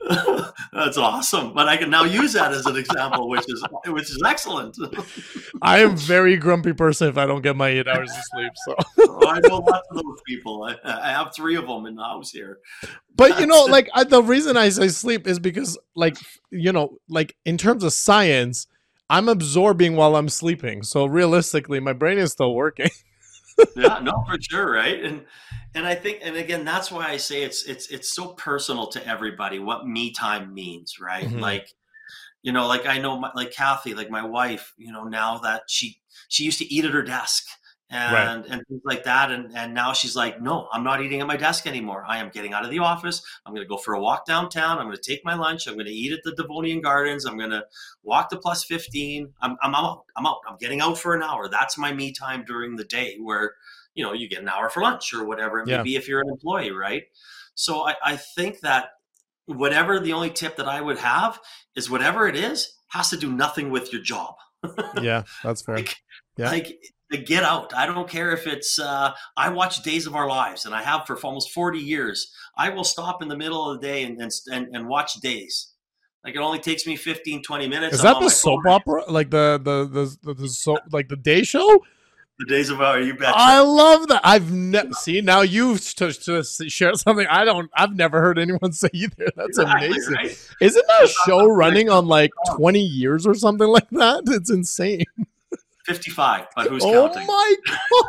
That's 0.76 0.98
awesome. 0.98 1.54
But 1.54 1.70
I 1.70 1.78
can 1.78 1.90
now 1.90 2.04
use 2.04 2.34
that 2.34 2.52
as 2.52 2.66
an 2.66 2.76
example, 2.76 3.30
which 3.30 3.46
is 3.48 3.64
which 3.88 4.10
is 4.10 4.22
excellent. 4.26 4.78
I 5.62 5.80
am 5.80 5.96
very 5.96 6.36
grumpy 6.36 6.74
person 6.74 7.08
if 7.08 7.18
I 7.18 7.26
don't 7.26 7.42
get 7.42 7.56
my 7.56 7.70
eight 7.70 7.88
hours 7.88 8.12
of 8.12 8.24
sleep. 8.34 8.52
So 8.66 8.76
oh, 9.00 9.28
I 9.30 9.40
know 9.40 9.60
lots 9.60 9.88
of 9.90 10.04
those 10.04 10.22
people. 10.28 10.64
I, 10.64 10.76
I, 10.84 11.12
have 11.12 11.34
three 11.34 11.56
of 11.56 11.66
them 11.66 11.86
in 11.86 11.96
the 11.96 12.04
house 12.04 12.30
here. 12.30 12.60
But 13.16 13.40
you 13.40 13.48
know, 13.48 13.64
like 13.64 13.90
I, 13.96 14.04
the 14.04 14.22
reason 14.22 14.58
I 14.58 14.68
say 14.68 14.90
sleep 14.90 15.28
is 15.28 15.40
because, 15.40 15.78
like 15.96 16.18
you 16.52 16.74
know, 16.74 16.98
like 17.08 17.38
in 17.46 17.58
terms 17.58 17.86
of 17.86 17.94
science, 17.94 18.68
I'm 19.10 19.30
absorbing 19.30 19.96
while 19.96 20.18
I'm 20.18 20.28
sleeping. 20.28 20.84
So 20.84 21.06
realistically, 21.06 21.80
my 21.80 21.94
brain 21.94 22.18
is 22.18 22.34
still 22.34 22.54
working. 22.54 22.90
yeah, 23.78 24.00
no, 24.00 24.26
for 24.28 24.38
sure, 24.42 24.74
right? 24.74 25.02
And 25.06 25.26
and 25.76 25.86
I 25.86 25.94
think, 25.94 26.20
and 26.24 26.38
again, 26.38 26.64
that's 26.64 26.90
why 26.90 27.10
I 27.10 27.18
say 27.18 27.44
it's 27.44 27.64
it's 27.64 27.88
it's 27.90 28.14
so 28.14 28.30
personal 28.30 28.88
to 28.88 29.08
everybody 29.08 29.60
what 29.60 29.86
me 29.86 30.12
time 30.12 30.54
means, 30.54 31.00
right? 31.00 31.26
Mm-hmm. 31.26 31.40
Like, 31.40 31.74
you 32.42 32.54
know, 32.54 32.66
like 32.66 32.88
I 32.88 32.98
know, 32.98 33.20
my, 33.20 33.30
like 33.36 33.52
Kathy, 33.52 33.94
like 33.94 34.10
my 34.10 34.26
wife, 34.26 34.74
you 34.78 34.94
know, 34.94 35.04
now 35.04 35.38
that 35.40 35.64
she 35.68 36.00
she 36.30 36.46
used 36.46 36.60
to 36.60 36.74
eat 36.74 36.86
at 36.86 36.92
her 36.92 37.04
desk 37.04 37.44
and 37.90 38.14
right. 38.14 38.46
and 38.50 38.66
things 38.68 38.82
like 38.86 39.04
that, 39.04 39.32
and 39.32 39.54
and 39.54 39.74
now 39.74 39.92
she's 39.92 40.16
like, 40.16 40.42
no, 40.42 40.70
I'm 40.72 40.86
not 40.86 41.02
eating 41.02 41.20
at 41.20 41.28
my 41.28 41.36
desk 41.36 41.68
anymore. 41.68 42.06
I 42.08 42.20
am 42.20 42.30
getting 42.30 42.54
out 42.54 42.64
of 42.64 42.72
the 42.72 42.80
office. 42.80 43.22
I'm 43.46 43.54
going 43.54 43.66
to 43.66 43.70
go 43.70 43.78
for 43.78 43.96
a 43.96 44.00
walk 44.00 44.26
downtown. 44.26 44.80
I'm 44.80 44.86
going 44.86 44.96
to 44.96 45.02
take 45.02 45.26
my 45.26 45.36
lunch. 45.36 45.68
I'm 45.68 45.74
going 45.74 45.88
to 45.88 45.92
eat 45.92 46.14
at 46.14 46.24
the 46.24 46.42
Devonian 46.42 46.80
Gardens. 46.80 47.26
I'm 47.26 47.38
going 47.38 47.52
to 47.52 47.66
walk 48.02 48.30
to 48.30 48.38
plus 48.38 48.64
15. 48.64 49.34
I'm 49.42 49.58
I'm 49.62 49.76
out. 49.76 50.06
I'm 50.16 50.26
out. 50.26 50.40
I'm 50.48 50.58
getting 50.58 50.80
out 50.80 50.98
for 50.98 51.16
an 51.16 51.22
hour. 51.22 51.50
That's 51.50 51.78
my 51.78 51.92
me 51.92 52.14
time 52.14 52.46
during 52.48 52.78
the 52.78 52.86
day 52.86 53.18
where 53.22 53.56
you 53.96 54.04
know 54.04 54.14
you 54.14 54.30
get 54.30 54.42
an 54.42 54.50
hour 54.50 54.70
for 54.70 54.82
lunch 54.82 55.14
or 55.14 55.26
whatever 55.26 55.60
it 55.60 55.68
yeah. 55.68 55.78
may 55.78 55.84
be 55.84 55.96
if 55.96 56.08
you're 56.08 56.22
an 56.22 56.30
employee 56.30 56.72
right? 56.72 57.04
So 57.56 57.88
I, 57.88 57.96
I 58.04 58.18
think 58.18 58.60
that 58.60 58.90
whatever 59.46 60.00
the 60.00 60.14
only 60.14 60.30
tip 60.30 60.56
that 60.58 60.68
i 60.68 60.82
would 60.82 60.98
have 60.98 61.40
is 61.76 61.90
whatever 61.90 62.28
it 62.28 62.36
is 62.36 62.74
has 62.90 63.10
to 63.10 63.18
do 63.18 63.32
nothing 63.32 63.70
with 63.70 63.92
your 63.92 64.02
job. 64.02 64.36
Yeah 65.02 65.24
that's 65.44 65.62
fair. 65.62 65.78
Like, 65.78 65.96
yeah. 66.38 66.50
like 66.50 66.80
get 67.26 67.44
out. 67.44 67.74
I 67.74 67.86
don't 67.86 68.10
care 68.10 68.32
if 68.32 68.48
it's 68.48 68.80
uh, 68.80 69.12
i 69.38 69.50
watch 69.50 69.84
days 69.84 70.08
of 70.08 70.16
our 70.16 70.28
lives 70.28 70.66
and 70.66 70.74
i 70.76 70.82
have 70.82 71.06
for 71.06 71.18
almost 71.18 71.52
40 71.52 71.80
years. 71.80 72.32
I 72.58 72.70
will 72.70 72.84
stop 72.84 73.22
in 73.22 73.28
the 73.28 73.38
middle 73.38 73.70
of 73.70 73.80
the 73.80 73.88
day 73.88 74.04
and 74.04 74.20
and, 74.52 74.76
and 74.76 74.88
watch 74.88 75.14
days. 75.16 75.72
Like 76.24 76.36
it 76.36 76.40
only 76.40 76.60
takes 76.60 76.88
me 76.88 76.96
15 76.96 77.44
20 77.44 77.68
minutes 77.68 77.96
is 77.96 78.02
that 78.02 78.20
the 78.20 78.30
soap 78.30 78.64
phone. 78.64 78.74
opera? 78.74 79.04
Like 79.08 79.30
the 79.30 79.62
the 79.64 79.86
the, 79.86 80.18
the, 80.24 80.34
the 80.34 80.50
so, 80.50 80.80
like 80.92 81.08
the 81.08 81.16
day 81.16 81.44
show 81.44 81.84
the 82.38 82.46
days 82.46 82.70
of 82.70 82.82
our, 82.82 83.00
you 83.00 83.16
bet. 83.16 83.34
I 83.36 83.62
love 83.62 84.08
that. 84.10 84.22
I've 84.24 84.52
never 84.52 84.92
see 84.94 85.22
now 85.22 85.42
you've 85.42 85.82
to, 85.96 86.12
to 86.12 86.44
share 86.44 86.94
something 86.96 87.26
I 87.30 87.46
don't. 87.46 87.72
I've 87.74 87.96
never 87.96 88.20
heard 88.22 88.38
anyone 88.38 88.72
say 88.74 88.90
either. 88.94 89.28
That's 89.36 89.58
exactly, 89.58 89.88
amazing. 89.88 90.14
Right? 90.16 90.50
Isn't 90.62 90.86
that 90.88 91.04
a 91.04 91.08
show 91.26 91.46
running 91.48 91.90
on 91.90 92.08
like 92.08 92.32
twenty 92.56 92.84
years 92.84 93.26
or 93.26 93.34
something 93.34 93.68
like 93.68 93.90
that? 93.92 94.24
It's 94.36 94.52
insane. 94.52 95.06
Fifty-five, 95.86 96.48
but 96.56 96.68
who's 96.68 96.84
oh 96.84 97.08
counting? 97.08 97.28
Oh 97.30 97.56
my 97.72 98.02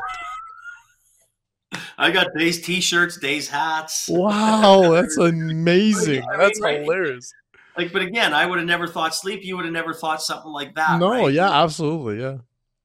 god! 1.72 1.80
I 1.98 2.10
got 2.10 2.28
days 2.36 2.60
T-shirts, 2.62 3.18
days 3.18 3.48
hats. 3.48 4.08
Wow, 4.08 4.90
that's 4.90 5.16
amazing. 5.18 6.24
That's 6.36 6.58
hilarious. 6.58 7.32
Like, 7.76 7.92
but 7.92 8.02
again, 8.02 8.32
I 8.32 8.46
would 8.46 8.58
have 8.58 8.66
never 8.66 8.88
thought 8.88 9.14
sleep. 9.14 9.44
You 9.44 9.56
would 9.56 9.66
have 9.66 9.74
never 9.74 9.94
thought 9.94 10.22
something 10.22 10.50
like 10.50 10.74
that. 10.74 10.98
No, 10.98 11.10
right? 11.10 11.32
yeah, 11.32 11.62
absolutely, 11.62 12.20
yeah 12.20 12.38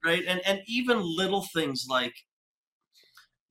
right 0.05 0.23
and 0.27 0.41
and 0.45 0.61
even 0.67 1.01
little 1.01 1.43
things 1.53 1.85
like 1.89 2.13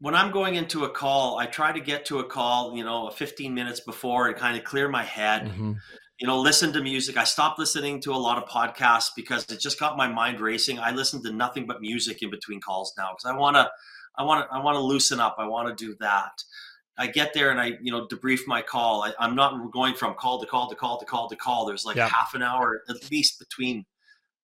when 0.00 0.14
i'm 0.14 0.30
going 0.30 0.54
into 0.54 0.84
a 0.84 0.90
call 0.90 1.38
i 1.38 1.46
try 1.46 1.72
to 1.72 1.80
get 1.80 2.04
to 2.04 2.18
a 2.18 2.24
call 2.24 2.76
you 2.76 2.84
know 2.84 3.10
15 3.10 3.54
minutes 3.54 3.80
before 3.80 4.28
and 4.28 4.36
kind 4.36 4.56
of 4.56 4.64
clear 4.64 4.88
my 4.88 5.04
head 5.04 5.46
mm-hmm. 5.46 5.72
you 6.18 6.26
know 6.26 6.40
listen 6.40 6.72
to 6.72 6.82
music 6.82 7.16
i 7.16 7.24
stopped 7.24 7.58
listening 7.58 8.00
to 8.00 8.12
a 8.12 8.16
lot 8.16 8.42
of 8.42 8.48
podcasts 8.48 9.10
because 9.16 9.44
it 9.50 9.60
just 9.60 9.78
got 9.78 9.96
my 9.96 10.08
mind 10.08 10.40
racing 10.40 10.78
i 10.78 10.90
listen 10.90 11.22
to 11.22 11.32
nothing 11.32 11.66
but 11.66 11.80
music 11.80 12.22
in 12.22 12.30
between 12.30 12.60
calls 12.60 12.92
now 12.96 13.10
because 13.12 13.26
i 13.32 13.36
want 13.36 13.56
to 13.56 13.68
i 14.18 14.22
want 14.22 14.44
to 14.44 14.54
i 14.54 14.62
want 14.62 14.74
to 14.74 14.80
loosen 14.80 15.20
up 15.20 15.36
i 15.38 15.46
want 15.46 15.68
to 15.68 15.84
do 15.84 15.94
that 16.00 16.32
I 17.00 17.06
get 17.06 17.32
there 17.32 17.50
and 17.50 17.58
I, 17.58 17.78
you 17.80 17.90
know, 17.90 18.06
debrief 18.06 18.40
my 18.46 18.60
call. 18.60 19.02
I, 19.02 19.24
am 19.24 19.34
not 19.34 19.72
going 19.72 19.94
from 19.94 20.14
call 20.14 20.38
to 20.38 20.46
call 20.46 20.68
to 20.68 20.76
call 20.76 20.98
to 20.98 21.06
call 21.06 21.30
to 21.30 21.36
call. 21.36 21.64
There's 21.64 21.86
like 21.86 21.96
yeah. 21.96 22.06
half 22.06 22.34
an 22.34 22.42
hour 22.42 22.82
at 22.90 23.10
least 23.10 23.38
between 23.38 23.86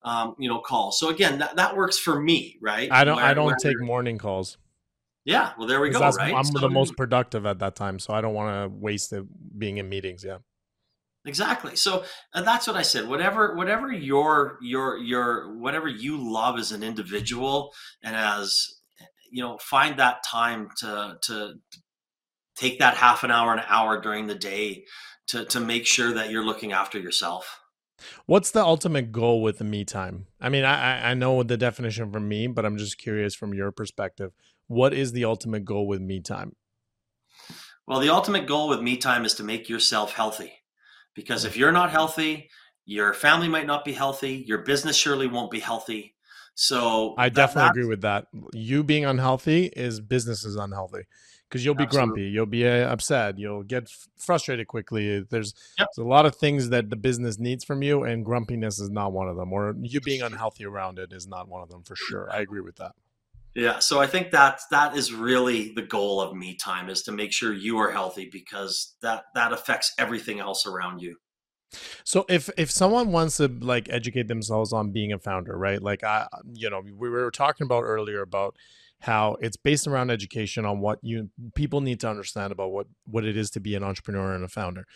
um, 0.02 0.36
you 0.38 0.48
know, 0.48 0.60
call. 0.60 0.92
So 0.92 1.08
again, 1.08 1.38
that, 1.38 1.56
that 1.56 1.76
works 1.76 1.98
for 1.98 2.20
me, 2.20 2.58
right? 2.60 2.90
I 2.90 3.04
don't, 3.04 3.16
where, 3.16 3.24
I 3.24 3.34
don't 3.34 3.58
take 3.58 3.80
morning 3.80 4.18
calls. 4.18 4.58
Yeah. 5.24 5.52
Well, 5.58 5.66
there 5.66 5.80
we 5.80 5.90
go. 5.90 5.98
Right. 5.98 6.32
I'm 6.32 6.44
so, 6.44 6.60
the 6.60 6.70
most 6.70 6.96
productive 6.96 7.46
at 7.46 7.58
that 7.58 7.74
time. 7.74 7.98
So 7.98 8.14
I 8.14 8.20
don't 8.20 8.34
want 8.34 8.54
to 8.54 8.76
waste 8.76 9.12
it 9.12 9.24
being 9.58 9.78
in 9.78 9.88
meetings. 9.88 10.22
Yeah. 10.24 10.38
Exactly. 11.24 11.74
So 11.74 12.04
and 12.32 12.46
that's 12.46 12.68
what 12.68 12.76
I 12.76 12.82
said. 12.82 13.08
Whatever, 13.08 13.56
whatever 13.56 13.92
your 13.92 14.58
your 14.62 14.96
your 14.98 15.58
whatever 15.58 15.88
you 15.88 16.32
love 16.32 16.56
as 16.56 16.70
an 16.70 16.84
individual 16.84 17.72
and 18.04 18.14
as 18.14 18.76
you 19.32 19.42
know, 19.42 19.58
find 19.58 19.98
that 19.98 20.22
time 20.24 20.68
to 20.78 21.18
to 21.22 21.54
take 22.56 22.78
that 22.78 22.96
half 22.96 23.24
an 23.24 23.32
hour, 23.32 23.52
an 23.52 23.64
hour 23.66 24.00
during 24.00 24.28
the 24.28 24.34
day 24.36 24.84
to 25.28 25.44
to 25.46 25.58
make 25.58 25.86
sure 25.86 26.14
that 26.14 26.30
you're 26.30 26.44
looking 26.44 26.72
after 26.72 26.98
yourself. 26.98 27.60
What's 28.26 28.50
the 28.50 28.64
ultimate 28.64 29.12
goal 29.12 29.42
with 29.42 29.62
me 29.62 29.84
time? 29.84 30.26
I 30.40 30.48
mean, 30.48 30.64
I 30.64 31.10
I 31.10 31.14
know 31.14 31.42
the 31.42 31.56
definition 31.56 32.12
from 32.12 32.28
me, 32.28 32.46
but 32.46 32.64
I'm 32.64 32.76
just 32.76 32.98
curious 32.98 33.34
from 33.34 33.54
your 33.54 33.72
perspective. 33.72 34.32
What 34.66 34.92
is 34.92 35.12
the 35.12 35.24
ultimate 35.24 35.64
goal 35.64 35.86
with 35.86 36.00
me 36.00 36.20
time? 36.20 36.56
Well, 37.86 38.00
the 38.00 38.10
ultimate 38.10 38.46
goal 38.46 38.68
with 38.68 38.80
me 38.80 38.96
time 38.96 39.24
is 39.24 39.34
to 39.34 39.44
make 39.44 39.68
yourself 39.68 40.12
healthy. 40.12 40.52
Because 41.14 41.44
if 41.44 41.56
you're 41.56 41.72
not 41.72 41.90
healthy, 41.90 42.50
your 42.84 43.14
family 43.14 43.48
might 43.48 43.66
not 43.66 43.84
be 43.84 43.92
healthy, 43.92 44.44
your 44.46 44.58
business 44.58 44.96
surely 44.96 45.26
won't 45.26 45.50
be 45.50 45.60
healthy. 45.60 46.14
So 46.54 47.14
I 47.16 47.28
definitely 47.28 47.68
agree 47.68 47.88
with 47.88 48.00
that. 48.02 48.26
You 48.52 48.82
being 48.82 49.04
unhealthy 49.04 49.66
is 49.66 50.00
business 50.00 50.44
is 50.44 50.56
unhealthy 50.56 51.04
because 51.48 51.64
you'll 51.64 51.74
be 51.74 51.84
absolutely. 51.84 52.14
grumpy, 52.14 52.30
you'll 52.30 52.46
be 52.46 52.66
uh, 52.66 52.92
upset, 52.92 53.38
you'll 53.38 53.62
get 53.62 53.88
frustrated 54.18 54.66
quickly. 54.66 55.20
There's, 55.20 55.54
yep. 55.78 55.88
there's 55.94 56.04
a 56.04 56.08
lot 56.08 56.26
of 56.26 56.34
things 56.34 56.70
that 56.70 56.90
the 56.90 56.96
business 56.96 57.38
needs 57.38 57.64
from 57.64 57.82
you, 57.82 58.02
and 58.02 58.24
grumpiness 58.24 58.78
is 58.78 58.90
not 58.90 59.12
one 59.12 59.28
of 59.28 59.36
them, 59.36 59.52
or 59.52 59.74
you 59.80 60.00
being 60.00 60.22
unhealthy 60.22 60.64
around 60.64 60.98
it 60.98 61.12
is 61.12 61.26
not 61.26 61.48
one 61.48 61.62
of 61.62 61.68
them 61.68 61.82
for 61.82 61.96
sure. 61.96 62.28
I 62.32 62.40
agree 62.40 62.60
with 62.60 62.76
that. 62.76 62.92
Yeah, 63.54 63.78
so 63.78 63.98
I 63.98 64.06
think 64.06 64.32
that 64.32 64.60
that 64.70 64.96
is 64.96 65.14
really 65.14 65.72
the 65.72 65.82
goal 65.82 66.20
of 66.20 66.36
me 66.36 66.56
time 66.56 66.90
is 66.90 67.02
to 67.04 67.12
make 67.12 67.32
sure 67.32 67.54
you 67.54 67.78
are 67.78 67.90
healthy 67.90 68.28
because 68.30 68.94
that 69.00 69.24
that 69.34 69.52
affects 69.52 69.94
everything 69.98 70.40
else 70.40 70.66
around 70.66 71.00
you. 71.00 71.16
So 72.04 72.26
if 72.28 72.50
if 72.58 72.70
someone 72.70 73.12
wants 73.12 73.38
to 73.38 73.48
like 73.48 73.88
educate 73.88 74.28
themselves 74.28 74.74
on 74.74 74.92
being 74.92 75.10
a 75.10 75.18
founder, 75.18 75.56
right? 75.56 75.82
Like 75.82 76.04
I 76.04 76.26
you 76.52 76.68
know, 76.68 76.82
we 76.82 77.08
were 77.08 77.30
talking 77.30 77.64
about 77.64 77.84
earlier 77.84 78.20
about 78.20 78.56
how 79.00 79.36
it's 79.40 79.56
based 79.56 79.86
around 79.86 80.10
education 80.10 80.64
on 80.64 80.80
what 80.80 80.98
you 81.02 81.30
people 81.54 81.80
need 81.80 82.00
to 82.00 82.08
understand 82.08 82.52
about 82.52 82.72
what 82.72 82.86
what 83.04 83.24
it 83.24 83.36
is 83.36 83.50
to 83.50 83.60
be 83.60 83.74
an 83.74 83.84
entrepreneur 83.84 84.34
and 84.34 84.44
a 84.44 84.48
founder. 84.48 84.86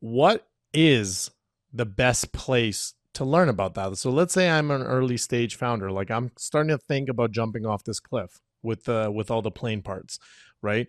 What 0.00 0.46
is 0.72 1.30
the 1.72 1.86
best 1.86 2.32
place 2.32 2.94
to 3.14 3.24
learn 3.24 3.48
about 3.48 3.74
that. 3.74 3.96
So 3.98 4.10
let's 4.10 4.32
say 4.32 4.48
I'm 4.48 4.70
an 4.70 4.82
early 4.82 5.16
stage 5.16 5.56
founder, 5.56 5.90
like 5.90 6.10
I'm 6.10 6.30
starting 6.38 6.70
to 6.70 6.78
think 6.78 7.08
about 7.08 7.32
jumping 7.32 7.66
off 7.66 7.84
this 7.84 8.00
cliff 8.00 8.40
with 8.62 8.84
the 8.84 9.10
with 9.10 9.30
all 9.30 9.42
the 9.42 9.50
plane 9.50 9.82
parts, 9.82 10.18
right? 10.62 10.86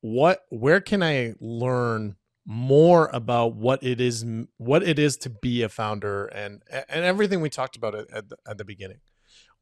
What 0.00 0.42
where 0.50 0.80
can 0.80 1.02
I 1.02 1.34
learn 1.40 2.16
more 2.44 3.08
about 3.12 3.54
what 3.54 3.82
it 3.82 4.00
is 4.00 4.26
what 4.58 4.82
it 4.82 4.98
is 4.98 5.16
to 5.16 5.30
be 5.30 5.62
a 5.62 5.68
founder 5.68 6.26
and 6.26 6.62
and 6.70 7.04
everything 7.04 7.40
we 7.40 7.48
talked 7.48 7.76
about 7.76 7.94
at 7.94 8.28
the, 8.28 8.36
at 8.46 8.58
the 8.58 8.64
beginning. 8.64 8.98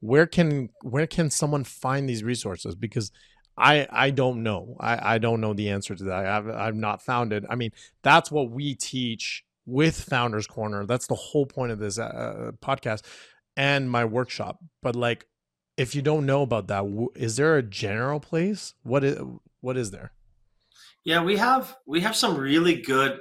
Where 0.01 0.27
can 0.27 0.71
where 0.83 1.07
can 1.07 1.31
someone 1.31 1.65
find 1.65 2.09
these 2.09 2.25
resources 2.25 2.75
because 2.75 3.13
I 3.57 3.87
I 3.91 4.11
don't 4.11 4.43
know. 4.43 4.77
I 4.81 5.15
I 5.15 5.19
don't 5.19 5.41
know 5.41 5.53
the 5.53 5.71
answer 5.71 5.95
to 5.95 6.05
that. 6.05 6.27
I've 6.27 6.49
I've 6.49 6.77
not 6.77 7.03
found 7.03 7.33
it. 7.33 7.45
I 7.49 7.55
mean, 7.55 7.71
that's 8.03 8.31
what 8.31 8.51
we 8.51 8.75
teach 8.75 9.45
with 9.67 10.01
Founders 10.01 10.47
Korner. 10.47 10.87
That's 10.87 11.07
the 11.07 11.15
whole 11.15 11.47
point 11.47 11.73
of 11.73 11.79
this 11.79 11.99
uh, 11.99 12.03
uh, 12.03 12.51
podcast 12.53 13.03
and 13.57 13.91
my 13.91 14.05
workshop. 14.05 14.59
But 14.83 14.97
like, 14.97 15.27
if 15.77 15.95
you 15.95 16.03
don't 16.03 16.27
know 16.27 16.43
about 16.43 16.69
that, 16.69 16.85
is 17.15 17.37
there 17.37 17.57
a 17.57 17.63
general 17.63 18.21
place? 18.21 18.75
What 18.83 19.05
is 19.05 19.19
what 19.61 19.77
is 19.77 19.91
there? 19.91 20.13
Yeah, 21.05 21.23
we 21.23 21.37
have 21.37 21.77
we 21.87 22.01
have 22.01 22.17
some 22.17 22.37
really 22.37 22.81
good, 22.81 23.19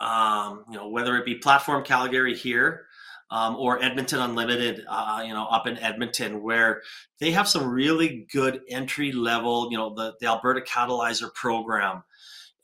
um, 0.00 0.64
you 0.70 0.76
know, 0.76 0.88
whether 0.88 1.16
it 1.16 1.24
be 1.24 1.36
Platform 1.36 1.84
Calgary 1.84 2.36
here. 2.36 2.86
Um, 3.32 3.56
or 3.56 3.82
Edmonton 3.82 4.20
Unlimited, 4.20 4.84
uh, 4.86 5.22
you 5.26 5.32
know, 5.32 5.46
up 5.46 5.66
in 5.66 5.78
Edmonton, 5.78 6.42
where 6.42 6.82
they 7.18 7.30
have 7.30 7.48
some 7.48 7.66
really 7.66 8.26
good 8.30 8.60
entry 8.68 9.10
level, 9.10 9.68
you 9.70 9.78
know, 9.78 9.94
the, 9.94 10.12
the 10.20 10.26
Alberta 10.26 10.60
Catalyzer 10.60 11.32
program, 11.32 12.02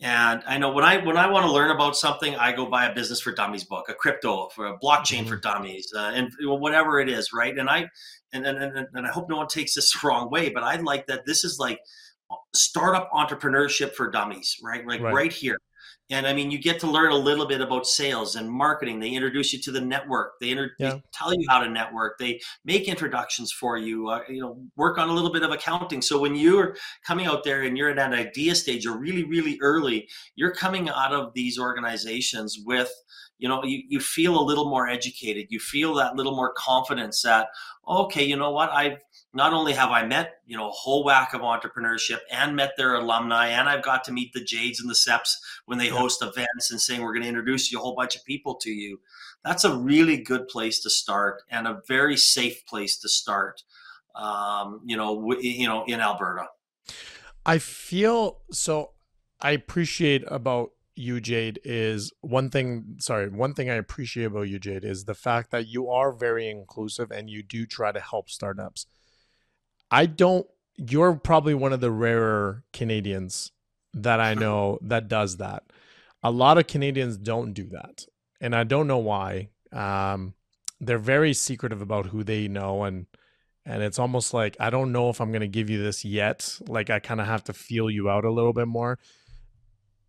and 0.00 0.42
I 0.46 0.58
know 0.58 0.70
when 0.70 0.84
I 0.84 1.04
when 1.04 1.16
I 1.16 1.26
want 1.26 1.44
to 1.44 1.50
learn 1.50 1.72
about 1.72 1.96
something, 1.96 2.36
I 2.36 2.54
go 2.54 2.66
buy 2.66 2.86
a 2.86 2.94
business 2.94 3.20
for 3.20 3.32
dummies 3.32 3.64
book, 3.64 3.88
a 3.88 3.94
crypto 3.94 4.48
for 4.54 4.66
a 4.66 4.78
blockchain 4.78 5.20
mm-hmm. 5.20 5.28
for 5.28 5.36
dummies, 5.38 5.92
uh, 5.96 6.12
and 6.14 6.30
whatever 6.42 7.00
it 7.00 7.08
is, 7.08 7.32
right? 7.32 7.56
And 7.58 7.68
I 7.68 7.88
and, 8.32 8.46
and 8.46 8.86
and 8.92 9.06
I 9.06 9.10
hope 9.10 9.28
no 9.28 9.38
one 9.38 9.48
takes 9.48 9.74
this 9.74 9.92
the 9.92 9.98
wrong 10.06 10.30
way, 10.30 10.50
but 10.50 10.62
I 10.62 10.76
like 10.76 11.08
that 11.08 11.26
this 11.26 11.42
is 11.42 11.58
like 11.58 11.80
startup 12.54 13.10
entrepreneurship 13.10 13.94
for 13.94 14.08
dummies, 14.08 14.56
right? 14.62 14.86
Like 14.86 15.00
right, 15.00 15.14
right 15.14 15.32
here. 15.32 15.58
And 16.10 16.26
I 16.26 16.32
mean, 16.32 16.50
you 16.50 16.58
get 16.58 16.80
to 16.80 16.90
learn 16.90 17.12
a 17.12 17.16
little 17.16 17.46
bit 17.46 17.60
about 17.60 17.86
sales 17.86 18.36
and 18.36 18.50
marketing. 18.50 18.98
They 18.98 19.10
introduce 19.10 19.52
you 19.52 19.58
to 19.60 19.70
the 19.70 19.80
network. 19.80 20.40
They, 20.40 20.50
inter- 20.50 20.70
yeah. 20.78 20.94
they 20.94 21.02
tell 21.12 21.34
you 21.34 21.44
how 21.48 21.60
to 21.60 21.68
network. 21.68 22.18
They 22.18 22.40
make 22.64 22.88
introductions 22.88 23.52
for 23.52 23.76
you. 23.76 24.08
Uh, 24.08 24.22
you 24.28 24.40
know, 24.40 24.58
work 24.76 24.96
on 24.96 25.10
a 25.10 25.12
little 25.12 25.32
bit 25.32 25.42
of 25.42 25.50
accounting. 25.50 26.00
So 26.00 26.18
when 26.18 26.34
you're 26.34 26.76
coming 27.06 27.26
out 27.26 27.44
there 27.44 27.62
and 27.62 27.76
you're 27.76 27.90
at 27.90 27.98
an 27.98 28.14
idea 28.14 28.54
stage, 28.54 28.84
you're 28.84 28.98
really, 28.98 29.24
really 29.24 29.58
early. 29.60 30.08
You're 30.34 30.54
coming 30.54 30.88
out 30.88 31.12
of 31.12 31.34
these 31.34 31.58
organizations 31.58 32.58
with 32.64 32.90
you 33.38 33.48
know 33.48 33.62
you, 33.64 33.82
you 33.88 34.00
feel 34.00 34.38
a 34.38 34.42
little 34.42 34.68
more 34.68 34.88
educated 34.88 35.46
you 35.48 35.60
feel 35.60 35.94
that 35.94 36.16
little 36.16 36.34
more 36.34 36.52
confidence 36.54 37.22
that 37.22 37.48
okay 37.86 38.24
you 38.24 38.36
know 38.36 38.50
what 38.50 38.70
i've 38.70 38.98
not 39.34 39.52
only 39.52 39.74
have 39.74 39.90
I 39.90 40.06
met, 40.06 40.40
you 40.46 40.56
know, 40.56 40.68
a 40.68 40.72
whole 40.72 41.04
whack 41.04 41.34
of 41.34 41.42
entrepreneurship 41.42 42.20
and 42.30 42.56
met 42.56 42.72
their 42.76 42.94
alumni, 42.94 43.48
and 43.48 43.68
I've 43.68 43.84
got 43.84 44.04
to 44.04 44.12
meet 44.12 44.32
the 44.32 44.42
Jades 44.42 44.80
and 44.80 44.88
the 44.88 44.94
Seps 44.94 45.34
when 45.66 45.78
they 45.78 45.86
yeah. 45.88 45.98
host 45.98 46.22
events 46.22 46.70
and 46.70 46.80
saying 46.80 47.02
we're 47.02 47.12
going 47.12 47.22
to 47.22 47.28
introduce 47.28 47.70
you 47.70 47.78
a 47.78 47.82
whole 47.82 47.94
bunch 47.94 48.16
of 48.16 48.24
people 48.24 48.54
to 48.56 48.70
you. 48.70 49.00
That's 49.44 49.64
a 49.64 49.76
really 49.76 50.16
good 50.16 50.48
place 50.48 50.80
to 50.80 50.90
start 50.90 51.42
and 51.50 51.66
a 51.66 51.82
very 51.86 52.16
safe 52.16 52.64
place 52.66 52.96
to 52.98 53.08
start. 53.08 53.62
Um, 54.14 54.80
you 54.84 54.96
know, 54.96 55.14
w- 55.14 55.40
you 55.40 55.68
know, 55.68 55.84
in 55.84 56.00
Alberta. 56.00 56.46
I 57.44 57.58
feel 57.58 58.40
so. 58.50 58.92
I 59.40 59.52
appreciate 59.52 60.24
about 60.26 60.70
you, 60.96 61.20
Jade, 61.20 61.60
is 61.64 62.12
one 62.22 62.50
thing. 62.50 62.96
Sorry, 62.98 63.28
one 63.28 63.54
thing 63.54 63.70
I 63.70 63.74
appreciate 63.74 64.24
about 64.24 64.48
you, 64.48 64.58
Jade, 64.58 64.84
is 64.84 65.04
the 65.04 65.14
fact 65.14 65.50
that 65.50 65.68
you 65.68 65.90
are 65.90 66.12
very 66.12 66.48
inclusive 66.48 67.12
and 67.12 67.30
you 67.30 67.42
do 67.42 67.66
try 67.66 67.92
to 67.92 68.00
help 68.00 68.30
startups 68.30 68.86
I 69.90 70.06
don't. 70.06 70.46
You're 70.76 71.14
probably 71.14 71.54
one 71.54 71.72
of 71.72 71.80
the 71.80 71.90
rarer 71.90 72.64
Canadians 72.72 73.52
that 73.94 74.20
I 74.20 74.34
know 74.44 74.78
that 74.82 75.08
does 75.08 75.38
that. 75.38 75.64
A 76.22 76.30
lot 76.30 76.58
of 76.58 76.66
Canadians 76.66 77.16
don't 77.16 77.52
do 77.52 77.68
that, 77.70 78.06
and 78.40 78.54
I 78.54 78.64
don't 78.64 78.86
know 78.86 78.98
why. 78.98 79.50
Um, 79.72 80.34
they're 80.80 80.98
very 80.98 81.34
secretive 81.34 81.82
about 81.82 82.06
who 82.06 82.22
they 82.22 82.48
know, 82.48 82.84
and 82.84 83.06
and 83.68 83.82
it's 83.82 83.98
almost 83.98 84.32
like 84.32 84.56
I 84.58 84.70
don't 84.70 84.92
know 84.92 85.10
if 85.10 85.20
I'm 85.20 85.30
going 85.30 85.40
to 85.40 85.48
give 85.48 85.68
you 85.68 85.82
this 85.82 86.04
yet. 86.04 86.58
Like 86.66 86.90
I 86.90 86.98
kind 86.98 87.20
of 87.20 87.26
have 87.26 87.44
to 87.44 87.52
feel 87.52 87.90
you 87.90 88.08
out 88.08 88.24
a 88.24 88.32
little 88.32 88.52
bit 88.52 88.66
more. 88.66 88.98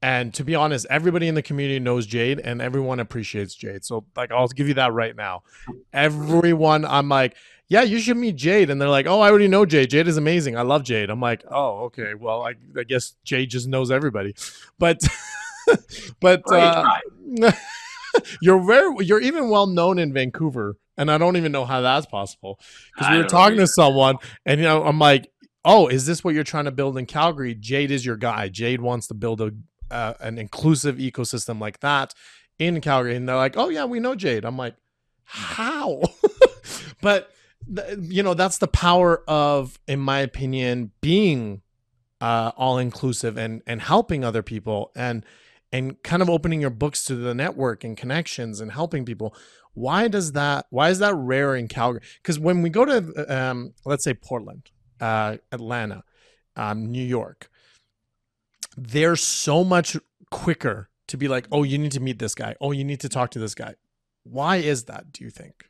And 0.01 0.33
to 0.35 0.45
be 0.45 0.55
honest, 0.55 0.87
everybody 0.89 1.27
in 1.27 1.35
the 1.35 1.41
community 1.41 1.77
knows 1.79 2.05
Jade 2.05 2.39
and 2.39 2.61
everyone 2.61 3.01
appreciates 3.01 3.53
Jade. 3.53 3.83
So 3.83 4.05
like 4.15 4.31
I'll 4.31 4.47
give 4.47 4.69
you 4.69 4.75
that 4.75 4.93
right 4.93 5.15
now. 5.15 5.43
Everyone 5.91 6.85
I'm 6.85 7.09
like, 7.09 7.35
yeah, 7.69 7.83
you 7.83 7.99
should 7.99 8.17
meet 8.17 8.35
Jade. 8.35 8.71
And 8.71 8.81
they're 8.81 8.89
like, 8.89 9.05
oh, 9.05 9.21
I 9.21 9.29
already 9.29 9.47
know 9.47 9.63
Jade. 9.63 9.91
Jade 9.91 10.07
is 10.07 10.17
amazing. 10.17 10.57
I 10.57 10.63
love 10.63 10.83
Jade. 10.83 11.11
I'm 11.11 11.21
like, 11.21 11.43
oh, 11.49 11.85
okay. 11.85 12.15
Well, 12.15 12.41
I, 12.41 12.55
I 12.75 12.83
guess 12.83 13.13
Jade 13.23 13.51
just 13.51 13.67
knows 13.67 13.91
everybody. 13.91 14.35
But, 14.79 15.01
but 16.21 16.41
uh, 16.51 16.99
you're 18.41 18.65
very, 18.65 19.05
you're 19.05 19.19
even 19.19 19.49
well 19.49 19.67
known 19.67 19.99
in 19.99 20.13
Vancouver. 20.13 20.77
And 20.97 21.11
I 21.11 21.17
don't 21.17 21.35
even 21.35 21.51
know 21.51 21.65
how 21.65 21.81
that's 21.81 22.05
possible. 22.05 22.59
Because 22.95 23.11
we 23.11 23.17
were 23.17 23.25
talking 23.25 23.57
to 23.57 23.67
someone 23.67 24.15
and, 24.45 24.59
you 24.59 24.65
know, 24.65 24.83
I'm 24.83 24.99
like, 24.99 25.29
oh, 25.65 25.87
is 25.87 26.05
this 26.05 26.23
what 26.23 26.33
you're 26.33 26.45
trying 26.45 26.65
to 26.65 26.71
build 26.71 26.97
in 26.97 27.05
Calgary? 27.05 27.53
Jade 27.53 27.91
is 27.91 28.05
your 28.05 28.15
guy. 28.15 28.47
Jade 28.47 28.81
wants 28.81 29.07
to 29.07 29.13
build 29.13 29.41
a, 29.41 29.51
uh, 29.91 30.13
an 30.21 30.37
inclusive 30.37 30.95
ecosystem 30.95 31.59
like 31.59 31.81
that 31.81 32.13
in 32.57 32.79
Calgary. 32.81 33.15
And 33.15 33.27
they're 33.27 33.35
like, 33.35 33.57
oh, 33.57 33.69
yeah, 33.69 33.85
we 33.85 33.99
know 33.99 34.15
Jade. 34.15 34.45
I'm 34.45 34.57
like, 34.57 34.75
how? 35.25 36.01
but 37.01 37.31
you 37.99 38.23
know 38.23 38.33
that's 38.33 38.57
the 38.57 38.67
power 38.67 39.23
of 39.27 39.79
in 39.87 39.99
my 39.99 40.19
opinion 40.19 40.91
being 41.01 41.61
uh, 42.21 42.51
all 42.57 42.77
inclusive 42.77 43.37
and 43.37 43.61
and 43.67 43.81
helping 43.81 44.23
other 44.23 44.41
people 44.43 44.91
and 44.95 45.25
and 45.71 46.01
kind 46.03 46.21
of 46.21 46.29
opening 46.29 46.61
your 46.61 46.71
books 46.71 47.03
to 47.05 47.15
the 47.15 47.35
network 47.35 47.83
and 47.83 47.95
connections 47.95 48.59
and 48.59 48.71
helping 48.71 49.05
people. 49.05 49.35
Why 49.73 50.07
does 50.07 50.31
that 50.33 50.65
why 50.69 50.89
is 50.89 50.99
that 50.99 51.13
rare 51.15 51.55
in 51.55 51.67
calgary? 51.67 52.01
Because 52.21 52.39
when 52.39 52.61
we 52.61 52.69
go 52.69 52.85
to 52.85 53.35
um, 53.35 53.73
let's 53.85 54.03
say 54.03 54.13
portland 54.13 54.71
uh, 54.99 55.37
atlanta 55.51 56.03
um, 56.57 56.91
new 56.91 57.03
york 57.03 57.49
they're 58.75 59.15
so 59.15 59.63
much 59.63 59.95
quicker 60.31 60.89
to 61.07 61.17
be 61.17 61.27
like 61.27 61.47
oh 61.51 61.63
you 61.63 61.77
need 61.77 61.91
to 61.91 61.99
meet 61.99 62.19
this 62.19 62.35
guy. 62.35 62.55
Oh 62.59 62.71
you 62.71 62.83
need 62.83 62.99
to 63.01 63.09
talk 63.09 63.31
to 63.31 63.39
this 63.39 63.55
guy. 63.55 63.75
Why 64.23 64.57
is 64.57 64.85
that 64.85 65.11
do 65.11 65.23
you 65.23 65.29
think 65.29 65.69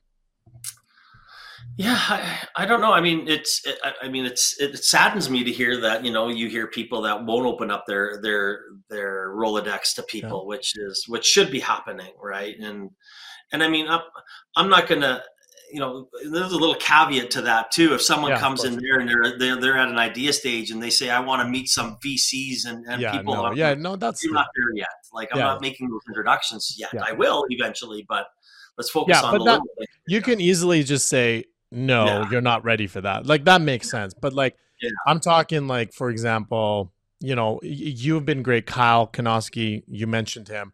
Yeah, 1.77 1.97
I, 1.97 2.47
I, 2.55 2.65
don't 2.65 2.81
know. 2.81 2.91
I 2.91 2.99
mean, 2.99 3.27
it's. 3.27 3.65
It, 3.65 3.77
I 4.01 4.09
mean, 4.09 4.25
it's. 4.25 4.59
It 4.59 4.83
saddens 4.83 5.29
me 5.29 5.43
to 5.43 5.51
hear 5.51 5.79
that. 5.81 6.03
You 6.03 6.11
know, 6.11 6.27
you 6.27 6.47
hear 6.47 6.67
people 6.67 7.01
that 7.03 7.23
won't 7.23 7.45
open 7.45 7.71
up 7.71 7.85
their 7.87 8.19
their 8.21 8.61
their 8.89 9.29
Rolodex 9.29 9.95
to 9.95 10.03
people, 10.03 10.41
yeah. 10.43 10.47
which 10.47 10.77
is 10.77 11.05
which 11.07 11.25
should 11.25 11.51
be 11.51 11.59
happening, 11.59 12.11
right? 12.21 12.57
And 12.59 12.89
and 13.51 13.63
I 13.63 13.69
mean, 13.69 13.87
I'm 13.87 14.01
I'm 14.55 14.69
not 14.69 14.87
gonna. 14.87 15.23
You 15.71 15.79
know, 15.79 16.09
there's 16.31 16.51
a 16.51 16.57
little 16.57 16.75
caveat 16.75 17.29
to 17.31 17.41
that 17.43 17.71
too. 17.71 17.93
If 17.93 18.01
someone 18.01 18.31
yeah, 18.31 18.39
comes 18.39 18.63
in 18.63 18.79
there 18.79 18.99
and 18.99 19.07
they're, 19.07 19.37
they're 19.37 19.61
they're 19.61 19.77
at 19.77 19.87
an 19.87 19.99
idea 19.99 20.33
stage 20.33 20.71
and 20.71 20.81
they 20.81 20.89
say, 20.89 21.11
"I 21.11 21.19
want 21.19 21.43
to 21.43 21.47
meet 21.47 21.69
some 21.69 21.97
VCs 22.03 22.65
and, 22.65 22.85
and 22.87 22.99
yeah, 22.99 23.11
people," 23.11 23.35
no, 23.35 23.53
yeah, 23.53 23.75
no, 23.75 23.95
that's 23.95 24.25
not 24.25 24.47
there 24.55 24.75
yet. 24.75 24.87
Like 25.13 25.29
I'm 25.31 25.39
not 25.39 25.61
making 25.61 25.89
those 25.89 26.01
introductions 26.07 26.75
yet. 26.77 26.89
I 27.01 27.11
will 27.13 27.45
eventually, 27.49 28.03
but 28.09 28.25
let's 28.77 28.89
focus 28.89 29.19
yeah, 29.21 29.27
on 29.27 29.37
but 29.37 29.43
that, 29.45 29.87
You 30.07 30.21
can 30.21 30.41
easily 30.41 30.83
just 30.83 31.07
say, 31.07 31.45
no, 31.71 32.05
yeah. 32.05 32.29
you're 32.31 32.41
not 32.41 32.63
ready 32.63 32.87
for 32.87 33.01
that. 33.01 33.25
Like 33.25 33.45
that 33.45 33.61
makes 33.61 33.89
sense. 33.89 34.13
But 34.13 34.33
like 34.33 34.55
yeah. 34.81 34.89
I'm 35.05 35.19
talking 35.19 35.67
like, 35.67 35.93
for 35.93 36.09
example, 36.09 36.91
you 37.19 37.35
know, 37.35 37.59
you've 37.63 38.25
been 38.25 38.43
great. 38.43 38.65
Kyle 38.65 39.07
Kanoski, 39.07 39.83
you 39.87 40.07
mentioned 40.07 40.47
him. 40.47 40.71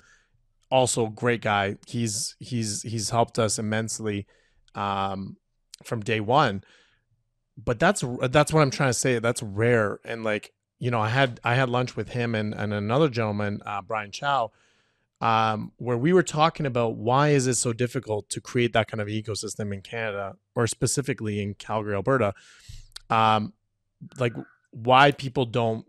Also 0.69 1.07
great 1.07 1.41
guy. 1.41 1.77
He's 1.87 2.35
he's 2.39 2.81
he's 2.81 3.09
helped 3.09 3.39
us 3.39 3.59
immensely 3.59 4.25
um 4.73 5.37
from 5.83 6.01
day 6.01 6.19
one. 6.19 6.63
But 7.57 7.79
that's 7.79 8.03
that's 8.29 8.51
what 8.51 8.61
I'm 8.61 8.71
trying 8.71 8.89
to 8.89 8.93
say. 8.93 9.19
That's 9.19 9.41
rare. 9.41 9.99
And 10.03 10.23
like, 10.23 10.51
you 10.79 10.91
know, 10.91 10.99
I 10.99 11.09
had 11.09 11.39
I 11.43 11.55
had 11.55 11.69
lunch 11.69 11.95
with 11.95 12.09
him 12.09 12.35
and, 12.35 12.53
and 12.53 12.73
another 12.73 13.09
gentleman, 13.09 13.61
uh, 13.65 13.81
Brian 13.81 14.11
Chow, 14.11 14.51
um, 15.21 15.71
where 15.77 15.97
we 15.97 16.13
were 16.13 16.23
talking 16.23 16.65
about 16.65 16.95
why 16.95 17.29
is 17.29 17.47
it 17.47 17.55
so 17.55 17.73
difficult 17.73 18.29
to 18.29 18.41
create 18.41 18.73
that 18.73 18.87
kind 18.87 19.01
of 19.01 19.07
ecosystem 19.07 19.73
in 19.73 19.81
Canada 19.81 20.35
or 20.55 20.67
specifically 20.67 21.41
in 21.41 21.53
Calgary, 21.53 21.95
Alberta. 21.95 22.33
Um, 23.09 23.53
like 24.19 24.33
why 24.71 25.11
people 25.11 25.45
don't 25.45 25.85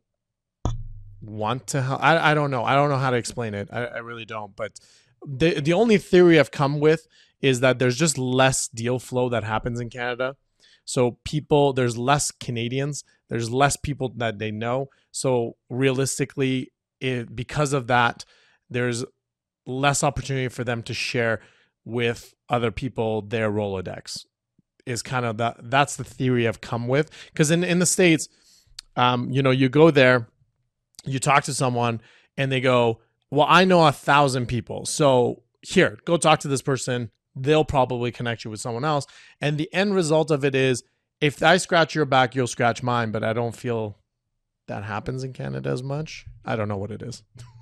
want 1.21 1.67
to 1.69 1.83
help. 1.83 2.03
I, 2.03 2.31
I 2.31 2.35
don't 2.35 2.51
know. 2.51 2.65
I 2.65 2.75
don't 2.75 2.89
know 2.89 2.99
how 2.99 3.11
to 3.11 3.17
explain 3.17 3.55
it. 3.55 3.69
I, 3.73 3.87
I 3.87 3.99
really 3.99 4.25
don't. 4.25 4.55
But 4.55 4.79
the 5.27 5.61
the 5.61 5.73
only 5.73 5.99
theory 5.99 6.39
I've 6.39 6.51
come 6.51 6.79
with 6.79 7.07
is 7.41 7.61
that 7.61 7.79
there's 7.79 7.97
just 7.97 8.19
less 8.19 8.69
deal 8.69 8.99
flow 8.99 9.29
that 9.31 9.45
happens 9.45 9.81
in 9.81 9.91
Canada. 9.91 10.37
So 10.85 11.19
people, 11.25 11.73
there's 11.73 11.99
less 11.99 12.31
Canadians. 12.31 13.05
There's 13.29 13.51
less 13.51 13.77
people 13.77 14.13
that 14.17 14.39
they 14.39 14.53
know. 14.53 14.89
So 15.11 15.57
realistically, 15.69 16.73
it, 17.01 17.35
because 17.35 17.73
of 17.73 17.89
that, 17.89 18.25
there's 18.71 19.05
less 19.67 20.03
opportunity 20.05 20.49
for 20.49 20.65
them 20.65 20.83
to 20.85 20.95
share 20.95 21.41
with 21.85 22.35
other 22.49 22.71
people 22.71 23.23
their 23.23 23.51
Rolodex 23.51 24.25
is 24.87 25.03
kind 25.03 25.27
of 25.27 25.37
that 25.39 25.57
that's 25.65 25.97
the 25.97 26.05
theory 26.05 26.49
I've 26.49 26.61
come 26.61 26.89
with. 26.89 27.11
Because 27.33 27.51
in, 27.51 27.65
in 27.65 27.81
the 27.81 27.87
States, 27.87 28.29
um, 28.95 29.31
you 29.31 29.43
know, 29.43 29.51
you 29.51 29.69
go 29.69 29.91
there, 29.91 30.29
you 31.05 31.19
talk 31.19 31.45
to 31.45 31.55
someone 31.55 32.01
and 32.37 32.51
they 32.51 32.61
go, 32.61 33.01
Well, 33.31 33.47
I 33.49 33.65
know 33.65 33.87
a 33.87 33.93
thousand 33.93 34.47
people. 34.47 34.87
So 34.87 35.43
here, 35.63 35.99
go 36.05 36.17
talk 36.17 36.41
to 36.41 36.49
this 36.49 36.63
person. 36.63 37.11
They'll 37.35 37.65
probably 37.65 38.13
connect 38.13 38.45
you 38.45 38.51
with 38.51 38.61
someone 38.61 38.85
else. 38.85 39.07
And 39.41 39.59
the 39.59 39.73
end 39.75 39.95
result 39.95 40.31
of 40.31 40.45
it 40.45 40.55
is 40.55 40.83
if 41.21 41.43
I 41.43 41.59
scratch 41.59 41.95
your 41.95 42.07
back, 42.07 42.35
you'll 42.35 42.47
scratch 42.47 42.83
mine, 42.83 43.11
but 43.11 43.25
I 43.25 43.33
don't 43.33 43.55
feel 43.55 43.99
that 44.69 44.85
happens 44.85 45.23
in 45.23 45.33
Canada 45.33 45.71
as 45.71 45.83
much. 45.83 46.27
I 46.45 46.57
don't 46.57 46.69
know 46.69 46.77
what 46.77 46.91
it 46.91 47.03
is. 47.03 47.23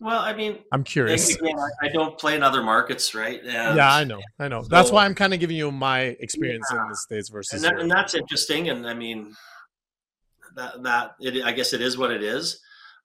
Well, 0.00 0.20
I 0.20 0.32
mean, 0.32 0.58
I'm 0.70 0.84
curious. 0.84 1.34
Again, 1.34 1.56
I 1.82 1.88
don't 1.88 2.16
play 2.18 2.36
in 2.36 2.42
other 2.42 2.62
markets, 2.62 3.14
right? 3.14 3.40
And 3.40 3.76
yeah, 3.76 3.92
I 3.92 4.04
know, 4.04 4.20
I 4.38 4.46
know. 4.46 4.62
So, 4.62 4.68
that's 4.68 4.92
why 4.92 5.04
I'm 5.04 5.14
kind 5.14 5.34
of 5.34 5.40
giving 5.40 5.56
you 5.56 5.72
my 5.72 6.00
experience 6.20 6.68
yeah. 6.72 6.82
in 6.82 6.88
the 6.88 6.96
states 6.96 7.28
versus. 7.28 7.64
And, 7.64 7.64
that, 7.64 7.80
and, 7.82 7.90
that's 7.90 8.14
interesting. 8.14 8.68
And 8.68 8.86
I 8.86 8.94
mean, 8.94 9.34
that 10.54 10.82
that 10.84 11.14
it, 11.20 11.44
I 11.44 11.50
guess 11.50 11.72
it 11.72 11.80
is 11.80 11.98
what 11.98 12.12
it 12.12 12.22
is. 12.22 12.60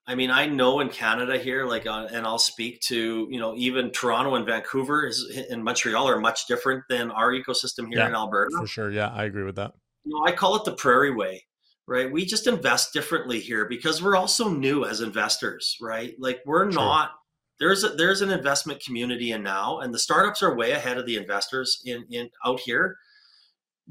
I 0.06 0.14
mean, 0.14 0.30
I 0.30 0.46
know 0.46 0.80
in 0.80 0.90
Canada 0.90 1.38
here, 1.38 1.64
like, 1.64 1.86
uh, 1.86 2.06
and 2.12 2.26
I'll 2.26 2.38
speak 2.38 2.80
to 2.82 3.26
you 3.28 3.40
know 3.40 3.54
even 3.56 3.90
Toronto 3.90 4.36
and 4.36 4.46
Vancouver 4.46 5.06
is 5.06 5.46
and 5.50 5.64
Montreal 5.64 6.08
are 6.08 6.20
much 6.20 6.46
different 6.46 6.84
than 6.88 7.10
our 7.10 7.32
ecosystem 7.32 7.88
here 7.88 7.98
yeah, 7.98 8.08
in 8.08 8.14
Alberta. 8.14 8.56
For 8.56 8.68
sure, 8.68 8.92
yeah, 8.92 9.08
I 9.08 9.24
agree 9.24 9.44
with 9.44 9.56
that. 9.56 9.72
You 10.04 10.12
know, 10.12 10.24
I 10.24 10.30
call 10.30 10.54
it 10.54 10.64
the 10.64 10.74
Prairie 10.74 11.14
Way 11.14 11.44
right? 11.86 12.10
We 12.10 12.24
just 12.24 12.46
invest 12.46 12.92
differently 12.92 13.40
here 13.40 13.66
because 13.66 14.02
we're 14.02 14.16
also 14.16 14.48
new 14.48 14.84
as 14.84 15.00
investors, 15.00 15.76
right? 15.80 16.14
Like 16.18 16.40
we're 16.46 16.64
True. 16.64 16.74
not 16.74 17.12
there's 17.60 17.84
a, 17.84 17.90
there's 17.90 18.20
an 18.20 18.30
investment 18.30 18.82
community 18.82 19.32
in 19.32 19.42
now, 19.42 19.78
and 19.80 19.94
the 19.94 19.98
startups 19.98 20.42
are 20.42 20.56
way 20.56 20.72
ahead 20.72 20.98
of 20.98 21.06
the 21.06 21.16
investors 21.16 21.80
in 21.84 22.04
in 22.10 22.30
out 22.44 22.60
here. 22.60 22.96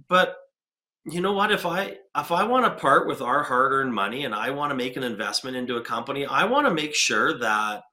But 0.09 0.35
you 1.05 1.21
know 1.21 1.33
what? 1.33 1.51
If 1.51 1.65
I 1.65 1.97
if 2.17 2.31
I 2.31 2.43
want 2.43 2.65
to 2.65 2.81
part 2.81 3.07
with 3.07 3.21
our 3.21 3.43
hard 3.43 3.71
earned 3.71 3.93
money 3.93 4.25
and 4.25 4.35
I 4.35 4.49
want 4.49 4.71
to 4.71 4.75
make 4.75 4.97
an 4.97 5.03
investment 5.03 5.55
into 5.55 5.77
a 5.77 5.81
company, 5.81 6.25
I 6.25 6.43
want 6.45 6.67
to 6.67 6.73
make 6.73 6.93
sure 6.93 7.37
that 7.39 7.83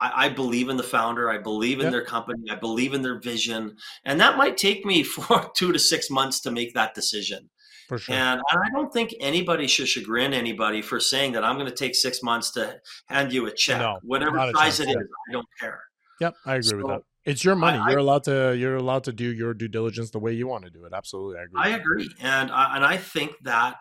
I, 0.00 0.26
I 0.26 0.28
believe 0.28 0.68
in 0.68 0.76
the 0.76 0.82
founder. 0.82 1.30
I 1.30 1.38
believe 1.38 1.78
in 1.78 1.84
yep. 1.84 1.92
their 1.92 2.04
company. 2.04 2.50
I 2.50 2.56
believe 2.56 2.94
in 2.94 3.02
their 3.02 3.20
vision, 3.20 3.76
and 4.04 4.20
that 4.20 4.36
might 4.36 4.56
take 4.56 4.84
me 4.84 5.02
for 5.04 5.50
two 5.56 5.72
to 5.72 5.78
six 5.78 6.10
months 6.10 6.40
to 6.40 6.50
make 6.50 6.74
that 6.74 6.94
decision. 6.94 7.48
For 7.88 7.98
sure. 7.98 8.14
And 8.14 8.40
I 8.50 8.70
don't 8.72 8.92
think 8.92 9.14
anybody 9.20 9.66
should 9.66 9.88
chagrin 9.88 10.32
anybody 10.32 10.80
for 10.80 11.00
saying 11.00 11.32
that 11.32 11.44
I'm 11.44 11.56
going 11.56 11.68
to 11.68 11.74
take 11.74 11.94
six 11.94 12.22
months 12.22 12.50
to 12.52 12.80
hand 13.06 13.32
you 13.32 13.46
a 13.46 13.52
check, 13.52 13.80
no, 13.80 13.98
whatever 14.02 14.50
size 14.54 14.80
it 14.80 14.88
is. 14.88 14.96
I 14.96 15.32
don't 15.32 15.46
care. 15.60 15.82
Yep, 16.20 16.34
I 16.46 16.54
agree 16.54 16.62
so, 16.62 16.76
with 16.78 16.86
that. 16.86 17.02
It's 17.24 17.44
your 17.44 17.56
money. 17.56 17.78
I, 17.78 17.90
you're 17.90 17.98
allowed 17.98 18.24
to. 18.24 18.54
You're 18.56 18.76
allowed 18.76 19.04
to 19.04 19.12
do 19.12 19.24
your 19.24 19.54
due 19.54 19.68
diligence 19.68 20.10
the 20.10 20.18
way 20.18 20.32
you 20.32 20.46
want 20.46 20.64
to 20.64 20.70
do 20.70 20.84
it. 20.84 20.92
Absolutely, 20.94 21.38
I 21.38 21.42
agree. 21.44 21.60
I 21.62 21.68
agree, 21.76 22.10
and 22.20 22.50
I, 22.50 22.76
and 22.76 22.84
I 22.84 22.96
think 22.98 23.32
that 23.42 23.76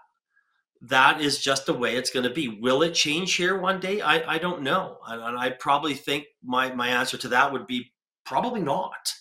that 0.82 1.22
is 1.22 1.40
just 1.40 1.66
the 1.66 1.74
way 1.74 1.96
it's 1.96 2.10
going 2.10 2.24
to 2.24 2.34
be. 2.34 2.48
Will 2.48 2.82
it 2.84 2.94
change 2.94 3.36
here 3.36 3.60
one 3.60 3.80
day? 3.80 4.02
I, 4.02 4.36
I 4.36 4.38
don't 4.38 4.62
know, 4.62 4.98
and 5.08 5.38
I 5.38 5.50
probably 5.50 5.94
think 5.94 6.26
my 6.42 6.74
my 6.74 6.90
answer 6.90 7.18
to 7.18 7.28
that 7.30 7.52
would 7.52 7.68
be 7.68 7.92
probably 8.26 8.62
not. 8.62 9.14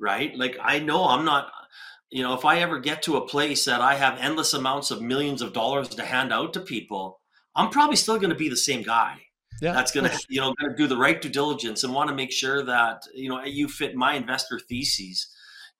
Right? 0.00 0.36
Like 0.36 0.56
I 0.60 0.80
know 0.80 1.04
I'm 1.04 1.24
not 1.24 1.50
you 2.14 2.22
know, 2.22 2.34
if 2.34 2.44
I 2.44 2.60
ever 2.60 2.78
get 2.78 3.02
to 3.02 3.16
a 3.16 3.26
place 3.26 3.64
that 3.64 3.80
I 3.80 3.96
have 3.96 4.20
endless 4.20 4.54
amounts 4.54 4.92
of 4.92 5.02
millions 5.02 5.42
of 5.42 5.52
dollars 5.52 5.88
to 5.88 6.04
hand 6.04 6.32
out 6.32 6.52
to 6.52 6.60
people, 6.60 7.20
I'm 7.56 7.70
probably 7.70 7.96
still 7.96 8.18
going 8.18 8.30
to 8.30 8.36
be 8.36 8.48
the 8.48 8.56
same 8.56 8.82
guy. 8.82 9.22
Yeah, 9.60 9.72
that's 9.72 9.90
going 9.90 10.08
to, 10.08 10.16
you 10.28 10.40
know, 10.40 10.54
do 10.76 10.86
the 10.86 10.96
right 10.96 11.20
due 11.20 11.28
diligence 11.28 11.82
and 11.82 11.92
want 11.92 12.10
to 12.10 12.14
make 12.14 12.30
sure 12.30 12.62
that 12.62 13.02
you 13.14 13.28
know 13.28 13.42
you 13.42 13.68
fit 13.68 13.96
my 13.96 14.14
investor 14.14 14.60
theses. 14.60 15.28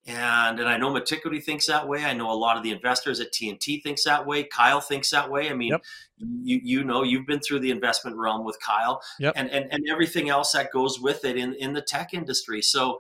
And 0.07 0.59
and 0.59 0.69
I 0.69 0.77
know 0.77 0.93
Metiquity 0.93 1.41
thinks 1.41 1.69
that 1.69 1.87
way. 1.87 2.05
I 2.05 2.15
know 2.15 2.31
a 2.33 2.35
lot 2.35 2.57
of 2.57 2.65
the 2.65 2.73
investors 2.73 3.21
at 3.21 3.33
TNT 3.33 3.81
thinks 3.81 4.03
that 4.03 4.27
way. 4.27 4.43
Kyle 4.43 4.81
thinks 4.81 5.11
that 5.11 5.31
way. 5.31 5.51
I 5.51 5.55
mean, 5.55 5.71
yep. 5.71 5.83
you 6.19 6.61
you 6.65 6.85
know 6.85 7.05
you've 7.05 7.27
been 7.27 7.41
through 7.41 7.61
the 7.61 7.71
investment 7.71 8.17
realm 8.17 8.45
with 8.45 8.59
Kyle, 8.61 9.01
yep. 9.21 9.35
and, 9.37 9.49
and 9.51 9.73
and 9.73 9.85
everything 9.89 10.31
else 10.31 10.51
that 10.53 10.73
goes 10.73 10.99
with 10.99 11.25
it 11.25 11.37
in 11.37 11.55
in 11.55 11.75
the 11.75 11.83
tech 11.83 12.13
industry. 12.13 12.61
So 12.61 12.99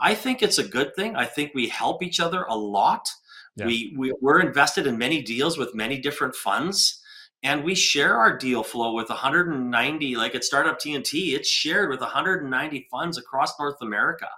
I 0.00 0.14
think 0.14 0.42
it's 0.42 0.58
a 0.58 0.66
good 0.66 0.94
thing. 0.96 1.14
I 1.14 1.26
think 1.26 1.52
we 1.54 1.68
help 1.68 2.02
each 2.02 2.20
other 2.20 2.44
a 2.44 2.56
lot. 2.56 3.08
Yeah. 3.56 3.66
We, 3.66 3.94
we 3.98 4.14
we're 4.20 4.40
invested 4.40 4.86
in 4.86 4.96
many 4.96 5.22
deals 5.22 5.58
with 5.58 5.74
many 5.74 5.98
different 5.98 6.34
funds 6.34 7.00
and 7.42 7.64
we 7.64 7.74
share 7.74 8.16
our 8.16 8.36
deal 8.36 8.62
flow 8.62 8.92
with 8.92 9.08
190 9.08 10.16
like 10.16 10.34
at 10.34 10.44
startup 10.44 10.78
tnt 10.78 11.34
it's 11.34 11.48
shared 11.48 11.90
with 11.90 12.00
190 12.00 12.88
funds 12.90 13.18
across 13.18 13.58
north 13.58 13.80
america 13.80 14.28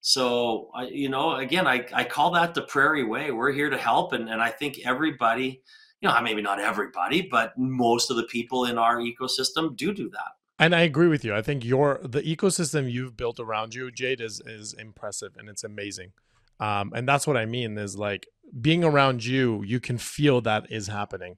so 0.00 0.70
you 0.90 1.08
know 1.08 1.36
again 1.36 1.66
I, 1.66 1.86
I 1.92 2.04
call 2.04 2.30
that 2.32 2.54
the 2.54 2.62
prairie 2.62 3.04
way 3.04 3.30
we're 3.30 3.52
here 3.52 3.70
to 3.70 3.78
help 3.78 4.12
and, 4.12 4.28
and 4.28 4.42
i 4.42 4.50
think 4.50 4.80
everybody 4.84 5.62
you 6.00 6.08
know 6.08 6.20
maybe 6.20 6.42
not 6.42 6.60
everybody 6.60 7.22
but 7.22 7.56
most 7.56 8.10
of 8.10 8.16
the 8.16 8.24
people 8.24 8.64
in 8.64 8.78
our 8.78 8.98
ecosystem 8.98 9.76
do 9.76 9.92
do 9.92 10.08
that 10.10 10.32
and 10.58 10.74
I 10.74 10.82
agree 10.82 11.08
with 11.08 11.24
you. 11.24 11.34
I 11.34 11.42
think 11.42 11.64
your 11.64 12.00
the 12.02 12.22
ecosystem 12.22 12.90
you've 12.90 13.16
built 13.16 13.40
around 13.40 13.74
you, 13.74 13.90
Jade, 13.90 14.20
is 14.20 14.40
is 14.46 14.74
impressive 14.74 15.36
and 15.36 15.48
it's 15.48 15.64
amazing. 15.64 16.12
Um, 16.60 16.92
and 16.94 17.08
that's 17.08 17.26
what 17.26 17.36
I 17.36 17.44
mean 17.44 17.76
is 17.76 17.96
like 17.96 18.28
being 18.60 18.84
around 18.84 19.24
you, 19.24 19.62
you 19.64 19.80
can 19.80 19.98
feel 19.98 20.40
that 20.42 20.70
is 20.70 20.86
happening. 20.86 21.36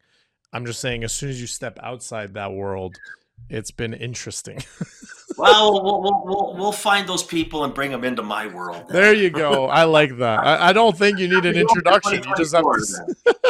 I'm 0.53 0.67
just 0.67 0.81
saying, 0.81 1.03
as 1.05 1.13
soon 1.13 1.31
as 1.31 1.41
you 1.41 1.47
step 1.47 1.79
outside 1.83 2.35
that 2.35 2.53
world, 2.53 2.97
it's 3.49 3.71
been 3.71 3.95
interesting. 3.95 4.63
well, 5.37 5.83
we'll, 5.83 6.03
we'll, 6.03 6.55
we'll, 6.57 6.73
find 6.73 7.09
those 7.09 7.23
people 7.23 7.65
and 7.65 7.75
bring 7.75 7.91
them 7.91 8.05
into 8.05 8.23
my 8.23 8.47
world. 8.47 8.85
Then. 8.89 9.03
There 9.03 9.15
you 9.15 9.31
go. 9.31 9.67
I 9.67 9.85
like 9.85 10.17
that. 10.19 10.41
I, 10.41 10.69
I 10.69 10.73
don't 10.73 10.97
think 10.97 11.19
you 11.19 11.29
need 11.29 11.45
an 11.45 11.57
introduction. 11.61 12.23
You 12.23 12.35
just 12.37 12.55
have 12.55 12.65
to. 12.65 13.45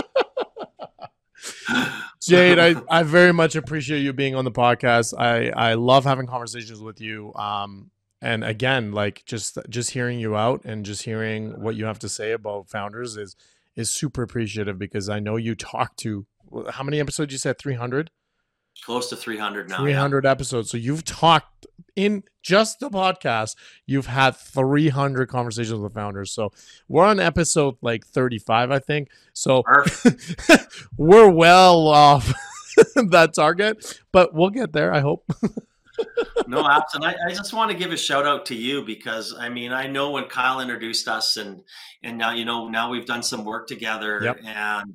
Jade, 2.27 2.59
I, 2.59 2.75
I 2.91 3.03
very 3.03 3.33
much 3.33 3.57
appreciate 3.57 4.01
you 4.01 4.13
being 4.13 4.35
on 4.35 4.45
the 4.45 4.53
podcast. 4.53 5.15
I, 5.19 5.51
I 5.51 5.75
love 5.75 6.05
having 6.05 6.27
conversations 6.27 6.81
with 6.81 7.01
you. 7.01 7.33
Um, 7.35 7.91
and 8.21 8.43
again, 8.43 8.93
like 8.93 9.25
just 9.27 9.59
just 9.69 9.91
hearing 9.91 10.19
you 10.19 10.35
out 10.35 10.63
and 10.65 10.85
just 10.85 11.03
hearing 11.03 11.61
what 11.61 11.77
you 11.77 11.85
have 11.85 11.99
to 12.01 12.09
say 12.09 12.33
about 12.33 12.71
founders 12.71 13.17
is 13.17 13.37
is 13.77 13.91
super 13.91 14.23
appreciative 14.23 14.79
because 14.79 15.09
I 15.09 15.21
know 15.21 15.37
you 15.37 15.55
talk 15.55 15.97
to 15.97 16.27
how 16.71 16.85
many 16.85 17.01
episodes 17.01 17.33
you 17.33 17.39
said 17.39 17.59
300 17.59 18.11
Close 18.83 19.09
to 19.11 19.17
300 19.17 19.69
now. 19.69 19.79
300 19.79 20.25
yeah. 20.25 20.31
episodes. 20.31 20.71
So 20.71 20.77
you've 20.77 21.05
talked 21.05 21.67
in 21.97 22.25
just 22.43 22.81
the 22.81 22.91
podcast, 22.91 23.57
you've 23.87 24.07
had 24.07 24.37
300 24.37 25.29
conversations 25.29 25.81
with 25.81 25.93
the 25.93 25.99
founders. 25.99 26.33
So 26.33 26.53
we're 26.89 27.07
on 27.07 27.21
episode 27.21 27.77
like 27.83 28.07
35, 28.07 28.71
I 28.71 28.79
think. 28.79 29.09
So 29.33 29.63
we're 30.97 31.31
well 31.31 31.89
off 31.89 32.33
that 32.97 33.35
target, 33.35 34.01
but 34.13 34.35
we'll 34.35 34.51
get 34.51 34.73
there, 34.73 34.93
I 34.93 35.01
hope. 35.01 35.25
no, 36.47 36.69
absolutely. 36.69 37.15
I, 37.25 37.29
I, 37.29 37.31
just 37.31 37.55
want 37.55 37.71
to 37.71 37.77
give 37.77 37.93
a 37.93 37.97
shout 37.97 38.27
out 38.27 38.47
to 38.47 38.55
you 38.55 38.85
because 38.85 39.35
I 39.39 39.49
mean 39.49 39.73
I 39.73 39.87
know 39.87 40.11
when 40.11 40.25
Kyle 40.25 40.61
introduced 40.61 41.07
us 41.07 41.37
and 41.37 41.63
and 42.03 42.19
now 42.19 42.33
you 42.33 42.45
know 42.45 42.69
now 42.69 42.91
we've 42.91 43.07
done 43.07 43.23
some 43.23 43.45
work 43.45 43.69
together 43.69 44.21
yep. 44.25 44.41
and 44.45 44.95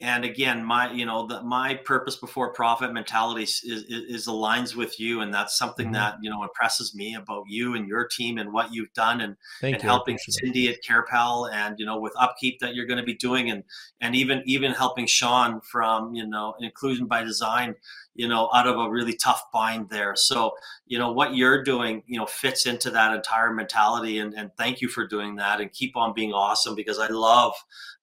and 0.00 0.24
again 0.24 0.64
my 0.64 0.90
you 0.92 1.04
know 1.04 1.26
the, 1.26 1.42
my 1.42 1.74
purpose 1.74 2.16
before 2.16 2.52
profit 2.52 2.92
mentality 2.92 3.42
is, 3.42 3.62
is, 3.64 3.84
is, 3.88 4.26
aligns 4.26 4.74
with 4.74 4.98
you 4.98 5.20
and 5.20 5.32
that's 5.32 5.58
something 5.58 5.86
mm-hmm. 5.86 5.94
that 5.94 6.16
you 6.22 6.30
know 6.30 6.42
impresses 6.42 6.94
me 6.94 7.14
about 7.14 7.44
you 7.48 7.74
and 7.74 7.86
your 7.86 8.06
team 8.06 8.38
and 8.38 8.52
what 8.52 8.72
you've 8.72 8.92
done 8.94 9.20
and, 9.20 9.36
Thank 9.60 9.74
and 9.74 9.82
helping 9.82 10.18
cindy 10.18 10.68
at 10.68 10.82
carepal 10.82 11.52
and 11.52 11.78
you 11.78 11.86
know 11.86 11.98
with 11.98 12.12
upkeep 12.16 12.60
that 12.60 12.74
you're 12.74 12.86
going 12.86 12.98
to 12.98 13.04
be 13.04 13.14
doing 13.14 13.50
and 13.50 13.64
and 14.00 14.14
even 14.14 14.42
even 14.46 14.72
helping 14.72 15.06
sean 15.06 15.60
from 15.60 16.14
you 16.14 16.26
know 16.26 16.54
inclusion 16.60 17.06
by 17.06 17.22
design 17.22 17.74
you 18.14 18.28
know 18.28 18.50
out 18.54 18.66
of 18.66 18.78
a 18.78 18.90
really 18.90 19.14
tough 19.14 19.42
bind 19.52 19.88
there. 19.88 20.14
So 20.16 20.52
you 20.86 20.98
know 20.98 21.12
what 21.12 21.34
you're 21.34 21.62
doing 21.62 22.02
you 22.06 22.18
know 22.18 22.26
fits 22.26 22.66
into 22.66 22.90
that 22.90 23.14
entire 23.14 23.52
mentality 23.52 24.18
and, 24.18 24.34
and 24.34 24.50
thank 24.56 24.80
you 24.80 24.88
for 24.88 25.06
doing 25.06 25.36
that 25.36 25.60
and 25.60 25.72
keep 25.72 25.96
on 25.96 26.12
being 26.12 26.32
awesome 26.32 26.74
because 26.74 26.98
i 26.98 27.06
love 27.08 27.54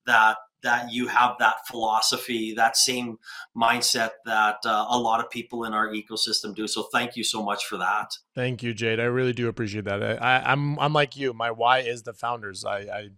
that 0.06 0.38
that 0.64 0.92
you 0.92 1.08
have 1.08 1.36
that 1.40 1.68
philosophy, 1.68 2.54
that 2.56 2.76
same 2.76 3.20
mindset 3.56 4.12
that 4.26 4.58
uh, 4.66 4.86
a 4.90 4.98
lot 4.98 5.24
of 5.24 5.30
people 5.30 5.64
in 5.64 5.74
our 5.74 5.90
ecosystem 5.90 6.56
do. 6.56 6.68
So 6.68 6.84
thank 6.92 7.16
you 7.16 7.24
so 7.24 7.44
much 7.44 7.66
for 7.66 7.78
that. 7.78 8.18
Thank 8.34 8.64
you, 8.64 8.74
Jade. 8.74 9.00
I 9.00 9.06
really 9.06 9.34
do 9.34 9.48
appreciate 9.48 9.86
that. 9.86 10.02
I, 10.22 10.38
am 10.52 10.74
I'm, 10.74 10.80
I'm 10.80 10.94
like 10.94 11.16
you. 11.16 11.34
My 11.34 11.52
why 11.52 11.80
is 11.80 12.04
the 12.04 12.14
founders. 12.14 12.66
I, 12.66 12.78
I 12.78 13.10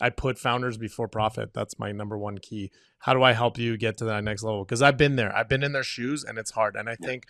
I 0.00 0.10
put 0.10 0.38
founders 0.38 0.76
before 0.76 1.08
profit. 1.08 1.54
That's 1.54 1.78
my 1.78 1.92
number 1.92 2.18
one 2.18 2.38
key. 2.38 2.70
How 2.98 3.14
do 3.14 3.22
I 3.22 3.32
help 3.32 3.58
you 3.58 3.76
get 3.76 3.96
to 3.98 4.04
that 4.06 4.24
next 4.24 4.42
level? 4.42 4.64
Because 4.64 4.82
I've 4.82 4.96
been 4.96 5.16
there. 5.16 5.34
I've 5.34 5.48
been 5.48 5.62
in 5.62 5.72
their 5.72 5.82
shoes, 5.82 6.24
and 6.24 6.38
it's 6.38 6.50
hard. 6.50 6.76
And 6.76 6.88
I 6.88 6.96
yeah. 7.00 7.06
think 7.06 7.26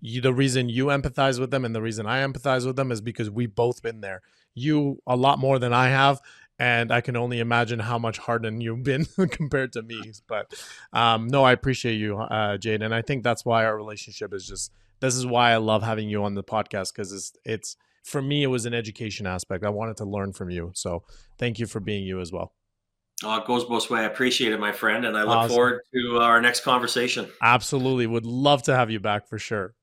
you, 0.00 0.20
the 0.20 0.32
reason 0.32 0.68
you 0.68 0.86
empathize 0.86 1.40
with 1.40 1.50
them 1.50 1.64
and 1.64 1.74
the 1.74 1.82
reason 1.82 2.06
I 2.06 2.24
empathize 2.24 2.66
with 2.66 2.76
them 2.76 2.92
is 2.92 3.00
because 3.00 3.30
we've 3.30 3.54
both 3.54 3.82
been 3.82 4.00
there. 4.00 4.22
You 4.54 5.00
a 5.06 5.16
lot 5.16 5.38
more 5.38 5.58
than 5.58 5.72
I 5.72 5.88
have, 5.88 6.20
and 6.58 6.92
I 6.92 7.00
can 7.00 7.16
only 7.16 7.40
imagine 7.40 7.78
how 7.78 7.98
much 7.98 8.18
hardened 8.18 8.62
you've 8.62 8.82
been 8.82 9.06
compared 9.30 9.72
to 9.72 9.82
me. 9.82 10.12
But 10.28 10.54
um, 10.92 11.28
no, 11.28 11.44
I 11.44 11.52
appreciate 11.52 11.94
you, 11.94 12.18
uh, 12.18 12.56
Jade, 12.58 12.82
and 12.82 12.94
I 12.94 13.02
think 13.02 13.24
that's 13.24 13.44
why 13.44 13.64
our 13.64 13.76
relationship 13.76 14.32
is 14.32 14.46
just. 14.46 14.72
This 15.00 15.16
is 15.16 15.26
why 15.26 15.50
I 15.50 15.56
love 15.56 15.82
having 15.82 16.08
you 16.08 16.24
on 16.24 16.34
the 16.34 16.44
podcast 16.44 16.94
because 16.94 17.12
it's 17.12 17.32
it's 17.44 17.76
for 18.04 18.22
me 18.22 18.42
it 18.42 18.46
was 18.46 18.64
an 18.64 18.72
education 18.72 19.26
aspect. 19.26 19.64
I 19.64 19.68
wanted 19.68 19.96
to 19.98 20.04
learn 20.04 20.32
from 20.32 20.50
you, 20.50 20.70
so 20.74 21.02
thank 21.36 21.58
you 21.58 21.66
for 21.66 21.80
being 21.80 22.04
you 22.04 22.20
as 22.20 22.32
well. 22.32 22.52
Oh, 23.22 23.36
it 23.36 23.46
goes 23.46 23.64
both 23.64 23.90
ways. 23.90 24.00
I 24.00 24.04
appreciate 24.04 24.52
it, 24.52 24.60
my 24.60 24.72
friend, 24.72 25.04
and 25.04 25.16
I 25.16 25.22
look 25.22 25.36
awesome. 25.36 25.54
forward 25.54 25.80
to 25.94 26.18
our 26.18 26.40
next 26.40 26.60
conversation. 26.60 27.28
Absolutely, 27.42 28.06
would 28.06 28.24
love 28.24 28.62
to 28.64 28.74
have 28.74 28.90
you 28.90 29.00
back 29.00 29.28
for 29.28 29.38
sure. 29.38 29.74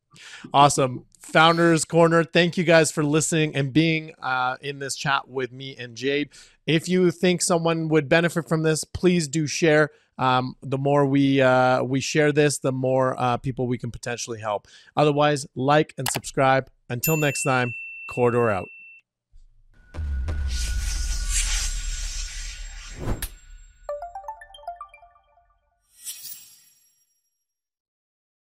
Awesome. 0.53 1.05
Founders 1.19 1.85
Korner. 1.85 2.25
Thank 2.31 2.57
you 2.57 2.63
guys 2.63 2.91
for 2.91 3.03
listening 3.03 3.55
and 3.55 3.71
being 3.71 4.13
uh, 4.21 4.57
in 4.61 4.79
this 4.79 4.95
chat 4.95 5.29
with 5.29 5.51
me 5.51 5.75
and 5.77 5.95
Jade 5.95 6.29
if 6.71 6.87
you 6.87 7.11
think 7.11 7.41
someone 7.41 7.89
would 7.89 8.07
benefit 8.07 8.47
from 8.47 8.63
this, 8.63 8.85
please 8.85 9.27
do 9.27 9.45
share. 9.45 9.89
Um, 10.17 10.55
the 10.61 10.77
more 10.77 11.05
we 11.05 11.41
uh, 11.41 11.83
we 11.83 11.99
share 11.99 12.31
this, 12.31 12.59
the 12.59 12.71
more 12.71 13.19
uh, 13.19 13.37
people 13.37 13.67
we 13.67 13.77
can 13.77 13.91
potentially 13.91 14.39
help. 14.39 14.67
Otherwise, 14.95 15.45
like 15.55 15.93
and 15.97 16.07
subscribe. 16.09 16.69
Until 16.89 17.17
next 17.17 17.43
time, 17.43 17.73
Corridor 18.07 18.49
out. 18.49 18.67